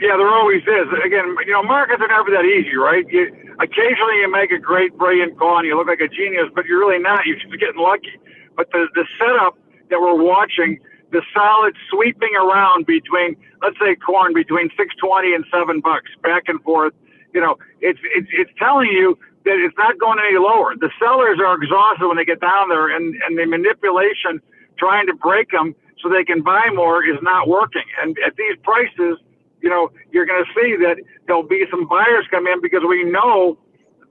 Yeah, 0.00 0.16
there 0.16 0.28
always 0.28 0.62
is. 0.62 0.88
Again, 1.06 1.36
you 1.46 1.52
know, 1.52 1.62
markets 1.62 2.02
are 2.02 2.08
never 2.08 2.30
that 2.32 2.44
easy, 2.44 2.74
right? 2.74 3.06
You, 3.08 3.30
occasionally 3.60 4.18
you 4.18 4.28
make 4.32 4.50
a 4.50 4.58
great, 4.58 4.98
brilliant 4.98 5.38
call 5.38 5.58
and 5.58 5.66
you 5.66 5.76
look 5.76 5.86
like 5.86 6.00
a 6.00 6.08
genius, 6.08 6.50
but 6.56 6.64
you're 6.66 6.80
really 6.80 6.98
not. 6.98 7.24
You're 7.24 7.38
just 7.38 7.52
getting 7.60 7.80
lucky. 7.80 8.18
But 8.56 8.72
the, 8.72 8.88
the 8.96 9.06
setup 9.16 9.56
that 9.90 10.00
we're 10.00 10.20
watching, 10.20 10.80
the 11.12 11.22
solid 11.32 11.74
sweeping 11.90 12.34
around 12.36 12.86
between, 12.86 13.36
let's 13.62 13.78
say, 13.78 13.94
corn 13.96 14.34
between 14.34 14.68
620 14.76 15.34
and 15.34 15.44
7 15.52 15.80
bucks, 15.80 16.10
back 16.22 16.44
and 16.48 16.60
forth, 16.62 16.92
you 17.32 17.40
know, 17.40 17.56
it's, 17.80 18.00
it's, 18.14 18.28
it's 18.32 18.50
telling 18.58 18.88
you 18.88 19.18
that 19.44 19.56
it's 19.58 19.76
not 19.76 19.98
going 19.98 20.18
any 20.18 20.38
lower. 20.38 20.74
The 20.76 20.90
sellers 20.98 21.38
are 21.38 21.54
exhausted 21.54 22.06
when 22.06 22.16
they 22.16 22.24
get 22.24 22.40
down 22.40 22.68
there, 22.68 22.94
and, 22.94 23.14
and 23.26 23.38
the 23.38 23.46
manipulation 23.46 24.40
trying 24.78 25.06
to 25.06 25.14
break 25.14 25.50
them 25.50 25.74
so 26.00 26.08
they 26.08 26.24
can 26.24 26.42
buy 26.42 26.68
more 26.74 27.04
is 27.04 27.18
not 27.22 27.48
working. 27.48 27.84
And 28.02 28.16
at 28.26 28.36
these 28.36 28.56
prices, 28.62 29.18
you 29.60 29.70
know, 29.70 29.90
you're 30.12 30.26
going 30.26 30.44
to 30.44 30.50
see 30.52 30.76
that 30.84 30.96
there'll 31.26 31.46
be 31.46 31.64
some 31.70 31.88
buyers 31.88 32.26
come 32.30 32.46
in 32.46 32.60
because 32.60 32.82
we 32.86 33.04
know 33.04 33.58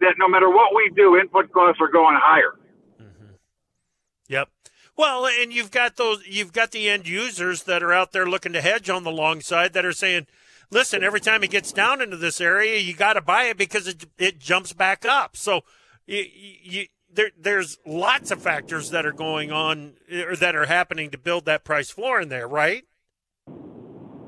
that 0.02 0.16
no 0.18 0.28
matter 0.28 0.50
what 0.50 0.76
we 0.76 0.92
do, 0.96 1.18
input 1.18 1.52
costs 1.52 1.80
are 1.82 1.92
going 1.92 2.18
higher. 2.20 2.56
Well, 4.96 5.26
and 5.26 5.52
you've 5.52 5.72
got 5.72 5.96
those 5.96 6.24
you've 6.28 6.54
got 6.54 6.72
the 6.72 6.90
end 6.90 7.08
users 7.08 7.64
that 7.64 7.82
are 7.82 7.94
out 7.94 8.12
there 8.12 8.28
looking 8.28 8.54
to 8.54 8.62
hedge 8.62 8.90
on 8.90 9.04
the 9.04 9.12
long 9.12 9.42
side 9.42 9.74
that 9.74 9.86
are 9.86 9.92
saying, 9.92 10.28
"Listen, 10.70 11.04
every 11.04 11.20
time 11.20 11.44
it 11.44 11.50
gets 11.50 11.72
down 11.72 12.02
into 12.02 12.18
this 12.18 12.40
area, 12.40 12.78
you 12.80 12.94
got 12.94 13.14
to 13.14 13.22
buy 13.22 13.46
it 13.46 13.58
because 13.58 13.88
it 13.88 14.06
it 14.18 14.40
jumps 14.40 14.74
back 14.74 15.04
up." 15.04 15.36
So, 15.36 15.62
you, 16.06 16.26
you 16.62 16.86
there 17.12 17.32
there's 17.38 17.80
lots 17.86 18.30
of 18.30 18.42
factors 18.42 18.92
that 18.92 19.06
are 19.06 19.14
going 19.14 19.52
on 19.52 19.94
or 20.12 20.36
that 20.36 20.56
are 20.56 20.68
happening 20.68 21.10
to 21.10 21.18
build 21.18 21.46
that 21.46 21.64
price 21.64 21.90
floor 21.90 22.22
in 22.22 22.30
there, 22.30 22.48
right? 22.48 22.84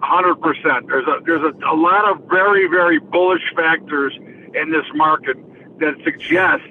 hundred 0.01 0.35
percent. 0.35 0.87
There's 0.87 1.07
a 1.07 1.19
there's 1.25 1.41
a, 1.41 1.67
a 1.67 1.75
lot 1.75 2.09
of 2.09 2.29
very 2.29 2.67
very 2.67 2.99
bullish 2.99 3.41
factors 3.55 4.13
in 4.17 4.71
this 4.71 4.85
market 4.93 5.37
that 5.79 5.95
suggest 6.03 6.63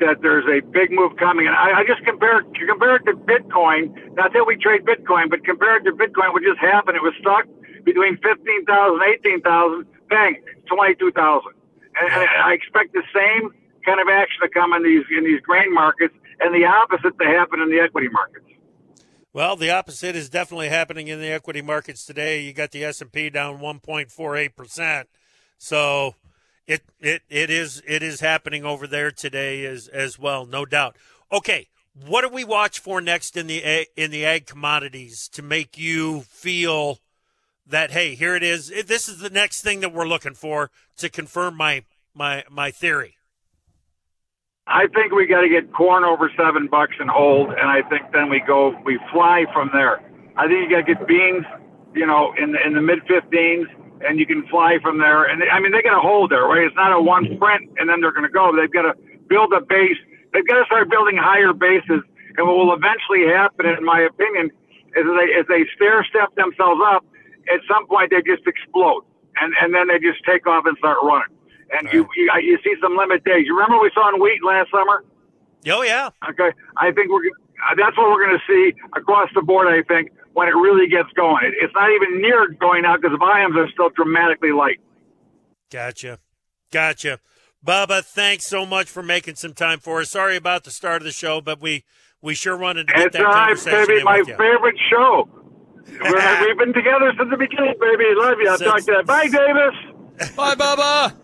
that 0.00 0.20
there's 0.22 0.44
a 0.46 0.60
big 0.60 0.90
move 0.90 1.16
coming. 1.16 1.46
And 1.46 1.56
I, 1.56 1.80
I 1.80 1.84
just 1.86 2.04
compare 2.04 2.42
compare 2.42 2.96
it 2.96 3.04
to 3.06 3.14
Bitcoin. 3.14 3.94
Not 4.14 4.32
that 4.32 4.44
we 4.46 4.56
trade 4.56 4.84
Bitcoin, 4.84 5.30
but 5.30 5.44
compare 5.44 5.76
it 5.76 5.84
to 5.84 5.92
Bitcoin, 5.92 6.32
what 6.32 6.42
just 6.42 6.60
happened. 6.60 6.96
It 6.96 7.02
was 7.02 7.14
stuck 7.20 7.46
between 7.84 8.18
15,000 8.18 9.00
18,000, 9.24 9.86
bang, 10.10 10.42
22,000. 10.66 11.52
And, 11.98 12.12
and 12.12 12.28
I 12.44 12.52
expect 12.52 12.92
the 12.92 13.02
same 13.14 13.50
kind 13.84 14.00
of 14.00 14.08
action 14.08 14.40
to 14.42 14.48
come 14.48 14.72
in 14.74 14.82
these 14.82 15.04
in 15.16 15.24
these 15.24 15.40
grain 15.40 15.72
markets, 15.72 16.14
and 16.40 16.54
the 16.54 16.66
opposite 16.66 17.18
to 17.18 17.24
happen 17.24 17.60
in 17.60 17.70
the 17.70 17.80
equity 17.80 18.08
markets. 18.08 18.44
Well, 19.32 19.56
the 19.56 19.70
opposite 19.70 20.16
is 20.16 20.30
definitely 20.30 20.68
happening 20.68 21.08
in 21.08 21.20
the 21.20 21.30
equity 21.30 21.62
markets 21.62 22.04
today. 22.06 22.40
You 22.40 22.52
got 22.52 22.70
the 22.70 22.84
S 22.84 23.00
and 23.00 23.12
P 23.12 23.30
down 23.30 23.58
1.48 23.58 24.56
percent, 24.56 25.08
so 25.58 26.14
it 26.66 26.82
it 27.00 27.22
it 27.28 27.50
is 27.50 27.82
it 27.86 28.02
is 28.02 28.20
happening 28.20 28.64
over 28.64 28.86
there 28.86 29.10
today 29.10 29.64
as 29.64 29.88
as 29.88 30.18
well, 30.18 30.46
no 30.46 30.64
doubt. 30.64 30.96
Okay, 31.32 31.68
what 32.04 32.22
do 32.22 32.28
we 32.28 32.44
watch 32.44 32.78
for 32.78 33.00
next 33.00 33.36
in 33.36 33.46
the 33.46 33.86
in 33.96 34.10
the 34.10 34.24
ag 34.24 34.46
commodities 34.46 35.28
to 35.28 35.42
make 35.42 35.78
you 35.78 36.22
feel 36.22 36.98
that 37.66 37.90
hey, 37.90 38.14
here 38.14 38.34
it 38.34 38.42
is. 38.42 38.68
This 38.86 39.08
is 39.08 39.18
the 39.18 39.30
next 39.30 39.62
thing 39.62 39.80
that 39.80 39.92
we're 39.92 40.06
looking 40.06 40.34
for 40.34 40.70
to 40.98 41.08
confirm 41.08 41.56
my 41.56 41.84
my 42.14 42.44
my 42.50 42.70
theory. 42.70 43.16
I 44.68 44.88
think 44.88 45.12
we 45.12 45.26
got 45.26 45.42
to 45.42 45.48
get 45.48 45.72
corn 45.72 46.02
over 46.02 46.30
seven 46.36 46.66
bucks 46.66 46.94
and 46.98 47.08
hold, 47.08 47.50
and 47.50 47.68
I 47.70 47.82
think 47.88 48.12
then 48.12 48.28
we 48.28 48.40
go 48.40 48.74
we 48.84 48.98
fly 49.12 49.44
from 49.52 49.70
there. 49.72 50.00
I 50.36 50.48
think 50.48 50.68
you 50.68 50.70
got 50.70 50.86
to 50.86 50.94
get 50.94 51.06
beans, 51.06 51.44
you 51.94 52.06
know, 52.06 52.34
in 52.36 52.52
the, 52.52 52.66
in 52.66 52.74
the 52.74 52.82
mid 52.82 52.98
15s, 53.06 53.64
and 54.02 54.18
you 54.18 54.26
can 54.26 54.46
fly 54.48 54.78
from 54.82 54.98
there. 54.98 55.24
And 55.24 55.40
they, 55.40 55.48
I 55.48 55.60
mean, 55.60 55.72
they 55.72 55.82
got 55.82 55.94
to 55.94 56.00
hold 56.00 56.30
there, 56.30 56.44
right? 56.44 56.66
It's 56.66 56.76
not 56.76 56.92
a 56.92 57.00
one 57.00 57.24
sprint 57.36 57.70
and 57.78 57.88
then 57.88 58.00
they're 58.00 58.12
going 58.12 58.26
to 58.26 58.32
go. 58.32 58.54
They've 58.54 58.72
got 58.72 58.82
to 58.82 58.94
build 59.28 59.52
a 59.52 59.60
base. 59.60 59.98
They've 60.32 60.46
got 60.46 60.60
to 60.60 60.66
start 60.66 60.90
building 60.90 61.16
higher 61.16 61.52
bases. 61.52 62.02
And 62.36 62.46
what 62.46 62.56
will 62.56 62.74
eventually 62.74 63.24
happen, 63.26 63.66
in 63.66 63.84
my 63.84 64.00
opinion, 64.00 64.50
is 64.96 65.04
they 65.04 65.28
as 65.38 65.46
they 65.48 65.64
stair 65.74 66.04
step 66.04 66.34
themselves 66.36 66.80
up 66.84 67.04
at 67.52 67.60
some 67.68 67.86
point 67.86 68.10
they 68.10 68.22
just 68.22 68.46
explode, 68.46 69.04
and 69.40 69.54
and 69.60 69.74
then 69.74 69.88
they 69.88 69.98
just 69.98 70.22
take 70.24 70.46
off 70.46 70.64
and 70.66 70.76
start 70.78 70.98
running. 71.02 71.32
And 71.72 71.92
you, 71.92 72.08
you 72.16 72.30
you 72.40 72.58
see 72.62 72.74
some 72.80 72.96
limit 72.96 73.24
days. 73.24 73.46
You 73.46 73.54
remember 73.54 73.80
we 73.80 73.90
saw 73.94 74.08
in 74.14 74.20
wheat 74.20 74.42
last 74.44 74.70
summer? 74.70 75.04
Oh 75.68 75.82
yeah. 75.82 76.10
Okay, 76.28 76.52
I 76.76 76.92
think 76.92 77.10
we're 77.10 77.30
that's 77.76 77.96
what 77.96 78.10
we're 78.10 78.24
going 78.24 78.38
to 78.38 78.46
see 78.46 78.74
across 78.94 79.30
the 79.34 79.42
board. 79.42 79.66
I 79.66 79.82
think 79.82 80.10
when 80.36 80.48
it 80.48 80.54
really 80.54 80.86
gets 80.86 81.08
going, 81.16 81.38
it, 81.46 81.54
it's 81.62 81.72
not 81.72 81.88
even 81.90 82.20
near 82.20 82.46
going 82.60 82.84
out 82.84 83.00
because 83.00 83.14
the 83.14 83.18
volumes 83.18 83.56
are 83.56 83.70
still 83.70 83.88
dramatically 83.88 84.52
light. 84.52 84.78
Gotcha, 85.72 86.18
gotcha. 86.70 87.20
Bubba, 87.64 88.04
thanks 88.04 88.46
so 88.46 88.66
much 88.66 88.86
for 88.90 89.02
making 89.02 89.36
some 89.36 89.54
time 89.54 89.78
for 89.80 90.00
us. 90.02 90.10
Sorry 90.10 90.36
about 90.36 90.64
the 90.64 90.70
start 90.70 91.00
of 91.00 91.06
the 91.06 91.12
show, 91.12 91.40
but 91.40 91.58
we 91.62 91.84
we 92.20 92.34
sure 92.34 92.54
wanted 92.54 92.88
to 92.88 92.92
get 92.92 93.06
it's 93.06 93.16
that 93.16 93.24
conversation 93.24 93.86
baby, 93.86 93.98
in 94.00 94.04
my 94.04 94.18
with 94.18 94.28
you. 94.28 94.36
favorite 94.36 94.76
show. 94.90 95.28
We're, 96.02 96.46
we've 96.46 96.58
been 96.58 96.74
together 96.74 97.12
since 97.16 97.30
the 97.30 97.36
beginning, 97.38 97.74
baby. 97.80 98.04
Love 98.14 98.36
you. 98.38 98.50
I'll 98.50 98.58
talk 98.58 98.84
to 98.84 98.92
you. 98.92 99.02
Bye, 99.04 99.28
Davis. 99.28 100.34
Bye, 100.36 100.54
Bubba. 100.54 101.14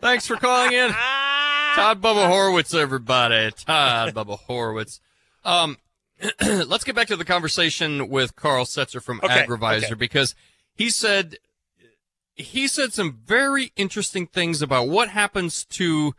Thanks 0.00 0.28
for 0.28 0.36
calling 0.36 0.72
in. 0.72 0.90
Todd 1.74 2.00
Bubba 2.00 2.28
Horwitz, 2.30 2.72
everybody. 2.72 3.50
Todd 3.50 4.14
Bubba 4.14 4.38
Horwitz. 4.48 5.00
Um, 5.44 5.76
let's 6.66 6.84
get 6.84 6.94
back 6.94 7.08
to 7.08 7.16
the 7.16 7.24
conversation 7.24 8.08
with 8.08 8.36
Carl 8.36 8.64
Setzer 8.64 9.02
from 9.02 9.20
Okay, 9.22 9.44
Agrivisor 9.44 9.84
okay. 9.84 9.94
because 9.94 10.34
he 10.74 10.90
said 10.90 11.36
he 12.34 12.68
said 12.68 12.92
some 12.92 13.18
very 13.26 13.72
interesting 13.76 14.26
things 14.26 14.62
about 14.62 14.88
what 14.88 15.08
happens 15.08 15.64
to 15.64 16.14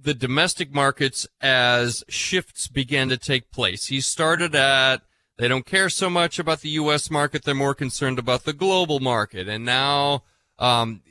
the 0.00 0.14
domestic 0.14 0.72
markets 0.72 1.26
as 1.40 2.04
shifts 2.08 2.68
began 2.68 3.08
to 3.08 3.16
take 3.16 3.50
place. 3.50 3.86
He 3.86 4.00
started 4.00 4.54
at 4.54 5.02
they 5.36 5.48
don't 5.48 5.66
care 5.66 5.88
so 5.88 6.10
much 6.10 6.38
about 6.38 6.60
the 6.60 6.70
U.S. 6.70 7.10
market; 7.10 7.44
they're 7.44 7.54
more 7.54 7.74
concerned 7.74 8.18
about 8.18 8.44
the 8.44 8.52
global 8.52 8.98
market, 9.00 9.48
and 9.48 9.64
now 9.64 10.24
um, 10.58 11.02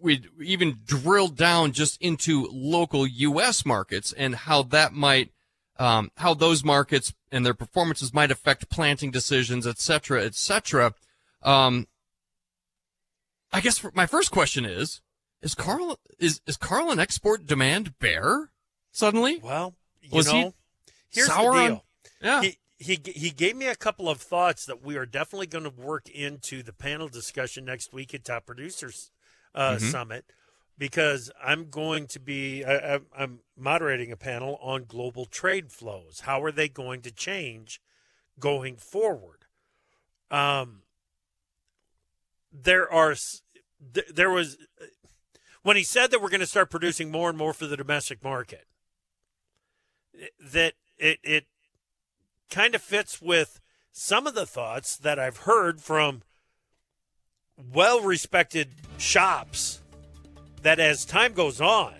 we 0.00 0.24
even 0.40 0.78
drilled 0.84 1.36
down 1.36 1.72
just 1.72 2.00
into 2.00 2.48
local 2.52 3.06
U.S. 3.06 3.64
markets 3.64 4.12
and 4.12 4.34
how 4.34 4.62
that 4.64 4.92
might, 4.92 5.30
um, 5.78 6.10
how 6.16 6.34
those 6.34 6.64
markets 6.64 7.12
and 7.30 7.44
their 7.44 7.54
performances 7.54 8.14
might 8.14 8.30
affect 8.30 8.68
planting 8.70 9.10
decisions, 9.10 9.66
et 9.66 9.78
cetera, 9.78 10.24
et 10.24 10.34
cetera. 10.34 10.94
Um, 11.42 11.86
I 13.52 13.60
guess 13.60 13.84
my 13.94 14.06
first 14.06 14.30
question 14.30 14.64
is: 14.64 15.00
Is 15.42 15.54
Carl 15.54 15.98
is 16.18 16.40
is 16.46 16.56
Carl 16.56 16.90
an 16.90 16.98
export 16.98 17.46
demand 17.46 17.98
bear 17.98 18.50
suddenly? 18.92 19.38
Well, 19.42 19.74
you 20.02 20.10
Was 20.12 20.28
he 20.30 20.42
know, 20.42 20.54
here's 21.10 21.28
sour 21.28 21.52
the 21.54 21.58
on- 21.60 21.68
deal. 21.70 21.84
Yeah. 22.22 22.42
He, 22.42 22.58
he 22.78 23.00
he 23.14 23.30
gave 23.30 23.56
me 23.56 23.66
a 23.66 23.76
couple 23.76 24.08
of 24.08 24.20
thoughts 24.20 24.66
that 24.66 24.82
we 24.84 24.96
are 24.96 25.06
definitely 25.06 25.46
going 25.46 25.64
to 25.64 25.70
work 25.70 26.08
into 26.10 26.62
the 26.62 26.72
panel 26.72 27.08
discussion 27.08 27.64
next 27.64 27.92
week 27.92 28.12
at 28.14 28.24
Top 28.24 28.44
Producers 28.46 29.10
uh, 29.54 29.76
Mhm. 29.76 29.90
Summit 29.90 30.24
because 30.78 31.30
I'm 31.42 31.70
going 31.70 32.06
to 32.08 32.20
be 32.20 32.64
I, 32.64 33.00
I'm 33.16 33.40
moderating 33.56 34.12
a 34.12 34.16
panel 34.16 34.58
on 34.60 34.84
global 34.84 35.24
trade 35.24 35.72
flows. 35.72 36.20
How 36.24 36.42
are 36.42 36.52
they 36.52 36.68
going 36.68 37.02
to 37.02 37.10
change 37.10 37.80
going 38.38 38.76
forward? 38.76 39.46
Um, 40.30 40.82
there 42.52 42.90
are 42.92 43.14
there 44.12 44.30
was 44.30 44.56
when 45.62 45.76
he 45.76 45.82
said 45.82 46.10
that 46.10 46.20
we're 46.20 46.28
going 46.28 46.40
to 46.40 46.46
start 46.46 46.70
producing 46.70 47.10
more 47.10 47.28
and 47.28 47.38
more 47.38 47.52
for 47.52 47.66
the 47.66 47.76
domestic 47.76 48.22
market 48.22 48.66
that 50.40 50.74
it 50.98 51.18
it 51.22 51.46
kind 52.50 52.74
of 52.74 52.82
fits 52.82 53.20
with 53.20 53.60
some 53.92 54.26
of 54.26 54.34
the 54.34 54.46
thoughts 54.46 54.96
that 54.96 55.18
I've 55.18 55.38
heard 55.38 55.80
from 55.80 56.22
well 57.56 58.00
respected 58.00 58.68
shops 58.98 59.80
that 60.66 60.80
as 60.80 61.04
time 61.04 61.32
goes 61.32 61.60
on 61.60 61.94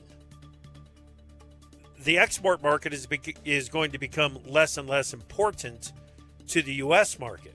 the 2.03 2.19
export 2.19 2.61
market 2.65 2.93
is 2.93 3.07
bec- 3.07 3.39
is 3.45 3.69
going 3.69 3.93
to 3.93 3.99
become 3.99 4.41
less 4.45 4.77
and 4.77 4.89
less 4.89 5.15
important 5.15 5.93
to 6.49 6.63
the 6.63 6.75
US 6.75 7.17
market 7.21 7.55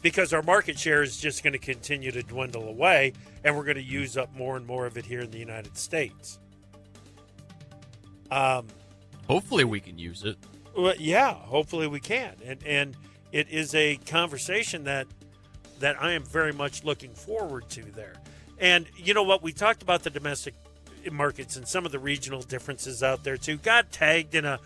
because 0.00 0.32
our 0.32 0.40
market 0.40 0.78
share 0.78 1.02
is 1.02 1.18
just 1.18 1.42
going 1.42 1.52
to 1.52 1.58
continue 1.58 2.10
to 2.10 2.22
dwindle 2.22 2.70
away 2.70 3.12
and 3.44 3.54
we're 3.54 3.64
going 3.64 3.76
to 3.76 3.82
use 3.82 4.16
up 4.16 4.34
more 4.34 4.56
and 4.56 4.66
more 4.66 4.86
of 4.86 4.96
it 4.96 5.04
here 5.04 5.20
in 5.20 5.30
the 5.30 5.38
United 5.38 5.76
States. 5.76 6.38
Um 8.30 8.66
Hopefully, 9.28 9.64
we 9.64 9.78
can 9.78 9.98
use 9.98 10.24
it. 10.24 10.38
well, 10.74 10.94
yeah, 10.98 11.34
hopefully 11.34 11.86
we 11.86 12.00
can, 12.00 12.34
and 12.46 12.64
and 12.64 12.96
it 13.30 13.50
is 13.50 13.74
a 13.74 13.96
conversation 14.06 14.84
that 14.84 15.06
that 15.80 16.02
I 16.02 16.12
am 16.12 16.24
very 16.24 16.54
much 16.54 16.82
looking 16.82 17.12
forward 17.12 17.68
to 17.68 17.82
there. 17.92 18.14
And 18.60 18.86
you 18.96 19.14
know 19.14 19.22
what? 19.22 19.42
We 19.42 19.52
talked 19.52 19.82
about 19.82 20.02
the 20.02 20.10
domestic 20.10 20.54
markets 21.10 21.56
and 21.56 21.66
some 21.66 21.86
of 21.86 21.92
the 21.92 21.98
regional 21.98 22.42
differences 22.42 23.02
out 23.02 23.24
there 23.24 23.36
too. 23.36 23.56
Got 23.56 23.92
tagged 23.92 24.34
in 24.34 24.44
a 24.44 24.58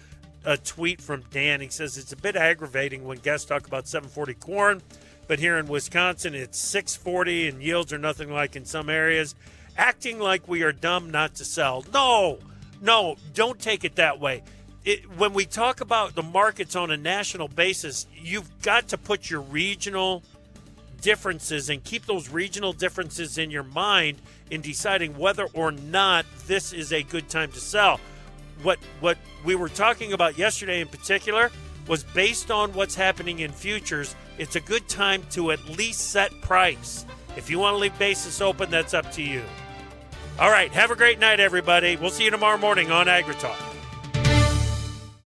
a 0.45 0.57
tweet 0.57 1.01
from 1.01 1.23
Dan. 1.31 1.61
He 1.61 1.69
says 1.69 1.97
it's 1.97 2.13
a 2.13 2.17
bit 2.17 2.37
aggravating 2.37 3.05
when 3.05 3.19
guests 3.19 3.47
talk 3.47 3.67
about 3.67 3.87
740 3.87 4.35
corn, 4.35 4.83
but 5.29 5.39
here 5.39 5.57
in 5.59 5.67
Wisconsin 5.67 6.35
it's 6.35 6.59
640 6.59 7.49
and 7.49 7.63
yields 7.63 7.93
are 7.93 7.99
nothing 7.99 8.33
like 8.33 8.57
in 8.57 8.65
some 8.65 8.89
areas. 8.89 9.35
Acting 9.77 10.19
like 10.19 10.49
we 10.49 10.63
are 10.63 10.73
dumb 10.73 11.11
not 11.11 11.37
to 11.37 11.45
sell. 11.45 11.85
No, 11.93 12.39
no, 12.81 13.17
don't 13.35 13.59
take 13.59 13.85
it 13.85 13.97
that 13.97 14.21
way. 14.21 14.43
It, 14.85 15.09
when 15.17 15.33
we 15.33 15.45
talk 15.45 15.81
about 15.81 16.17
the 16.17 16.25
markets 16.25 16.75
on 16.75 16.91
a 16.91 16.97
national 16.97 17.47
basis, 17.47 18.07
you've 18.13 18.51
got 18.63 18.89
to 18.89 18.99
put 18.99 19.31
your 19.31 19.41
regional 19.41 20.25
differences 21.03 21.69
and 21.69 21.85
keep 21.85 22.07
those 22.07 22.31
regional 22.31 22.73
differences 22.73 23.37
in 23.37 23.51
your 23.51 23.65
mind 23.65 24.17
in 24.51 24.63
deciding 24.63 25.19
whether 25.19 25.47
or 25.53 25.73
not 25.73 26.25
this 26.47 26.73
is 26.73 26.93
a 26.93 27.03
good 27.03 27.29
time 27.29 27.53
to 27.53 27.61
sell. 27.61 28.01
What 28.63 28.79
what 29.01 29.19
we 29.45 29.55
were 29.55 29.69
talking 29.69 30.13
about 30.13 30.39
yesterday 30.39 30.81
in 30.81 30.89
particular 30.89 31.51
was 31.89 32.05
based 32.05 32.51
on 32.51 32.73
what's 32.73 32.95
happening 32.95 33.41
in 33.41 33.53
futures. 33.53 34.15
It's 34.39 34.57
a 34.57 34.61
good 34.61 34.89
time 34.89 35.23
to 35.31 35.51
at 35.51 35.63
least 35.69 36.11
set 36.11 36.31
price. 36.41 37.05
If 37.37 37.51
you 37.51 37.59
want 37.59 37.75
to 37.75 37.79
leave 37.79 37.99
basis 37.99 38.41
open, 38.41 38.71
that's 38.71 38.95
up 38.95 39.11
to 39.13 39.23
you. 39.23 39.43
All 40.39 40.51
right, 40.51 40.71
have 40.73 40.91
a 40.91 40.97
great 40.97 41.19
night, 41.19 41.41
everybody. 41.41 41.97
We'll 41.97 42.11
see 42.11 42.25
you 42.25 42.31
tomorrow 42.31 42.59
morning 42.59 42.91
on 42.91 43.07
AgriTalk. 43.07 43.72